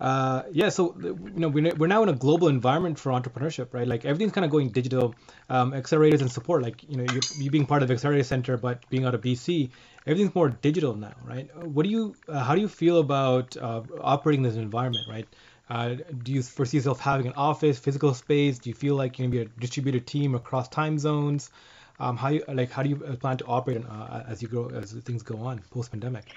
Uh, 0.00 0.42
yeah, 0.50 0.68
so 0.68 0.94
you 1.00 1.32
know 1.36 1.48
we're, 1.48 1.74
we're 1.76 1.86
now 1.86 2.02
in 2.02 2.08
a 2.08 2.12
global 2.12 2.48
environment 2.48 2.98
for 2.98 3.12
entrepreneurship, 3.12 3.72
right? 3.72 3.86
Like 3.86 4.04
everything's 4.04 4.32
kind 4.32 4.44
of 4.44 4.50
going 4.50 4.70
digital. 4.70 5.16
Um, 5.48 5.72
accelerators 5.72 6.20
and 6.20 6.30
support, 6.30 6.62
like 6.62 6.82
you 6.82 6.96
know 6.96 7.04
you, 7.04 7.26
you 7.36 7.50
being 7.50 7.66
part 7.66 7.82
of 7.82 7.90
Accelerator 7.90 8.24
Center, 8.24 8.56
but 8.56 8.88
being 8.90 9.04
out 9.04 9.14
of 9.14 9.22
BC, 9.22 9.70
everything's 10.06 10.34
more 10.34 10.48
digital 10.50 10.94
now, 10.94 11.14
right? 11.22 11.48
What 11.56 11.84
do 11.84 11.90
you, 11.90 12.16
uh, 12.28 12.42
how 12.42 12.54
do 12.54 12.60
you 12.60 12.68
feel 12.68 12.98
about 12.98 13.56
uh, 13.56 13.82
operating 14.00 14.42
this 14.42 14.56
environment, 14.56 15.06
right? 15.06 15.28
Uh, 15.70 15.94
do 16.22 16.32
you 16.32 16.42
foresee 16.42 16.76
yourself 16.78 17.00
having 17.00 17.26
an 17.26 17.32
office, 17.34 17.78
physical 17.78 18.12
space? 18.14 18.58
Do 18.58 18.70
you 18.70 18.74
feel 18.74 18.96
like 18.96 19.18
you're 19.18 19.28
gonna 19.28 19.44
be 19.44 19.50
a 19.50 19.58
distributed 19.60 20.06
team 20.06 20.34
across 20.34 20.68
time 20.68 20.98
zones? 20.98 21.50
Um, 22.00 22.16
how 22.16 22.28
you 22.30 22.42
like 22.48 22.72
how 22.72 22.82
do 22.82 22.88
you 22.90 22.96
plan 22.96 23.36
to 23.38 23.44
operate 23.46 23.84
uh, 23.86 24.24
as 24.26 24.42
you 24.42 24.48
grow 24.48 24.70
as 24.70 24.92
things 24.92 25.22
go 25.22 25.38
on 25.38 25.62
post 25.70 25.92
pandemic? 25.92 26.34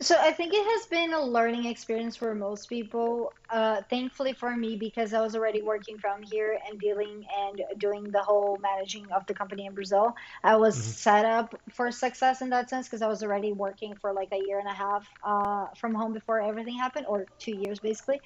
So 0.00 0.16
I 0.18 0.32
think 0.32 0.52
it 0.52 0.64
has 0.64 0.86
been 0.86 1.12
a 1.12 1.22
learning 1.22 1.66
experience 1.66 2.16
for 2.16 2.34
most 2.34 2.68
people. 2.68 3.32
Uh, 3.48 3.80
thankfully 3.88 4.32
for 4.32 4.56
me, 4.56 4.76
because 4.76 5.14
I 5.14 5.20
was 5.20 5.36
already 5.36 5.62
working 5.62 5.98
from 5.98 6.22
here 6.22 6.58
and 6.68 6.80
dealing 6.80 7.24
and 7.38 7.62
doing 7.78 8.10
the 8.10 8.20
whole 8.20 8.58
managing 8.60 9.10
of 9.12 9.24
the 9.26 9.34
company 9.34 9.66
in 9.66 9.74
Brazil, 9.74 10.14
I 10.42 10.56
was 10.56 10.76
mm-hmm. 10.76 10.90
set 10.90 11.24
up 11.24 11.54
for 11.72 11.92
success 11.92 12.42
in 12.42 12.50
that 12.50 12.70
sense 12.70 12.88
because 12.88 13.02
I 13.02 13.06
was 13.06 13.22
already 13.22 13.52
working 13.52 13.94
for 13.94 14.12
like 14.12 14.30
a 14.32 14.42
year 14.44 14.58
and 14.58 14.68
a 14.68 14.72
half 14.72 15.08
uh, 15.22 15.66
from 15.76 15.94
home 15.94 16.12
before 16.12 16.40
everything 16.40 16.76
happened, 16.76 17.06
or 17.08 17.26
two 17.38 17.52
years 17.52 17.78
basically. 17.78 18.20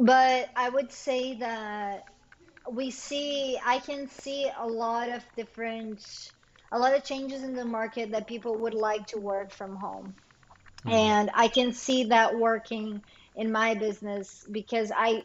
But 0.00 0.48
I 0.56 0.68
would 0.68 0.90
say 0.90 1.34
that 1.38 2.06
we 2.70 2.90
see, 2.90 3.56
I 3.64 3.78
can 3.78 4.08
see 4.08 4.50
a 4.58 4.66
lot 4.66 5.08
of 5.10 5.24
different, 5.36 6.32
a 6.72 6.78
lot 6.78 6.92
of 6.94 7.04
changes 7.04 7.44
in 7.44 7.54
the 7.54 7.64
market 7.64 8.10
that 8.10 8.26
people 8.26 8.56
would 8.58 8.74
like 8.74 9.06
to 9.08 9.18
work 9.18 9.52
from 9.52 9.76
home 9.76 10.14
mm-hmm. 10.86 10.90
and 10.90 11.30
I 11.34 11.48
can 11.48 11.72
see 11.72 12.04
that 12.04 12.36
working 12.38 13.02
in 13.34 13.52
my 13.52 13.74
business 13.74 14.46
because 14.50 14.92
I 14.94 15.24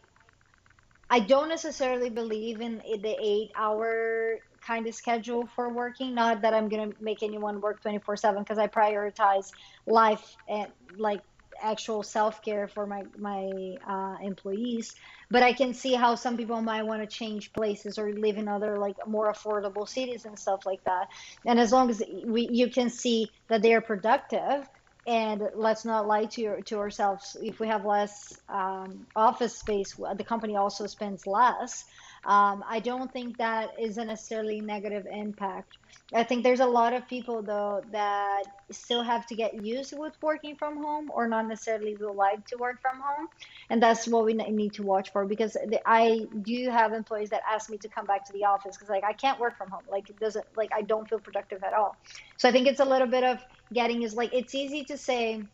I 1.10 1.20
don't 1.20 1.48
necessarily 1.48 2.10
believe 2.10 2.60
in 2.60 2.78
the 2.78 3.16
eight 3.20 3.50
hour 3.56 4.38
kind 4.66 4.86
of 4.86 4.94
schedule 4.94 5.46
for 5.54 5.72
working. 5.72 6.14
Not 6.14 6.42
that 6.42 6.54
I'm 6.54 6.68
gonna 6.68 6.92
make 7.00 7.22
anyone 7.22 7.60
work 7.60 7.82
24 7.82 8.16
seven 8.16 8.42
because 8.42 8.58
I 8.58 8.68
prioritize 8.68 9.52
life 9.86 10.36
and 10.48 10.68
like 10.96 11.20
actual 11.62 12.02
self-care 12.02 12.68
for 12.68 12.86
my 12.86 13.04
my 13.16 13.76
uh, 13.88 14.16
employees 14.22 14.94
but 15.30 15.42
i 15.42 15.52
can 15.52 15.72
see 15.72 15.94
how 15.94 16.14
some 16.14 16.36
people 16.36 16.60
might 16.60 16.82
want 16.82 17.00
to 17.00 17.06
change 17.06 17.52
places 17.52 17.98
or 17.98 18.12
live 18.12 18.36
in 18.36 18.48
other 18.48 18.78
like 18.78 18.96
more 19.06 19.32
affordable 19.32 19.88
cities 19.88 20.24
and 20.24 20.38
stuff 20.38 20.66
like 20.66 20.82
that 20.84 21.06
and 21.46 21.60
as 21.60 21.72
long 21.72 21.90
as 21.90 22.02
we 22.26 22.48
you 22.50 22.68
can 22.68 22.90
see 22.90 23.30
that 23.48 23.62
they 23.62 23.72
are 23.72 23.80
productive 23.80 24.68
and 25.06 25.42
let's 25.54 25.84
not 25.84 26.06
lie 26.06 26.26
to 26.26 26.62
to 26.62 26.78
ourselves. 26.78 27.36
If 27.42 27.60
we 27.60 27.68
have 27.68 27.84
less 27.84 28.38
um, 28.48 29.06
office 29.14 29.58
space 29.58 29.94
the 30.16 30.24
company 30.24 30.56
also 30.56 30.86
spends 30.86 31.26
less 31.26 31.84
um, 32.26 32.64
I 32.68 32.80
don't 32.80 33.12
think 33.12 33.38
that 33.38 33.70
is 33.78 33.98
a 33.98 34.04
necessarily 34.04 34.60
negative 34.60 35.06
impact. 35.10 35.76
I 36.14 36.24
think 36.24 36.42
there's 36.42 36.60
a 36.60 36.66
lot 36.66 36.92
of 36.92 37.06
people 37.08 37.42
though 37.42 37.84
that 37.92 38.44
still 38.70 39.02
have 39.02 39.26
to 39.26 39.34
get 39.34 39.54
used 39.54 39.92
with 39.96 40.14
working 40.22 40.56
from 40.56 40.76
home 40.76 41.10
or 41.10 41.28
not 41.28 41.46
necessarily 41.48 41.96
will 41.96 42.14
like 42.14 42.46
to 42.46 42.56
work 42.56 42.80
from 42.80 43.00
home, 43.00 43.28
and 43.68 43.82
that's 43.82 44.06
what 44.06 44.24
we 44.24 44.34
need 44.34 44.74
to 44.74 44.82
watch 44.82 45.12
for 45.12 45.26
because 45.26 45.56
I 45.86 46.26
do 46.42 46.70
have 46.70 46.92
employees 46.92 47.30
that 47.30 47.42
ask 47.50 47.68
me 47.68 47.78
to 47.78 47.88
come 47.88 48.06
back 48.06 48.24
to 48.26 48.32
the 48.32 48.44
office 48.44 48.76
because 48.76 48.88
like 48.88 49.04
I 49.04 49.12
can't 49.12 49.38
work 49.38 49.58
from 49.58 49.70
home, 49.70 49.84
like 49.90 50.08
it 50.08 50.18
doesn't 50.18 50.46
like 50.56 50.70
I 50.74 50.82
don't 50.82 51.08
feel 51.08 51.20
productive 51.20 51.62
at 51.62 51.74
all. 51.74 51.98
So 52.36 52.48
I 52.48 52.52
think 52.52 52.68
it's 52.68 52.80
a 52.80 52.84
little 52.84 53.08
bit 53.08 53.24
of 53.24 53.38
getting 53.72 54.02
is 54.02 54.14
like 54.14 54.32
it's 54.32 54.54
easy 54.54 54.84
to 54.86 54.96
say 54.96 55.44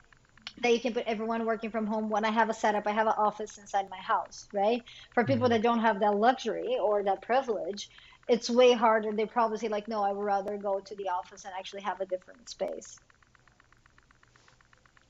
that 0.62 0.72
you 0.72 0.80
can 0.80 0.92
put 0.92 1.06
everyone 1.06 1.44
working 1.44 1.70
from 1.70 1.86
home 1.86 2.08
when 2.08 2.24
I 2.24 2.30
have 2.30 2.50
a 2.50 2.54
setup, 2.54 2.86
I 2.86 2.92
have 2.92 3.06
an 3.06 3.14
office 3.16 3.58
inside 3.58 3.88
my 3.90 3.98
house, 3.98 4.48
right? 4.52 4.82
For 5.14 5.24
people 5.24 5.44
mm-hmm. 5.44 5.52
that 5.52 5.62
don't 5.62 5.80
have 5.80 6.00
that 6.00 6.14
luxury 6.14 6.76
or 6.80 7.02
that 7.04 7.22
privilege, 7.22 7.88
it's 8.28 8.50
way 8.50 8.72
harder. 8.72 9.12
They 9.12 9.26
probably 9.26 9.58
say 9.58 9.68
like, 9.68 9.88
no, 9.88 10.02
I 10.02 10.12
would 10.12 10.22
rather 10.22 10.56
go 10.56 10.80
to 10.80 10.96
the 10.96 11.08
office 11.08 11.44
and 11.44 11.54
actually 11.58 11.82
have 11.82 12.00
a 12.00 12.06
different 12.06 12.48
space. 12.48 13.00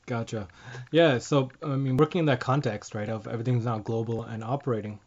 Gotcha. 0.06 0.48
Yeah. 0.90 1.18
So 1.18 1.50
I 1.62 1.76
mean, 1.76 1.96
working 1.96 2.20
in 2.20 2.24
that 2.26 2.40
context, 2.40 2.94
right, 2.94 3.08
of 3.08 3.28
everything's 3.28 3.64
now 3.64 3.78
global 3.78 4.24
and 4.24 4.42
operating. 4.42 4.98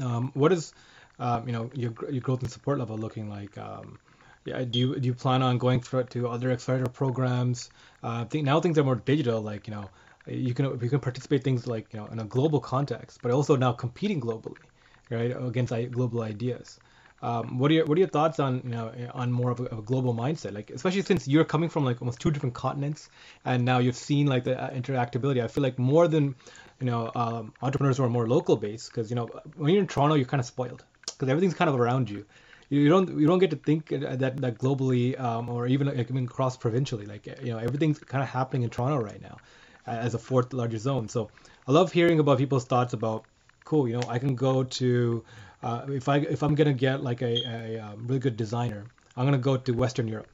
Um, 0.00 0.32
what 0.34 0.52
is, 0.52 0.74
uh, 1.18 1.40
you 1.46 1.52
know, 1.52 1.70
your 1.74 1.94
your 2.10 2.20
growth 2.20 2.42
and 2.42 2.50
support 2.50 2.78
level 2.78 2.98
looking 2.98 3.30
like? 3.30 3.56
Um, 3.56 3.98
yeah, 4.46 4.64
do 4.64 4.78
you 4.78 4.98
do 4.98 5.06
you 5.06 5.14
plan 5.14 5.42
on 5.42 5.58
going 5.58 5.80
through 5.80 6.04
to 6.04 6.28
other 6.28 6.50
accelerator 6.52 6.88
programs? 6.88 7.70
Uh, 8.02 8.22
I 8.22 8.24
think 8.24 8.44
now 8.44 8.60
things 8.60 8.78
are 8.78 8.84
more 8.84 8.94
digital. 8.94 9.40
Like 9.42 9.66
you 9.66 9.74
know, 9.74 9.90
you 10.26 10.54
can 10.54 10.66
you 10.80 10.88
can 10.88 11.00
participate 11.00 11.42
things 11.42 11.66
like 11.66 11.92
you 11.92 11.98
know 12.00 12.06
in 12.06 12.20
a 12.20 12.24
global 12.24 12.60
context, 12.60 13.20
but 13.22 13.32
also 13.32 13.56
now 13.56 13.72
competing 13.72 14.20
globally, 14.20 14.64
right, 15.10 15.34
against 15.36 15.72
global 15.92 16.22
ideas. 16.22 16.80
Um, 17.22 17.58
what 17.58 17.70
are 17.70 17.74
your 17.74 17.86
what 17.86 17.96
are 17.96 18.00
your 18.00 18.08
thoughts 18.08 18.38
on 18.38 18.60
you 18.62 18.70
know 18.70 18.92
on 19.14 19.32
more 19.32 19.50
of 19.50 19.58
a, 19.58 19.64
of 19.64 19.78
a, 19.78 19.82
global 19.82 20.14
mindset? 20.14 20.52
Like 20.54 20.70
especially 20.70 21.02
since 21.02 21.26
you're 21.26 21.44
coming 21.44 21.68
from 21.68 21.84
like 21.84 22.00
almost 22.00 22.20
two 22.20 22.30
different 22.30 22.54
continents, 22.54 23.10
and 23.44 23.64
now 23.64 23.78
you've 23.78 23.96
seen 23.96 24.26
like 24.26 24.44
the 24.44 24.62
uh, 24.62 24.70
interactability. 24.70 25.42
I 25.42 25.48
feel 25.48 25.62
like 25.62 25.78
more 25.78 26.06
than 26.06 26.36
you 26.78 26.86
know 26.86 27.10
um, 27.14 27.54
entrepreneurs 27.62 27.96
who 27.96 28.04
are 28.04 28.10
more 28.10 28.28
local 28.28 28.56
based, 28.56 28.92
because 28.92 29.10
you 29.10 29.16
know 29.16 29.40
when 29.56 29.72
you're 29.72 29.82
in 29.82 29.88
Toronto, 29.88 30.14
you're 30.14 30.26
kind 30.26 30.40
of 30.40 30.46
spoiled 30.46 30.84
because 31.06 31.28
everything's 31.28 31.54
kind 31.54 31.70
of 31.70 31.80
around 31.80 32.10
you 32.10 32.26
you 32.68 32.88
don't 32.88 33.18
you 33.18 33.26
don't 33.26 33.38
get 33.38 33.50
to 33.50 33.56
think 33.56 33.88
that 33.88 34.18
that 34.18 34.58
globally 34.58 35.18
um, 35.20 35.48
or 35.48 35.66
even 35.66 35.86
like, 35.86 36.10
even 36.10 36.26
cross 36.26 36.56
provincially. 36.56 37.06
Like 37.06 37.26
you 37.42 37.52
know 37.52 37.58
everything's 37.58 37.98
kind 37.98 38.22
of 38.22 38.28
happening 38.28 38.62
in 38.62 38.70
Toronto 38.70 39.02
right 39.02 39.20
now 39.20 39.38
as 39.86 40.14
a 40.14 40.18
fourth 40.18 40.52
largest 40.52 40.84
zone. 40.84 41.08
So 41.08 41.30
I 41.68 41.72
love 41.72 41.92
hearing 41.92 42.18
about 42.18 42.38
people's 42.38 42.64
thoughts 42.64 42.92
about 42.92 43.24
cool. 43.64 43.88
You 43.88 44.00
know 44.00 44.08
I 44.08 44.18
can 44.18 44.34
go 44.34 44.64
to 44.64 45.24
uh, 45.62 45.86
if 45.88 46.08
I 46.08 46.18
if 46.18 46.42
I'm 46.42 46.54
gonna 46.54 46.72
get 46.72 47.02
like 47.02 47.22
a, 47.22 47.34
a, 47.46 47.76
a 47.76 47.80
um, 47.80 48.06
really 48.06 48.20
good 48.20 48.36
designer, 48.36 48.84
I'm 49.16 49.24
gonna 49.24 49.38
go 49.38 49.56
to 49.56 49.72
Western 49.72 50.08
Europe. 50.08 50.28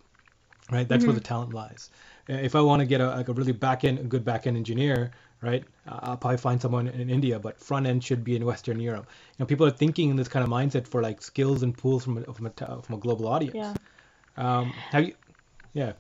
Right, 0.71 0.89
that's 0.89 1.01
mm-hmm. 1.01 1.09
where 1.09 1.15
the 1.15 1.21
talent 1.21 1.53
lies. 1.53 1.91
If 2.29 2.55
I 2.55 2.61
want 2.61 2.81
to 2.81 2.87
get 2.87 3.01
a, 3.01 3.09
like 3.09 3.29
a 3.29 3.33
really 3.33 3.53
back 3.53 3.85
end, 3.85 4.09
good 4.09 4.25
back 4.25 4.47
end 4.47 4.57
engineer, 4.57 5.11
right? 5.43 5.65
Uh, 5.87 5.99
I'll 6.03 6.17
probably 6.17 6.39
find 6.39 6.61
someone 6.63 6.89
in 6.89 7.11
India, 7.11 7.39
but 7.39 7.61
front 7.61 7.87
end 7.87 8.03
should 8.05 8.25
be 8.25 8.37
in 8.37 8.45
Western 8.45 8.81
Europe. 8.81 9.09
You 9.37 9.43
know, 9.43 9.47
people 9.47 9.67
are 9.67 9.71
thinking 9.71 10.11
in 10.11 10.17
this 10.17 10.29
kind 10.29 10.45
of 10.45 10.51
mindset 10.51 10.87
for 10.87 11.03
like 11.03 11.21
skills 11.21 11.63
and 11.63 11.77
pools 11.77 12.05
from 12.05 12.19
a, 12.19 12.33
from 12.33 12.47
a, 12.47 12.83
from 12.83 12.95
a 12.95 12.99
global 12.99 13.29
audience. 13.29 13.57
Yeah. 13.57 13.75
Um, 14.37 14.71
have 14.91 15.05
you? 15.05 15.15
Yeah. 15.75 15.93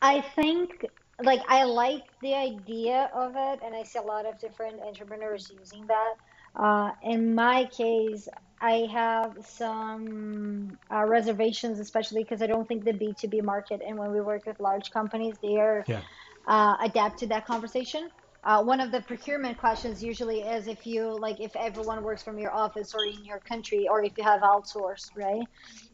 I 0.00 0.20
think 0.20 0.86
like 1.22 1.40
I 1.48 1.64
like 1.64 2.04
the 2.22 2.34
idea 2.34 3.10
of 3.14 3.32
it, 3.36 3.60
and 3.64 3.74
I 3.74 3.82
see 3.82 3.98
a 3.98 4.02
lot 4.02 4.26
of 4.26 4.38
different 4.38 4.80
entrepreneurs 4.80 5.50
using 5.50 5.86
that. 5.88 6.14
Uh, 6.54 6.92
in 7.02 7.34
my 7.34 7.64
case, 7.76 8.28
I 8.60 8.88
have 8.92 9.36
some 9.44 10.78
uh, 10.92 11.04
reservations, 11.04 11.78
especially 11.78 12.24
because 12.24 12.42
I 12.42 12.46
don't 12.46 12.66
think 12.66 12.84
the 12.84 12.92
B2B 12.92 13.42
market 13.42 13.80
and 13.86 13.96
when 13.96 14.10
we 14.10 14.20
work 14.20 14.46
with 14.46 14.58
large 14.58 14.90
companies, 14.90 15.36
they 15.42 15.56
are 15.56 15.84
yeah. 15.86 16.00
uh, 16.46 16.76
adapt 16.82 17.20
to 17.20 17.26
that 17.28 17.46
conversation. 17.46 18.10
Uh, 18.48 18.62
one 18.62 18.80
of 18.80 18.90
the 18.90 19.02
procurement 19.02 19.58
questions 19.58 20.02
usually 20.02 20.40
is 20.40 20.68
if 20.68 20.86
you 20.86 21.14
like 21.20 21.38
if 21.38 21.54
everyone 21.54 22.02
works 22.02 22.22
from 22.22 22.38
your 22.38 22.50
office 22.50 22.94
or 22.94 23.04
in 23.04 23.22
your 23.22 23.40
country 23.40 23.86
or 23.90 24.02
if 24.02 24.16
you 24.16 24.24
have 24.24 24.40
outsourced 24.40 25.10
right? 25.14 25.46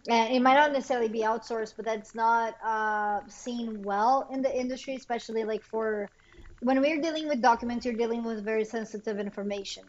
And 0.09 0.33
it 0.33 0.41
might 0.41 0.55
not 0.55 0.73
necessarily 0.73 1.09
be 1.09 1.23
outsourced 1.23 1.75
but 1.75 1.85
that's 1.85 2.15
not 2.15 2.55
uh, 2.65 3.23
seen 3.27 3.83
well 3.83 4.29
in 4.33 4.41
the 4.41 4.57
industry 4.57 4.95
especially 4.95 5.43
like 5.43 5.65
for 5.65 6.09
when 6.61 6.81
we're 6.81 7.01
dealing 7.01 7.27
with 7.27 7.43
documents 7.43 7.85
you're 7.85 7.97
dealing 7.97 8.23
with 8.23 8.45
very 8.45 8.65
sensitive 8.65 9.19
information. 9.19 9.83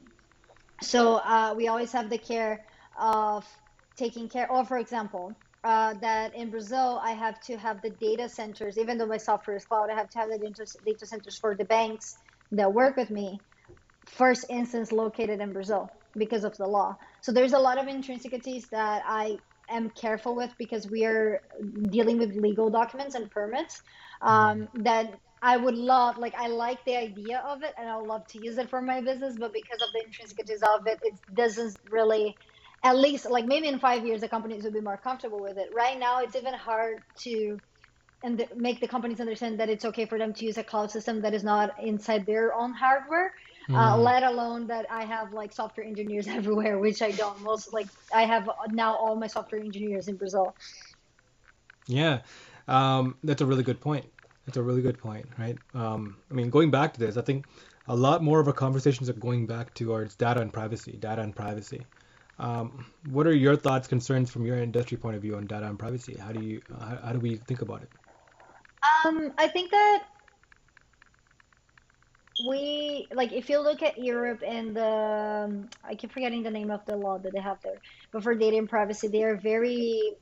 So 0.81 1.17
uh, 1.17 1.53
we 1.55 1.67
always 1.67 1.91
have 1.91 2.09
the 2.09 2.17
care 2.17 2.65
of 2.99 3.45
taking 3.95 4.27
care 4.27 4.51
or 4.51 4.65
for 4.65 4.79
example 4.79 5.37
uh, 5.63 5.93
that 6.01 6.33
in 6.33 6.49
Brazil, 6.49 6.99
I 7.03 7.11
have 7.11 7.39
to 7.41 7.57
have 7.57 7.81
the 7.81 7.89
data 7.89 8.29
centers, 8.29 8.77
even 8.79 8.99
though 8.99 9.07
my 9.07 9.17
software 9.17 9.57
is 9.57 9.65
cloud, 9.65 9.89
I 9.91 9.95
have 9.95 10.09
to 10.11 10.19
have 10.19 10.29
the 10.29 10.37
data 10.85 11.05
centers 11.05 11.37
for 11.37 11.55
the 11.55 11.65
banks 11.65 12.17
that 12.51 12.73
work 12.73 12.95
with 12.97 13.09
me 13.09 13.39
first 14.05 14.45
instance 14.49 14.91
located 14.91 15.39
in 15.39 15.51
Brazil 15.53 15.89
because 16.15 16.43
of 16.43 16.55
the 16.57 16.67
law. 16.67 16.95
So 17.21 17.31
there's 17.31 17.53
a 17.53 17.59
lot 17.59 17.77
of 17.77 17.87
intrinsicies 17.87 18.67
that 18.67 19.03
I 19.05 19.37
am 19.69 19.89
careful 19.89 20.35
with 20.35 20.53
because 20.57 20.89
we 20.89 21.05
are 21.05 21.41
dealing 21.89 22.17
with 22.17 22.35
legal 22.35 22.69
documents 22.69 23.15
and 23.15 23.29
permits 23.29 23.81
um, 24.21 24.61
mm-hmm. 24.61 24.83
that 24.83 25.19
I 25.41 25.57
would 25.57 25.75
love, 25.75 26.17
like, 26.17 26.33
I 26.35 26.47
like 26.47 26.83
the 26.85 26.95
idea 26.95 27.43
of 27.45 27.61
it 27.63 27.73
and 27.77 27.89
I 27.89 27.97
would 27.97 28.07
love 28.07 28.25
to 28.27 28.39
use 28.43 28.57
it 28.57 28.69
for 28.69 28.81
my 28.81 29.01
business, 29.01 29.35
but 29.37 29.53
because 29.53 29.81
of 29.81 29.89
the 29.93 30.03
intrinsicies 30.03 30.61
of 30.63 30.87
it, 30.87 30.99
it 31.03 31.13
doesn't 31.35 31.77
really, 31.89 32.35
at 32.83 32.97
least, 32.97 33.29
like, 33.29 33.45
maybe 33.45 33.67
in 33.67 33.77
five 33.79 34.05
years, 34.05 34.21
the 34.21 34.29
companies 34.29 34.63
will 34.63 34.71
be 34.71 34.81
more 34.81 34.97
comfortable 34.97 35.41
with 35.41 35.57
it. 35.57 35.69
Right 35.75 35.99
now, 35.99 36.21
it's 36.21 36.35
even 36.35 36.53
hard 36.53 37.03
to 37.19 37.59
and 38.23 38.39
the, 38.39 38.47
make 38.55 38.79
the 38.79 38.87
companies 38.87 39.19
understand 39.19 39.59
that 39.59 39.69
it's 39.69 39.85
okay 39.85 40.05
for 40.05 40.17
them 40.17 40.33
to 40.33 40.45
use 40.45 40.57
a 40.57 40.63
cloud 40.63 40.91
system 40.91 41.21
that 41.21 41.33
is 41.33 41.43
not 41.43 41.75
inside 41.81 42.25
their 42.25 42.53
own 42.53 42.73
hardware. 42.73 43.33
Mm. 43.69 43.75
Uh, 43.75 43.93
mm-hmm. 43.93 44.01
let 44.01 44.23
alone 44.23 44.67
that 44.67 44.85
I 44.91 45.05
have 45.05 45.33
like 45.33 45.51
software 45.51 45.85
engineers 45.85 46.27
everywhere, 46.39 46.79
which 46.79 47.01
I 47.01 47.11
don't. 47.11 47.41
Most 47.41 47.73
like 47.73 47.87
I 48.13 48.25
have 48.25 48.49
now 48.71 48.95
all 48.95 49.15
my 49.15 49.27
software 49.27 49.61
engineers 49.61 50.07
in 50.07 50.15
Brazil. 50.15 50.55
Yeah, 51.87 52.21
um, 52.67 53.15
that's 53.23 53.41
a 53.41 53.45
really 53.45 53.63
good 53.63 53.79
point. 53.79 54.05
That's 54.45 54.57
a 54.57 54.63
really 54.63 54.81
good 54.81 54.99
point, 54.99 55.27
right? 55.39 55.57
Um, 55.73 56.17
I 56.29 56.35
mean, 56.35 56.49
going 56.51 56.69
back 56.69 56.93
to 56.93 56.99
this, 56.99 57.17
I 57.17 57.21
think 57.21 57.45
a 57.87 57.95
lot 57.95 58.21
more 58.23 58.39
of 58.39 58.47
our 58.47 58.53
conversations 58.53 59.09
are 59.09 59.13
going 59.13 59.47
back 59.47 59.73
towards 59.73 60.15
data 60.15 60.41
and 60.41 60.53
privacy. 60.53 60.97
Data 60.99 61.21
and 61.21 61.35
privacy. 61.35 61.85
Um, 62.37 62.85
what 63.09 63.27
are 63.27 63.33
your 63.33 63.55
thoughts, 63.55 63.87
concerns 63.87 64.29
from 64.29 64.45
your 64.45 64.57
industry 64.57 64.97
point 64.97 65.15
of 65.15 65.21
view 65.21 65.35
on 65.37 65.47
data 65.47 65.67
and 65.67 65.79
privacy? 65.79 66.17
How 66.19 66.31
do 66.31 66.43
you, 66.43 66.61
how, 66.69 66.99
how 67.05 67.13
do 67.13 67.19
we 67.19 67.37
think 67.37 67.61
about 67.61 67.83
it? 67.83 67.89
Um, 69.05 69.33
I 69.37 69.47
think 69.47 69.71
that 69.71 70.03
we 72.47 73.07
like 73.13 73.31
if 73.31 73.49
you 73.49 73.59
look 73.59 73.81
at 73.81 73.97
Europe 73.97 74.41
and 74.45 74.75
the 74.75 75.45
um, 75.45 75.69
I 75.83 75.95
keep 75.95 76.11
forgetting 76.11 76.43
the 76.43 76.51
name 76.51 76.69
of 76.69 76.85
the 76.85 76.95
law 76.95 77.17
that 77.17 77.31
they 77.33 77.39
have 77.39 77.61
there, 77.63 77.79
but 78.11 78.23
for 78.23 78.35
data 78.35 78.57
and 78.57 78.69
privacy, 78.69 79.07
they 79.07 79.23
are 79.23 79.37
very 79.37 80.15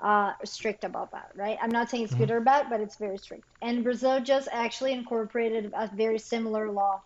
uh, 0.00 0.32
strict 0.44 0.84
about 0.84 1.10
that, 1.12 1.30
right? 1.34 1.58
I'm 1.60 1.70
not 1.70 1.90
saying 1.90 2.04
it's 2.04 2.12
mm-hmm. 2.12 2.22
good 2.22 2.30
or 2.30 2.40
bad, 2.40 2.66
but 2.70 2.80
it's 2.80 2.96
very 2.96 3.18
strict. 3.18 3.44
And 3.62 3.82
Brazil 3.82 4.20
just 4.20 4.48
actually 4.52 4.92
incorporated 4.92 5.72
a 5.74 5.90
very 5.94 6.18
similar 6.18 6.70
law 6.70 7.02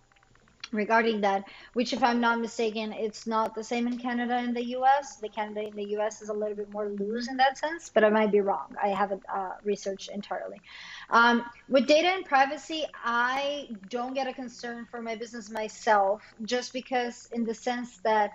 regarding 0.73 1.21
that, 1.23 1.45
which, 1.73 1.93
if 1.93 2.03
I'm 2.03 2.21
not 2.21 2.41
mistaken, 2.41 2.93
it's 2.93 3.27
not 3.27 3.55
the 3.55 3.65
same 3.65 3.87
in 3.87 3.99
Canada 3.99 4.35
and 4.35 4.57
the 4.57 4.65
US. 4.77 5.17
The 5.21 5.29
Canada 5.29 5.63
in 5.63 5.77
the 5.77 5.85
US 5.97 6.23
is 6.23 6.29
a 6.29 6.35
little 6.35 6.57
bit 6.57 6.71
more 6.71 6.89
loose 6.91 7.29
in 7.29 7.37
that 7.39 7.59
sense, 7.59 7.91
but 7.95 8.05
I 8.05 8.11
might 8.11 8.33
be 8.33 8.41
wrong. 8.41 8.75
I 8.83 8.89
haven't 8.89 9.23
uh, 9.33 9.51
researched 9.65 10.11
entirely. 10.11 10.63
Um, 11.11 11.45
with 11.69 11.87
data 11.87 12.09
and 12.09 12.25
privacy, 12.25 12.85
I 13.05 13.69
don't 13.89 14.15
get 14.15 14.27
a 14.27 14.33
concern 14.33 14.87
for 14.91 15.03
my 15.03 15.17
business 15.17 15.51
myself, 15.51 16.23
just 16.45 16.73
because, 16.73 17.29
in 17.33 17.45
the 17.45 17.55
sense 17.55 17.99
that 18.05 18.31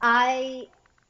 I 0.00 0.66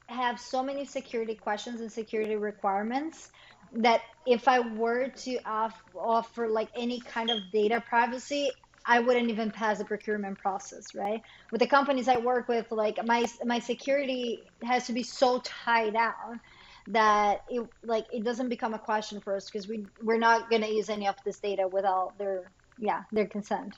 have 0.07 0.39
so 0.39 0.63
many 0.63 0.85
security 0.85 1.35
questions 1.35 1.81
and 1.81 1.91
security 1.91 2.35
requirements 2.35 3.29
that 3.73 4.01
if 4.25 4.47
I 4.47 4.59
were 4.59 5.09
to 5.09 5.37
off- 5.45 5.83
offer 5.95 6.47
like 6.47 6.69
any 6.75 7.01
kind 7.01 7.29
of 7.29 7.51
data 7.51 7.83
privacy, 7.87 8.51
I 8.87 8.99
wouldn't 8.99 9.29
even 9.29 9.51
pass 9.51 9.79
the 9.79 9.85
procurement 9.85 10.37
process, 10.37 10.95
right? 10.95 11.21
With 11.51 11.59
the 11.59 11.67
companies 11.67 12.07
I 12.07 12.17
work 12.17 12.47
with, 12.47 12.71
like 12.71 13.05
my 13.05 13.27
my 13.43 13.59
security 13.59 14.43
has 14.63 14.87
to 14.87 14.93
be 14.93 15.03
so 15.03 15.41
tied 15.43 15.93
down 15.93 16.39
that 16.87 17.41
it 17.49 17.67
like 17.83 18.05
it 18.13 18.23
doesn't 18.23 18.47
become 18.47 18.73
a 18.73 18.79
question 18.79 19.19
for 19.19 19.35
us 19.35 19.49
because 19.49 19.67
we 19.67 19.85
we're 20.01 20.17
not 20.17 20.49
to 20.49 20.67
use 20.67 20.89
any 20.89 21.07
of 21.07 21.15
this 21.25 21.39
data 21.39 21.67
without 21.67 22.17
their 22.17 22.49
yeah 22.77 23.03
their 23.11 23.27
consent. 23.27 23.75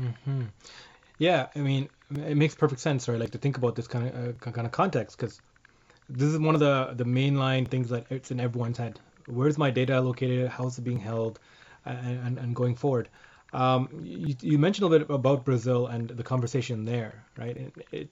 Mm-hmm. 0.00 0.44
Yeah, 1.18 1.46
I 1.54 1.58
mean, 1.58 1.88
it 2.14 2.36
makes 2.36 2.54
perfect 2.54 2.80
sense, 2.80 3.08
right? 3.08 3.18
Like 3.18 3.32
to 3.32 3.38
think 3.38 3.58
about 3.58 3.76
this 3.76 3.86
kind 3.86 4.08
of 4.08 4.14
uh, 4.14 4.50
kind 4.52 4.66
of 4.66 4.72
context 4.72 5.18
because 5.18 5.40
this 6.08 6.28
is 6.28 6.38
one 6.38 6.54
of 6.54 6.60
the 6.60 6.94
the 6.94 7.04
mainline 7.04 7.68
things 7.68 7.90
that 7.90 8.06
it's 8.08 8.30
in 8.30 8.40
everyone's 8.40 8.78
head. 8.78 9.00
Where's 9.26 9.58
my 9.58 9.70
data 9.70 10.00
located? 10.00 10.48
How's 10.48 10.78
it 10.78 10.82
being 10.82 11.00
held? 11.00 11.38
And 11.84 12.26
and, 12.26 12.38
and 12.38 12.56
going 12.56 12.74
forward. 12.74 13.10
Um, 13.52 13.88
you, 14.02 14.34
you, 14.40 14.58
mentioned 14.58 14.84
a 14.84 14.88
little 14.88 15.06
bit 15.06 15.14
about 15.14 15.44
Brazil 15.44 15.86
and 15.86 16.08
the 16.08 16.22
conversation 16.22 16.84
there, 16.84 17.24
right? 17.38 17.56
It, 17.56 17.72
it, 17.92 18.08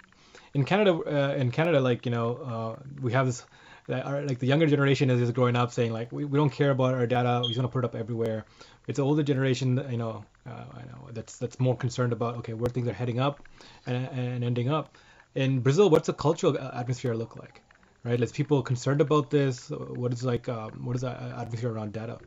in 0.55 0.65
Canada, 0.65 0.93
uh, 0.93 1.35
in 1.35 1.51
Canada, 1.51 1.81
like 1.81 2.07
you 2.07 2.13
know, 2.13 2.37
uh, 2.37 2.83
we 3.03 3.13
have 3.13 3.27
this, 3.27 3.45
uh, 3.89 4.23
like 4.27 4.39
the 4.39 4.47
younger 4.47 4.67
generation 4.67 5.11
is, 5.11 5.21
is 5.21 5.33
growing 5.33 5.57
up 5.57 5.73
saying 5.73 5.93
like 5.93 6.13
we, 6.13 6.25
we 6.25 6.39
don't 6.39 6.51
care 6.51 6.71
about 6.71 6.95
our 6.95 7.07
data, 7.07 7.43
we're 7.45 7.55
gonna 7.55 7.69
put 7.69 7.85
it 7.85 7.87
up 7.87 7.95
everywhere. 7.95 8.45
It's 8.87 8.97
the 8.99 9.05
older 9.05 9.23
generation, 9.23 9.85
you 9.91 9.97
know, 9.97 10.25
uh, 10.47 10.65
I 10.73 10.83
know 10.83 11.09
that's 11.13 11.39
that's 11.39 11.59
more 11.59 11.77
concerned 11.77 12.13
about 12.13 12.37
okay 12.37 12.55
where 12.55 12.71
things 12.71 12.87
are 12.87 12.93
heading 12.93 13.19
up 13.19 13.43
and, 13.87 14.07
and 14.07 14.45
ending 14.45 14.71
up. 14.71 14.97
In 15.35 15.61
Brazil, 15.61 15.91
what's 15.91 16.07
the 16.07 16.13
cultural 16.13 16.57
atmosphere 16.59 17.15
look 17.15 17.37
like? 17.37 17.61
Right, 18.05 18.21
is 18.21 18.33
people 18.33 18.63
concerned 18.63 19.01
about 19.01 19.31
this? 19.31 19.71
What 19.71 20.13
is 20.13 20.23
like, 20.23 20.47
um, 20.49 20.85
what 20.85 20.95
is 20.95 21.03
the 21.03 21.11
atmosphere 21.11 21.73
around 21.73 21.95
data? 21.95 22.19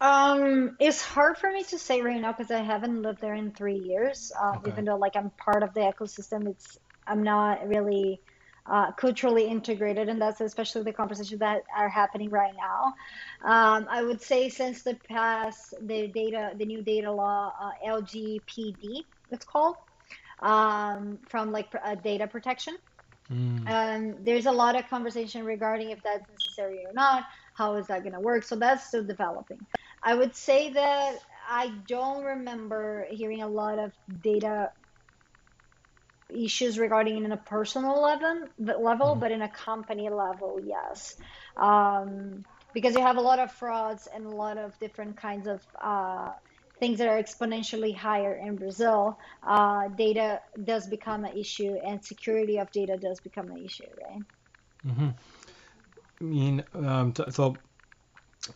Um, 0.00 0.76
it's 0.78 1.00
hard 1.02 1.38
for 1.38 1.50
me 1.50 1.64
to 1.64 1.78
say 1.78 2.02
right 2.02 2.20
now 2.20 2.32
because 2.32 2.50
I 2.50 2.60
haven't 2.60 3.02
lived 3.02 3.20
there 3.20 3.34
in 3.34 3.52
three 3.52 3.78
years. 3.78 4.32
Uh, 4.40 4.56
okay. 4.56 4.70
Even 4.70 4.84
though 4.84 4.96
like 4.96 5.16
I'm 5.16 5.30
part 5.30 5.62
of 5.62 5.74
the 5.74 5.80
ecosystem, 5.80 6.48
it's 6.48 6.78
I'm 7.06 7.22
not 7.22 7.66
really 7.66 8.20
uh, 8.66 8.92
culturally 8.92 9.46
integrated, 9.46 10.08
and 10.08 10.20
that's 10.20 10.40
especially 10.40 10.82
the 10.82 10.92
conversations 10.92 11.40
that 11.40 11.62
are 11.76 11.88
happening 11.88 12.30
right 12.30 12.54
now. 12.56 12.94
Um, 13.42 13.86
I 13.90 14.02
would 14.02 14.20
say 14.20 14.48
since 14.48 14.82
the 14.82 14.94
past 15.08 15.74
the 15.80 16.08
data, 16.08 16.52
the 16.56 16.66
new 16.66 16.82
data 16.82 17.10
law, 17.10 17.52
uh, 17.60 17.70
LGPD, 17.86 19.06
it's 19.30 19.44
called, 19.44 19.76
um, 20.40 21.18
from 21.28 21.52
like 21.52 21.68
uh, 21.82 21.94
data 21.94 22.26
protection. 22.26 22.76
Mm. 23.32 23.68
Um, 23.68 24.16
there's 24.24 24.46
a 24.46 24.52
lot 24.52 24.76
of 24.76 24.88
conversation 24.88 25.44
regarding 25.44 25.90
if 25.90 26.02
that's 26.02 26.28
necessary 26.28 26.84
or 26.86 26.92
not 26.92 27.24
how 27.54 27.74
is 27.74 27.86
that 27.88 28.02
going 28.02 28.14
to 28.14 28.20
work? 28.20 28.44
So 28.44 28.56
that's 28.56 28.86
still 28.86 29.04
developing. 29.04 29.64
I 30.02 30.14
would 30.14 30.34
say 30.34 30.72
that 30.72 31.18
I 31.48 31.72
don't 31.86 32.24
remember 32.24 33.06
hearing 33.10 33.42
a 33.42 33.48
lot 33.48 33.78
of 33.78 33.92
data 34.22 34.70
issues 36.28 36.78
regarding 36.78 37.24
in 37.24 37.32
a 37.32 37.36
personal 37.36 38.00
level, 38.00 38.48
level, 38.58 39.08
mm-hmm. 39.08 39.20
but 39.20 39.32
in 39.32 39.42
a 39.42 39.48
company 39.48 40.08
level, 40.08 40.62
yes. 40.64 41.16
Um, 41.56 42.44
because 42.72 42.94
you 42.94 43.02
have 43.02 43.16
a 43.16 43.20
lot 43.20 43.38
of 43.38 43.50
frauds 43.50 44.08
and 44.14 44.26
a 44.26 44.30
lot 44.30 44.56
of 44.56 44.78
different 44.78 45.16
kinds 45.16 45.48
of 45.48 45.60
uh, 45.82 46.30
things 46.78 46.98
that 46.98 47.08
are 47.08 47.20
exponentially 47.20 47.94
higher 47.94 48.34
in 48.34 48.56
Brazil, 48.56 49.18
uh, 49.46 49.88
data 49.88 50.40
does 50.64 50.86
become 50.86 51.24
an 51.24 51.36
issue, 51.36 51.76
and 51.84 52.04
security 52.04 52.58
of 52.58 52.70
data 52.72 52.96
does 52.96 53.20
become 53.20 53.50
an 53.50 53.58
issue, 53.58 53.84
right? 54.00 54.22
Mm-hmm. 54.86 55.08
I 56.20 56.24
mean, 56.24 56.64
um, 56.74 57.14
so 57.30 57.56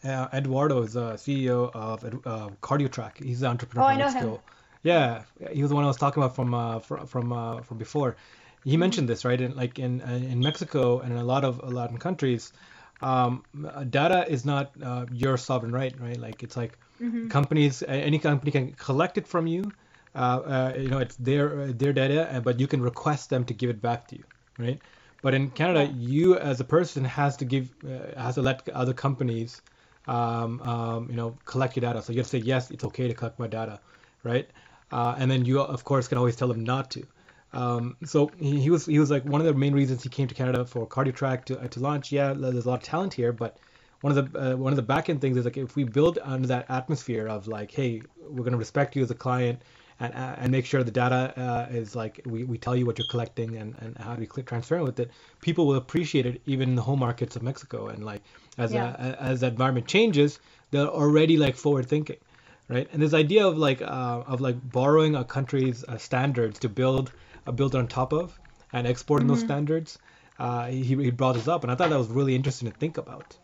uh, 0.05 0.29
Eduardo 0.33 0.83
is 0.83 0.95
the 0.95 1.15
CEO 1.15 1.71
of 1.75 2.05
uh, 2.05 2.51
CardioTrack. 2.63 3.23
He's 3.23 3.41
the 3.41 3.47
entrepreneur 3.47 3.85
oh, 3.85 3.89
from 3.89 3.99
Mexico. 3.99 4.33
Him. 4.35 4.41
Yeah, 4.83 5.23
he 5.51 5.63
was 5.63 5.71
the 5.71 5.75
one 5.75 5.85
I 5.85 5.89
was 5.89 5.97
talking 5.97 6.23
about 6.23 6.37
from 6.37 6.53
uh, 6.53 6.79
from 6.81 7.07
from, 7.07 7.33
uh, 7.33 7.63
from 7.63 7.79
before. 7.79 8.17
He 8.65 8.77
mentioned 8.77 9.09
this 9.09 9.25
right, 9.25 9.41
in, 9.41 9.57
like 9.57 9.79
in 9.79 10.03
uh, 10.03 10.13
in 10.13 10.41
Mexico 10.41 11.01
and 11.01 11.13
in 11.13 11.19
a 11.19 11.25
lot 11.25 11.45
of 11.45 11.73
Latin 11.73 11.99
countries, 11.99 12.53
um, 13.01 13.45
data 13.91 14.27
is 14.29 14.45
not 14.45 14.73
uh, 14.83 15.07
your 15.11 15.37
sovereign 15.39 15.73
right, 15.73 15.99
right? 15.99 16.19
Like 16.19 16.43
it's 16.43 16.57
like 16.57 16.79
mm-hmm. 17.01 17.29
companies, 17.29 17.83
any 17.87 18.19
company 18.19 18.51
can 18.51 18.73
collect 18.73 19.17
it 19.17 19.27
from 19.27 19.47
you. 19.47 19.73
you 20.15 20.89
know, 20.91 20.99
it's 20.99 21.17
their 21.17 21.73
their 21.73 21.95
data, 21.95 22.43
but 22.45 22.61
you 22.61 22.67
can 22.67 22.83
request 22.83 23.31
them 23.31 23.45
to 23.47 23.55
give 23.55 23.71
it 23.71 23.81
back 23.81 24.09
to 24.09 24.17
you, 24.17 24.25
right? 24.59 24.81
But 25.25 25.33
in 25.33 25.51
Canada, 25.53 25.87
you 25.87 26.37
as 26.37 26.61
a 26.61 26.65
person 26.65 27.03
has 27.03 27.39
to 27.39 27.47
give, 27.47 27.73
uh, 27.83 28.21
has 28.21 28.35
to 28.35 28.43
let 28.43 28.69
other 28.69 28.93
companies, 28.93 29.63
um, 30.07 30.61
um, 30.61 31.09
you 31.09 31.17
know, 31.17 31.39
collect 31.47 31.77
your 31.77 31.81
data. 31.81 32.03
So 32.03 32.13
you 32.13 32.19
have 32.19 32.27
to 32.27 32.31
say 32.33 32.45
yes, 32.45 32.71
it's 32.71 32.85
okay 32.85 33.09
to 33.09 33.15
collect 33.15 33.39
my 33.39 33.47
data, 33.47 33.81
right? 34.23 34.51
Uh, 34.93 35.15
and 35.17 35.31
then 35.31 35.47
you 35.47 35.61
of 35.63 35.83
course 35.83 36.09
can 36.09 36.19
always 36.19 36.37
tell 36.37 36.49
them 36.49 36.63
not 36.63 36.91
to. 36.91 37.07
Um, 37.55 37.97
so 38.05 38.35
he, 38.39 38.61
he, 38.61 38.69
was 38.69 38.85
he 38.85 38.99
was 38.99 39.11
like 39.11 39.25
one 39.25 39.41
of 39.41 39.47
the 39.47 39.55
main 39.55 39.73
reasons 39.73 40.03
he 40.03 40.11
came 40.11 40.29
to 40.29 40.35
Canada 40.35 40.67
for 40.67 40.87
CardioTrack 40.87 41.47
to 41.47 41.59
uh, 41.59 41.69
to 41.69 41.81
launch. 41.81 42.13
Yeah, 42.13 42.35
there's 42.35 42.67
a 42.67 42.69
lot 42.69 42.81
of 42.81 42.83
talent 42.83 43.15
here, 43.15 43.33
but 43.33 43.57
one 44.03 44.19
of 44.19 44.31
the 44.31 44.53
uh, 44.53 44.57
one 44.59 44.75
of 44.75 44.77
the 44.77 44.83
back 44.83 45.09
end 45.09 45.23
things 45.23 45.39
is 45.39 45.47
like 45.47 45.57
if 45.57 45.75
we 45.75 45.85
build 45.85 46.19
under 46.23 46.49
that 46.49 46.67
atmosphere 46.69 47.29
of 47.29 47.49
like, 47.49 47.71
hey, 47.73 48.03
we're 48.29 48.45
gonna 48.45 48.59
respect 48.59 48.95
you 48.95 49.03
as 49.03 49.11
a 49.11 49.15
client 49.15 49.63
and, 50.01 50.15
uh, 50.15 50.35
and 50.39 50.53
make 50.53 50.67
sure 50.67 50.83
the 50.83 50.91
data 50.91 51.33
uh, 51.37 51.75
is 51.75 51.95
like 51.95 52.21
we, 52.25 52.45
we 52.45 52.59
tell 52.59 52.75
you 52.77 52.87
what 52.87 52.99
you're 52.99 53.07
collecting 53.07 53.57
and, 53.57 53.75
and 53.79 53.97
how 53.99 54.15
to 54.15 54.21
be 54.21 54.27
transparent 54.43 54.87
with 54.87 54.99
it 54.99 55.11
people 55.41 55.67
will 55.67 55.77
appreciate 55.77 56.27
it 56.27 56.41
even 56.47 56.71
in 56.71 56.75
the 56.75 56.83
home 56.83 56.99
markets 56.99 57.37
of 57.37 57.43
mexico 57.43 57.89
and 57.89 58.05
like 58.05 58.23
as 58.59 58.73
yeah. 58.73 58.95
a, 58.99 59.23
as 59.23 59.41
the 59.41 59.47
environment 59.47 59.87
changes 59.87 60.39
they're 60.71 60.89
already 60.89 61.37
like 61.37 61.55
forward 61.57 61.87
thinking 61.89 62.17
right 62.69 62.89
and 62.93 63.01
this 63.01 63.15
idea 63.15 63.47
of 63.47 63.57
like 63.57 63.83
uh, 63.83 64.23
of 64.27 64.41
like 64.41 64.57
borrowing 64.71 65.15
a 65.15 65.25
country's 65.25 65.85
uh, 65.85 65.99
standards 65.99 66.59
to 66.59 66.69
build 66.69 67.13
a 67.47 67.53
build 67.53 67.75
on 67.75 67.87
top 67.87 68.13
of 68.13 68.39
and 68.73 68.87
exporting 68.87 69.27
mm-hmm. 69.27 69.37
those 69.37 69.45
standards 69.45 69.99
uh, 70.39 70.67
he, 70.67 70.83
he 70.83 71.11
brought 71.11 71.35
this 71.35 71.49
up 71.49 71.63
and 71.63 71.71
i 71.71 71.75
thought 71.75 71.91
that 71.91 71.99
was 71.99 72.09
really 72.09 72.35
interesting 72.35 72.71
to 72.71 72.77
think 72.77 72.99
about 72.99 73.37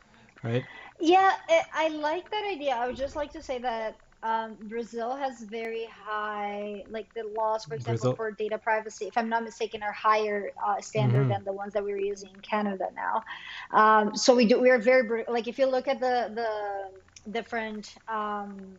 right 0.43 0.65
yeah 0.99 1.37
i 1.75 1.89
like 1.89 2.31
that 2.31 2.45
idea 2.51 2.75
i 2.75 2.87
would 2.87 2.97
just 2.97 3.15
like 3.15 3.33
to 3.33 3.43
say 3.43 3.59
that 3.59 3.95
um, 4.23 4.57
Brazil 4.63 5.17
has 5.17 5.41
very 5.43 5.87
high, 5.87 6.85
like 6.91 7.13
the 7.15 7.25
laws, 7.37 7.65
for 7.65 7.75
example, 7.75 8.13
Brazil. 8.13 8.17
for 8.17 8.31
data 8.33 8.59
privacy, 8.59 9.07
if 9.07 9.17
I'm 9.17 9.29
not 9.29 9.45
mistaken, 9.45 9.83
are 9.83 9.93
higher 9.93 10.51
uh, 10.65 10.81
standard 10.81 11.21
mm-hmm. 11.21 11.31
than 11.31 11.45
the 11.45 11.53
ones 11.53 11.73
that 11.73 11.83
we're 11.83 11.99
using 11.99 12.31
in 12.35 12.41
Canada 12.41 12.89
now. 12.95 13.25
Um, 13.73 14.17
so 14.17 14.35
we 14.35 14.45
do, 14.47 14.61
we 14.61 14.71
are 14.71 14.79
very, 14.79 15.25
like 15.29 15.49
if 15.49 15.59
you 15.59 15.67
look 15.67 15.89
at 15.89 16.01
the, 16.01 16.31
the 16.35 17.31
different, 17.31 17.95
um, 18.09 18.77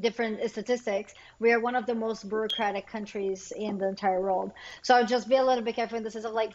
different 0.00 0.48
statistics, 0.48 1.14
we 1.40 1.52
are 1.52 1.60
one 1.60 1.74
of 1.74 1.86
the 1.86 1.94
most 1.94 2.28
bureaucratic 2.28 2.86
countries 2.86 3.52
in 3.56 3.78
the 3.78 3.88
entire 3.88 4.20
world. 4.20 4.52
So 4.82 5.04
just 5.04 5.28
be 5.28 5.36
a 5.36 5.44
little 5.44 5.64
bit 5.64 5.76
careful 5.76 5.98
in 5.98 6.04
the 6.04 6.10
sense 6.10 6.24
of 6.24 6.32
like, 6.32 6.52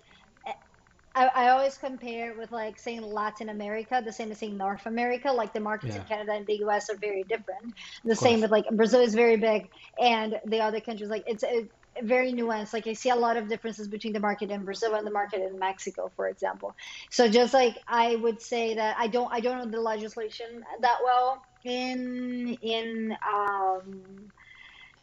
I, 1.19 1.25
I 1.35 1.49
always 1.49 1.77
compare 1.77 2.33
with 2.33 2.49
like 2.53 2.79
saying 2.79 3.01
Latin 3.01 3.49
America, 3.49 4.01
the 4.03 4.13
same 4.13 4.31
as 4.31 4.37
saying 4.37 4.55
North 4.55 4.85
America. 4.85 5.29
Like 5.29 5.51
the 5.51 5.59
markets 5.59 5.93
yeah. 5.93 6.01
in 6.01 6.07
Canada 6.07 6.31
and 6.31 6.47
the 6.47 6.63
US 6.65 6.89
are 6.89 6.95
very 6.95 7.23
different. 7.23 7.73
The 8.05 8.15
same 8.15 8.39
with 8.39 8.51
like 8.51 8.69
Brazil 8.71 9.01
is 9.01 9.13
very 9.13 9.35
big, 9.35 9.69
and 10.01 10.39
the 10.45 10.61
other 10.61 10.79
countries 10.79 11.09
like 11.09 11.25
it's 11.27 11.43
a, 11.43 11.67
very 12.01 12.31
nuanced. 12.31 12.71
Like 12.71 12.87
I 12.87 12.93
see 12.93 13.09
a 13.09 13.17
lot 13.17 13.35
of 13.35 13.49
differences 13.49 13.89
between 13.89 14.13
the 14.13 14.21
market 14.21 14.49
in 14.49 14.63
Brazil 14.63 14.95
and 14.95 15.05
the 15.05 15.11
market 15.11 15.41
in 15.41 15.59
Mexico, 15.59 16.09
for 16.15 16.29
example. 16.29 16.73
So 17.09 17.27
just 17.27 17.53
like 17.53 17.75
I 17.85 18.15
would 18.15 18.41
say 18.41 18.75
that 18.75 18.95
I 18.97 19.07
don't 19.07 19.31
I 19.33 19.41
don't 19.41 19.57
know 19.57 19.69
the 19.69 19.81
legislation 19.81 20.63
that 20.79 20.99
well 21.03 21.43
in 21.65 22.57
in 22.61 23.17
um 23.27 24.31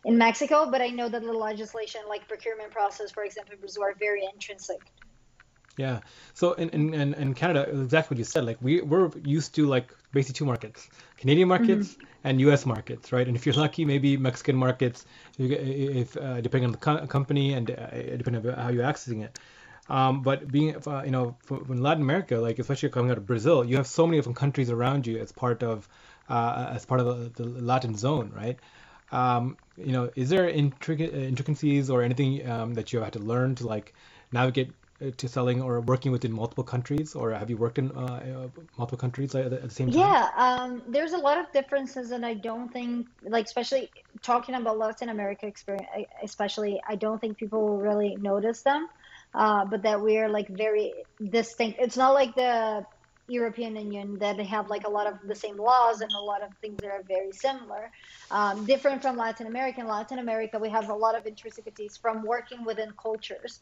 in 0.07 0.17
Mexico, 0.17 0.71
but 0.71 0.81
I 0.81 0.87
know 0.87 1.11
that 1.11 1.21
the 1.21 1.33
legislation, 1.33 2.01
like 2.09 2.27
procurement 2.27 2.71
process, 2.71 3.11
for 3.11 3.25
example, 3.25 3.55
in 3.55 3.61
Brazil, 3.61 3.83
are 3.83 3.95
very 3.99 4.23
intrinsic 4.33 4.81
yeah. 5.77 6.01
So 6.35 6.53
in, 6.53 6.71
in, 6.71 7.15
in 7.15 7.35
Canada, 7.35 7.69
exactly 7.69 8.15
what 8.15 8.19
you 8.19 8.25
said. 8.25 8.45
Like 8.45 8.59
we 8.61 8.81
we're 8.81 9.11
used 9.23 9.55
to 9.57 9.67
like 9.67 9.95
basically 10.13 10.39
two 10.39 10.47
markets: 10.47 10.89
Canadian 11.19 11.49
markets 11.49 11.93
mm-hmm. 11.93 12.05
and 12.25 12.41
U.S. 12.43 12.65
markets, 12.65 13.13
right? 13.13 13.27
And 13.27 13.37
if 13.37 13.47
you're 13.47 13.55
lucky, 13.55 13.85
maybe 13.85 14.17
Mexican 14.17 14.57
markets, 14.57 15.05
if 15.39 16.17
uh, 16.17 16.41
depending 16.41 16.67
on 16.67 16.73
the 16.73 16.79
co- 16.79 17.07
company 17.07 17.53
and 17.53 17.71
uh, 17.71 18.17
depending 18.17 18.47
on 18.47 18.55
how 18.55 18.71
you're 18.71 18.85
accessing 18.85 19.23
it. 19.23 19.39
Um, 19.89 20.23
but 20.23 20.51
being, 20.51 20.75
uh, 20.87 21.03
you 21.05 21.13
know, 21.13 21.37
in 21.51 21.81
Latin 21.81 22.03
America, 22.03 22.39
like 22.39 22.59
especially 22.59 22.89
coming 22.89 23.11
out 23.13 23.19
of 23.19 23.27
Brazil, 23.27 23.65
you 23.65 23.77
have 23.77 23.87
so 23.87 24.05
many 24.07 24.19
different 24.19 24.37
countries 24.37 24.69
around 24.71 25.07
you 25.07 25.19
as 25.19 25.31
part 25.31 25.63
of 25.63 25.89
uh, 26.29 26.73
as 26.75 26.85
part 26.85 27.01
of 27.01 27.35
the, 27.35 27.43
the 27.43 27.49
Latin 27.49 27.97
zone, 27.97 28.33
right? 28.35 28.59
Um, 29.13 29.57
you 29.77 29.93
know, 29.93 30.11
is 30.17 30.29
there 30.29 30.51
intric- 30.51 31.15
intricacies 31.15 31.91
or 31.91 32.03
anything 32.03 32.49
um, 32.49 32.75
that 32.75 32.93
you 32.93 32.99
have 32.99 33.07
had 33.07 33.13
to 33.13 33.21
learn 33.21 33.55
to 33.57 33.67
like 33.67 33.95
navigate 34.33 34.71
uh, 34.71 34.73
to 35.17 35.29
selling 35.29 35.61
or 35.61 35.81
working 35.81 36.13
within 36.13 36.33
multiple 36.33 36.65
countries, 36.65 37.15
or 37.15 37.33
have 37.33 37.51
you 37.51 37.57
worked 37.57 37.79
in 37.79 37.91
uh, 37.91 38.49
uh, 38.57 38.61
multiple 38.79 38.99
countries 38.99 39.35
at 39.35 39.51
the 39.51 39.71
same 39.71 39.91
time? 39.91 39.99
Yeah, 40.01 40.29
um, 40.37 40.83
there's 40.89 41.13
a 41.13 41.19
lot 41.19 41.39
of 41.39 41.53
differences, 41.53 42.11
and 42.13 42.25
I 42.25 42.35
don't 42.35 42.73
think, 42.73 43.07
like, 43.23 43.45
especially 43.45 43.91
talking 44.23 44.55
about 44.55 44.79
Latin 44.79 45.11
America 45.11 45.47
experience, 45.47 45.89
especially, 46.25 46.81
I 46.89 46.97
don't 46.97 47.21
think 47.21 47.37
people 47.37 47.61
will 47.61 47.79
really 47.79 48.17
notice 48.17 48.63
them. 48.63 48.87
Uh, 49.35 49.67
but 49.67 49.83
that 49.83 50.01
we're 50.01 50.31
like 50.31 50.49
very 50.49 51.05
distinct. 51.31 51.79
It's 51.79 51.97
not 51.97 52.15
like 52.15 52.35
the 52.35 52.87
European 53.27 53.77
Union 53.77 54.19
that 54.21 54.39
they 54.39 54.45
have 54.45 54.71
like 54.71 54.87
a 54.87 54.91
lot 54.91 55.07
of 55.07 55.15
the 55.27 55.35
same 55.35 55.59
laws 55.59 56.01
and 56.01 56.11
a 56.13 56.21
lot 56.21 56.43
of 56.43 56.51
things 56.63 56.81
that 56.81 56.91
are 56.91 57.03
very 57.07 57.33
similar. 57.33 57.91
Um, 58.31 58.65
different 58.65 59.03
from 59.03 59.19
Latin 59.19 59.47
America. 59.47 59.81
In 59.81 59.89
Latin 59.89 60.21
America, 60.21 60.59
we 60.59 60.71
have 60.71 60.89
a 60.89 60.95
lot 60.95 61.19
of 61.19 61.27
intricacies 61.27 61.99
from 62.01 62.25
working 62.25 62.65
within 62.65 62.93
cultures 63.01 63.61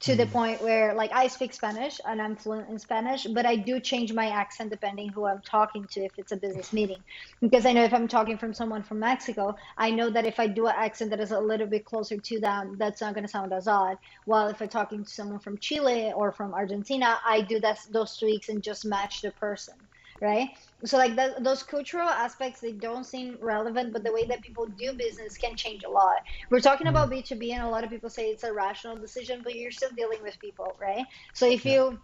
to 0.00 0.16
the 0.16 0.22
mm-hmm. 0.22 0.32
point 0.32 0.62
where 0.62 0.94
like 0.94 1.12
I 1.12 1.26
speak 1.26 1.52
Spanish 1.52 2.00
and 2.06 2.20
I'm 2.20 2.34
fluent 2.34 2.70
in 2.70 2.78
Spanish, 2.78 3.24
but 3.24 3.44
I 3.44 3.56
do 3.56 3.78
change 3.80 4.12
my 4.12 4.30
accent 4.30 4.70
depending 4.70 5.10
who 5.10 5.26
I'm 5.26 5.40
talking 5.42 5.84
to 5.92 6.00
if 6.00 6.18
it's 6.18 6.32
a 6.32 6.36
business 6.36 6.72
meeting. 6.72 6.98
Because 7.40 7.66
I 7.66 7.72
know 7.72 7.84
if 7.84 7.92
I'm 7.92 8.08
talking 8.08 8.38
from 8.38 8.54
someone 8.54 8.82
from 8.82 8.98
Mexico, 8.98 9.56
I 9.76 9.90
know 9.90 10.08
that 10.10 10.26
if 10.26 10.40
I 10.40 10.46
do 10.46 10.66
an 10.66 10.74
accent 10.76 11.10
that 11.10 11.20
is 11.20 11.32
a 11.32 11.40
little 11.40 11.66
bit 11.66 11.84
closer 11.84 12.16
to 12.16 12.40
them, 12.40 12.76
that's 12.78 13.00
not 13.00 13.14
going 13.14 13.24
to 13.24 13.30
sound 13.30 13.52
as 13.52 13.68
odd. 13.68 13.98
While 14.24 14.48
if 14.48 14.62
I'm 14.62 14.68
talking 14.68 15.04
to 15.04 15.10
someone 15.10 15.38
from 15.38 15.58
Chile 15.58 16.12
or 16.14 16.32
from 16.32 16.54
Argentina, 16.54 17.18
I 17.24 17.42
do 17.42 17.60
that 17.60 17.86
those 17.90 18.16
tweaks 18.16 18.48
and 18.48 18.62
just 18.62 18.84
match 18.84 19.20
the 19.20 19.32
person 19.32 19.74
right? 20.20 20.50
So 20.84 20.96
like 20.96 21.16
that, 21.16 21.42
those 21.42 21.62
cultural 21.62 22.08
aspects 22.08 22.60
they 22.60 22.72
don't 22.72 23.04
seem 23.04 23.38
relevant 23.40 23.92
but 23.92 24.04
the 24.04 24.12
way 24.12 24.24
that 24.26 24.42
people 24.42 24.66
do 24.66 24.92
business 24.92 25.36
can 25.36 25.56
change 25.56 25.84
a 25.84 25.90
lot. 25.90 26.18
We're 26.50 26.60
talking 26.60 26.86
about 26.86 27.10
b2b 27.10 27.38
mm-hmm. 27.38 27.52
and 27.52 27.62
a 27.62 27.68
lot 27.68 27.84
of 27.84 27.90
people 27.90 28.10
say 28.10 28.28
it's 28.28 28.44
a 28.44 28.52
rational 28.52 28.96
decision 28.96 29.40
but 29.42 29.54
you're 29.54 29.70
still 29.70 29.90
dealing 29.96 30.22
with 30.22 30.38
people 30.40 30.76
right? 30.80 31.06
So 31.34 31.46
if 31.46 31.64
yeah. 31.64 31.72
you 31.72 32.00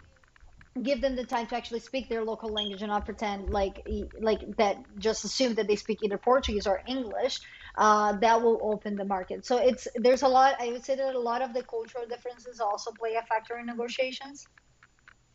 give 0.83 1.01
them 1.01 1.17
the 1.17 1.25
time 1.25 1.47
to 1.47 1.57
actually 1.57 1.81
speak 1.81 2.09
their 2.09 2.23
local 2.23 2.51
language 2.51 2.83
and 2.83 2.91
not 2.91 3.07
pretend 3.07 3.49
like 3.49 3.87
like 4.21 4.41
that 4.59 4.77
just 4.99 5.25
assume 5.25 5.55
that 5.55 5.67
they 5.67 5.75
speak 5.75 6.03
either 6.03 6.19
portuguese 6.19 6.67
or 6.67 6.83
english 6.87 7.41
uh, 7.79 8.13
that 8.21 8.43
will 8.43 8.59
open 8.63 8.97
the 8.97 9.05
market. 9.05 9.45
So 9.45 9.59
it's 9.59 9.87
there's 9.97 10.23
a 10.23 10.29
lot 10.29 10.57
i 10.61 10.69
would 10.69 10.85
say 10.85 10.97
that 10.97 11.15
a 11.15 11.19
lot 11.19 11.43
of 11.43 11.53
the 11.53 11.63
cultural 11.63 12.07
differences 12.07 12.61
also 12.61 12.91
play 12.93 13.15
a 13.15 13.23
factor 13.23 13.59
in 13.59 13.67
negotiations. 13.67 14.47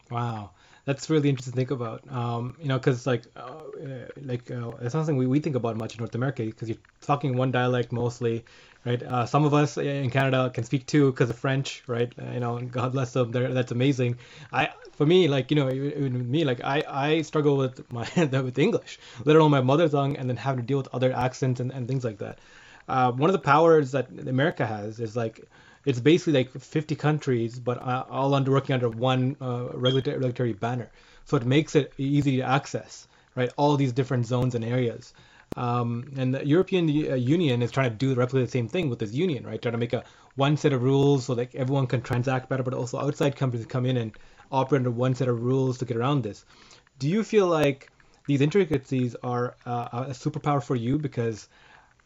Wow 0.10 0.52
that's 0.86 1.10
really 1.10 1.30
interesting 1.30 1.54
to 1.54 1.58
think 1.58 1.72
about. 1.72 2.02
Um, 2.12 2.56
you 2.60 2.68
know, 2.68 2.78
because 2.78 3.06
like 3.06 3.24
uh, 3.36 3.62
like 4.22 4.50
uh, 4.50 4.72
it's 4.82 4.94
not 4.94 5.06
something 5.06 5.18
we, 5.18 5.28
we 5.28 5.40
think 5.40 5.56
about 5.56 5.78
much 5.78 5.96
in 5.96 6.00
North 6.00 6.16
America 6.16 6.44
because 6.44 6.70
you're 6.70 6.78
talking 7.02 7.38
one 7.38 7.52
dialect 7.52 7.92
mostly, 7.92 8.46
right? 8.86 9.02
Uh, 9.02 9.26
some 9.26 9.46
of 9.46 9.54
us 9.54 9.78
in 9.78 10.10
Canada 10.10 10.50
can 10.54 10.64
speak 10.64 10.86
two 10.88 11.12
because 11.12 11.30
of 11.30 11.38
French, 11.38 11.84
right? 11.88 12.12
You 12.34 12.40
know, 12.40 12.60
God 12.60 12.94
bless 12.94 13.14
them. 13.14 13.32
They're, 13.32 13.54
that's 13.54 13.72
amazing. 13.72 14.18
I 14.52 14.70
for 14.94 15.06
me, 15.06 15.28
like 15.28 15.52
you 15.52 15.56
know, 15.56 15.70
even 15.70 16.30
me, 16.30 16.44
like 16.46 16.64
I 16.64 16.84
I 16.88 17.22
struggle 17.22 17.58
with 17.58 17.92
my 17.92 18.10
with 18.16 18.58
English, 18.58 19.00
alone 19.26 19.52
my 19.52 19.62
mother 19.62 19.88
tongue, 19.88 20.18
and 20.18 20.30
then 20.30 20.38
having 20.38 20.62
to 20.62 20.68
deal 20.68 20.78
with 20.78 20.90
other 20.94 21.14
accents 21.14 21.60
and, 21.60 21.72
and 21.72 21.88
things 21.88 22.04
like 22.04 22.18
that. 22.20 22.40
Uh, 22.88 23.12
one 23.12 23.30
of 23.30 23.34
the 23.34 23.40
powers 23.40 23.92
that 23.92 24.10
America 24.28 24.66
has 24.66 25.00
is 25.00 25.16
like 25.16 25.48
it's 25.86 26.00
basically 26.00 26.34
like 26.34 26.52
50 26.52 26.96
countries, 26.96 27.60
but 27.60 27.82
uh, 27.82 28.06
all 28.10 28.34
under 28.34 28.52
working 28.52 28.74
under 28.74 28.90
one 28.90 29.36
uh, 29.42 29.70
regulatory, 29.74 30.18
regulatory 30.18 30.54
banner. 30.54 30.92
So 31.26 31.38
it 31.38 31.46
makes 31.46 31.76
it 31.76 31.94
easy 31.98 32.38
to 32.38 32.44
access, 32.44 33.08
right? 33.36 33.52
All 33.58 33.78
these 33.78 33.92
different 33.92 34.26
zones 34.26 34.56
and 34.56 34.64
areas. 34.64 35.14
Um, 35.58 36.12
and 36.18 36.34
the 36.34 36.46
European 36.46 36.88
uh, 36.90 37.16
Union 37.16 37.62
is 37.62 37.72
trying 37.72 37.90
to 37.90 37.96
do 37.96 38.14
replicate 38.14 38.48
the 38.48 38.52
same 38.52 38.70
thing 38.70 38.90
with 38.90 39.00
this 39.00 39.14
union, 39.14 39.46
right? 39.46 39.62
Trying 39.62 39.74
to 39.74 39.78
make 39.78 39.94
a 39.94 40.04
one 40.36 40.56
set 40.56 40.72
of 40.72 40.82
rules 40.82 41.26
so 41.26 41.36
that 41.36 41.54
everyone 41.56 41.88
can 41.88 42.02
transact 42.02 42.48
better, 42.48 42.64
but 42.64 42.74
also 42.74 43.00
outside 43.00 43.36
companies 43.36 43.66
come 43.66 43.86
in 43.86 43.98
and 43.98 44.14
operate 44.52 44.80
under 44.80 44.92
one 44.92 45.16
set 45.16 45.28
of 45.28 45.42
rules 45.42 45.78
to 45.80 45.86
get 45.86 45.98
around 45.98 46.24
this. 46.24 46.46
Do 47.00 47.10
you 47.10 47.24
feel 47.24 47.48
like 47.48 47.90
these 48.28 48.42
intricacies 48.42 49.16
are 49.24 49.56
uh, 49.66 49.88
a 49.92 50.12
superpower 50.12 50.64
for 50.64 50.76
you 50.76 50.98
because 50.98 51.50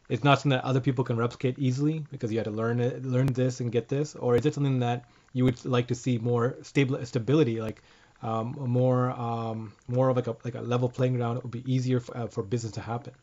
it's 0.07 0.23
not 0.23 0.39
something 0.39 0.57
that 0.57 0.63
other 0.63 0.79
people 0.79 1.03
can 1.03 1.17
replicate 1.17 1.57
easily 1.57 2.05
because 2.11 2.31
you 2.31 2.37
had 2.37 2.45
to 2.45 2.51
learn 2.51 2.79
it, 2.79 3.03
learn 3.03 3.27
this 3.27 3.59
and 3.59 3.71
get 3.71 3.87
this, 3.87 4.15
or 4.15 4.35
is 4.35 4.45
it 4.45 4.53
something 4.53 4.79
that 4.79 5.05
you 5.33 5.43
would 5.43 5.63
like 5.65 5.87
to 5.87 5.95
see 5.95 6.17
more 6.17 6.57
stable 6.61 7.03
stability, 7.05 7.59
like 7.59 7.81
um, 8.21 8.55
more 8.59 9.11
um, 9.11 9.73
more 9.87 10.09
of 10.09 10.15
like 10.15 10.27
a 10.27 10.35
like 10.43 10.55
a 10.55 10.61
level 10.61 10.89
playing 10.89 11.15
ground? 11.15 11.37
It 11.37 11.43
would 11.43 11.51
be 11.51 11.71
easier 11.71 11.99
for, 11.99 12.17
uh, 12.17 12.27
for 12.27 12.43
business 12.43 12.73
to 12.73 12.81
happen. 12.81 13.13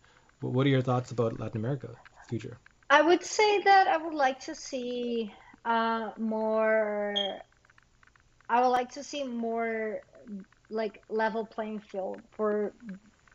What 0.41 0.67
are 0.67 0.71
your 0.71 0.83
thoughts 0.83 1.13
about 1.13 1.39
Latin 1.39 1.59
America 1.59 1.91
future? 2.29 2.59
I 2.91 3.01
would 3.01 3.23
say 3.23 3.63
that 3.63 3.87
I 3.87 3.97
would 3.97 4.15
like 4.15 4.41
to 4.41 4.55
see 4.55 5.33
uh, 5.65 6.11
more. 6.19 7.15
I 8.49 8.61
would 8.61 8.69
like 8.69 8.91
to 8.93 9.05
see 9.05 9.23
more 9.23 10.03
like 10.69 11.03
level 11.09 11.47
playing 11.47 11.81
field 11.81 12.23
for 12.37 12.75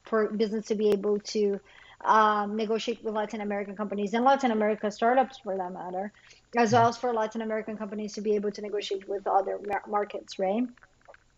for 0.05 0.31
business 0.31 0.67
to 0.67 0.75
be 0.75 0.89
able 0.89 1.19
to 1.19 1.59
um, 2.03 2.55
negotiate 2.55 3.03
with 3.03 3.13
Latin 3.13 3.41
American 3.41 3.75
companies 3.75 4.13
and 4.13 4.23
Latin 4.23 4.51
America 4.51 4.91
startups 4.91 5.39
for 5.43 5.57
that 5.57 5.71
matter, 5.71 6.13
as 6.57 6.73
well 6.73 6.87
as 6.87 6.97
for 6.97 7.13
Latin 7.13 7.41
American 7.41 7.77
companies 7.77 8.13
to 8.15 8.21
be 8.21 8.35
able 8.35 8.51
to 8.51 8.61
negotiate 8.61 9.03
with 9.07 9.25
other 9.27 9.59
markets, 9.87 10.39
right? 10.39 10.63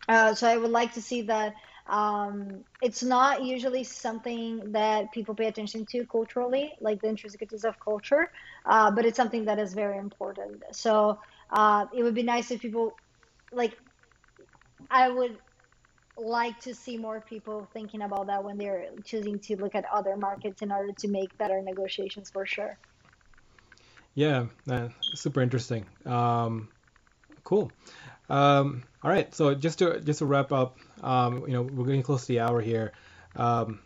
Uh, 0.07 0.33
so 0.33 0.47
I 0.47 0.57
would 0.57 0.71
like 0.71 0.93
to 0.93 1.01
see 1.01 1.23
that 1.23 1.53
um, 1.87 2.63
it's 2.81 3.03
not 3.03 3.43
usually 3.43 3.83
something 3.83 4.71
that 4.73 5.11
people 5.11 5.35
pay 5.35 5.47
attention 5.47 5.85
to 5.87 6.05
culturally, 6.05 6.71
like 6.81 7.01
the 7.01 7.09
intricacies 7.09 7.63
of 7.63 7.75
culture, 7.79 8.29
uh, 8.65 8.91
but 8.91 9.05
it's 9.05 9.17
something 9.17 9.45
that 9.45 9.59
is 9.59 9.73
very 9.73 9.97
important. 9.97 10.63
So 10.71 11.19
uh, 11.51 11.85
it 11.95 12.03
would 12.03 12.15
be 12.15 12.23
nice 12.23 12.51
if 12.51 12.61
people, 12.61 12.97
like, 13.51 13.75
I 14.89 15.09
would 15.09 15.37
like 16.19 16.59
to 16.61 16.75
see 16.75 16.97
more 16.97 17.21
people 17.21 17.69
thinking 17.73 18.01
about 18.01 18.27
that 18.27 18.43
when 18.43 18.57
they're 18.57 18.85
choosing 19.05 19.39
to 19.39 19.55
look 19.57 19.75
at 19.75 19.85
other 19.93 20.15
markets 20.17 20.61
in 20.61 20.71
order 20.71 20.91
to 20.99 21.07
make 21.07 21.37
better 21.37 21.61
negotiations 21.61 22.29
for 22.29 22.45
sure. 22.45 22.77
Yeah, 24.15 24.47
uh, 24.69 24.89
super 25.13 25.41
interesting. 25.41 25.85
Um, 26.05 26.69
cool. 27.43 27.73
Um, 28.29 28.83
all 29.01 29.09
right, 29.09 29.33
so 29.33 29.55
just 29.55 29.79
to 29.79 30.01
just 30.01 30.19
to 30.19 30.25
wrap 30.25 30.51
up, 30.51 30.77
um, 31.01 31.45
you 31.47 31.53
know, 31.53 31.61
we're 31.61 31.85
getting 31.85 32.03
close 32.03 32.21
to 32.21 32.27
the 32.27 32.41
hour 32.41 32.61
here. 32.61 32.93
Um, 33.35 33.79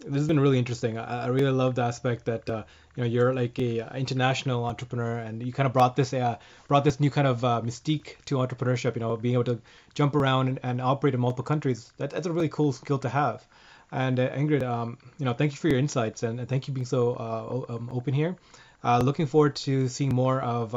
this 0.00 0.14
has 0.14 0.28
been 0.28 0.40
really 0.40 0.58
interesting. 0.58 0.98
I, 0.98 1.24
I 1.24 1.26
really 1.28 1.50
love 1.50 1.74
the 1.74 1.82
aspect 1.82 2.24
that 2.24 2.48
uh, 2.48 2.64
you 2.96 3.02
know 3.02 3.08
you're 3.08 3.34
like 3.34 3.58
a 3.58 3.80
uh, 3.80 3.96
international 3.96 4.64
entrepreneur, 4.64 5.18
and 5.18 5.42
you 5.42 5.52
kind 5.52 5.66
of 5.66 5.72
brought 5.72 5.96
this 5.96 6.12
uh, 6.12 6.36
brought 6.68 6.84
this 6.84 7.00
new 7.00 7.10
kind 7.10 7.26
of 7.26 7.44
uh, 7.44 7.60
mystique 7.64 8.16
to 8.26 8.36
entrepreneurship. 8.36 8.94
You 8.94 9.00
know, 9.00 9.16
being 9.16 9.34
able 9.34 9.44
to 9.44 9.60
jump 9.94 10.14
around 10.14 10.48
and, 10.48 10.60
and 10.62 10.80
operate 10.80 11.14
in 11.14 11.20
multiple 11.20 11.44
countries. 11.44 11.92
That, 11.98 12.10
that's 12.10 12.26
a 12.26 12.32
really 12.32 12.48
cool 12.48 12.72
skill 12.72 12.98
to 12.98 13.08
have. 13.08 13.46
And 13.92 14.20
uh, 14.20 14.30
Ingrid, 14.30 14.62
um, 14.62 14.98
you 15.18 15.24
know, 15.24 15.32
thank 15.32 15.52
you 15.52 15.58
for 15.58 15.68
your 15.68 15.78
insights 15.78 16.22
and, 16.22 16.38
and 16.38 16.48
thank 16.48 16.68
you 16.68 16.74
being 16.74 16.86
so 16.86 17.14
uh, 17.14 17.74
um, 17.74 17.90
open 17.92 18.14
here. 18.14 18.36
looking 18.84 19.26
forward 19.26 19.56
to 19.56 19.88
seeing 19.88 20.14
more 20.14 20.40
of 20.40 20.72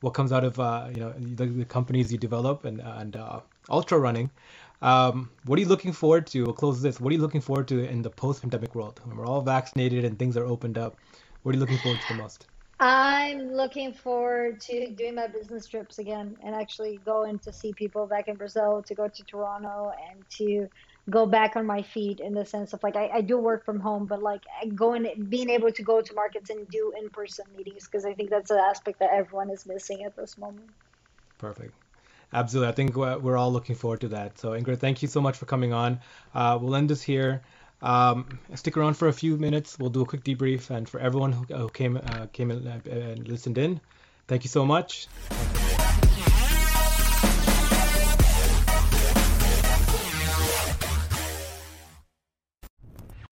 what 0.00 0.10
comes 0.14 0.32
out 0.32 0.44
of 0.44 0.58
you 0.94 1.00
know 1.00 1.12
the, 1.18 1.46
the, 1.46 1.64
companies 1.64 2.12
you 2.12 2.18
develop 2.18 2.64
and 2.64 2.80
and 2.80 3.16
ultra 3.68 3.98
running. 3.98 4.30
Um, 4.84 5.30
what 5.46 5.58
are 5.58 5.62
you 5.62 5.68
looking 5.68 5.92
forward 5.92 6.26
to? 6.28 6.44
We'll 6.44 6.52
close 6.52 6.82
this. 6.82 7.00
What 7.00 7.10
are 7.10 7.14
you 7.16 7.22
looking 7.22 7.40
forward 7.40 7.68
to 7.68 7.88
in 7.88 8.02
the 8.02 8.10
post-pandemic 8.10 8.74
world 8.74 9.00
when 9.04 9.16
we're 9.16 9.26
all 9.26 9.40
vaccinated 9.40 10.04
and 10.04 10.18
things 10.18 10.36
are 10.36 10.44
opened 10.44 10.76
up? 10.76 10.98
What 11.42 11.52
are 11.52 11.54
you 11.54 11.60
looking 11.60 11.78
forward 11.78 12.02
to 12.02 12.08
the 12.08 12.14
most? 12.14 12.46
I'm 12.78 13.50
looking 13.50 13.94
forward 13.94 14.60
to 14.60 14.90
doing 14.90 15.14
my 15.14 15.26
business 15.28 15.66
trips 15.68 15.98
again 15.98 16.36
and 16.44 16.54
actually 16.54 17.00
going 17.02 17.38
to 17.40 17.52
see 17.52 17.72
people 17.72 18.06
back 18.06 18.28
in 18.28 18.36
Brazil, 18.36 18.84
to 18.86 18.94
go 18.94 19.08
to 19.08 19.24
Toronto, 19.24 19.90
and 20.10 20.22
to 20.36 20.66
go 21.08 21.24
back 21.24 21.56
on 21.56 21.64
my 21.64 21.80
feet 21.80 22.20
in 22.20 22.34
the 22.34 22.44
sense 22.44 22.74
of 22.74 22.82
like 22.82 22.96
I, 22.96 23.08
I 23.08 23.20
do 23.22 23.38
work 23.38 23.64
from 23.64 23.80
home, 23.80 24.06
but 24.06 24.22
like 24.22 24.42
going, 24.74 25.26
being 25.30 25.48
able 25.48 25.72
to 25.72 25.82
go 25.82 26.02
to 26.02 26.14
markets 26.14 26.50
and 26.50 26.68
do 26.68 26.92
in-person 27.00 27.46
meetings 27.56 27.88
because 27.88 28.04
I 28.04 28.12
think 28.12 28.28
that's 28.28 28.50
an 28.50 28.58
aspect 28.58 28.98
that 29.00 29.12
everyone 29.14 29.48
is 29.50 29.64
missing 29.64 30.02
at 30.04 30.14
this 30.14 30.36
moment. 30.36 30.68
Perfect. 31.38 31.74
Absolutely. 32.34 32.68
I 32.68 32.72
think 32.72 32.96
we're 32.96 33.36
all 33.36 33.52
looking 33.52 33.76
forward 33.76 34.00
to 34.00 34.08
that. 34.08 34.38
So, 34.38 34.50
Ingrid, 34.50 34.78
thank 34.78 35.02
you 35.02 35.08
so 35.08 35.20
much 35.20 35.36
for 35.38 35.46
coming 35.46 35.72
on. 35.72 36.00
Uh, 36.34 36.58
we'll 36.60 36.74
end 36.74 36.90
this 36.90 37.00
here. 37.00 37.42
Um, 37.80 38.40
stick 38.56 38.76
around 38.76 38.94
for 38.94 39.08
a 39.08 39.12
few 39.12 39.36
minutes. 39.36 39.78
We'll 39.78 39.90
do 39.90 40.02
a 40.02 40.06
quick 40.06 40.24
debrief. 40.24 40.70
And 40.70 40.88
for 40.88 40.98
everyone 40.98 41.32
who, 41.32 41.68
came 41.68 41.96
uh, 41.96 42.26
came 42.32 42.50
and 42.50 43.28
listened 43.28 43.56
in, 43.56 43.80
thank 44.26 44.42
you 44.42 44.50
so 44.50 44.66
much. 44.66 45.06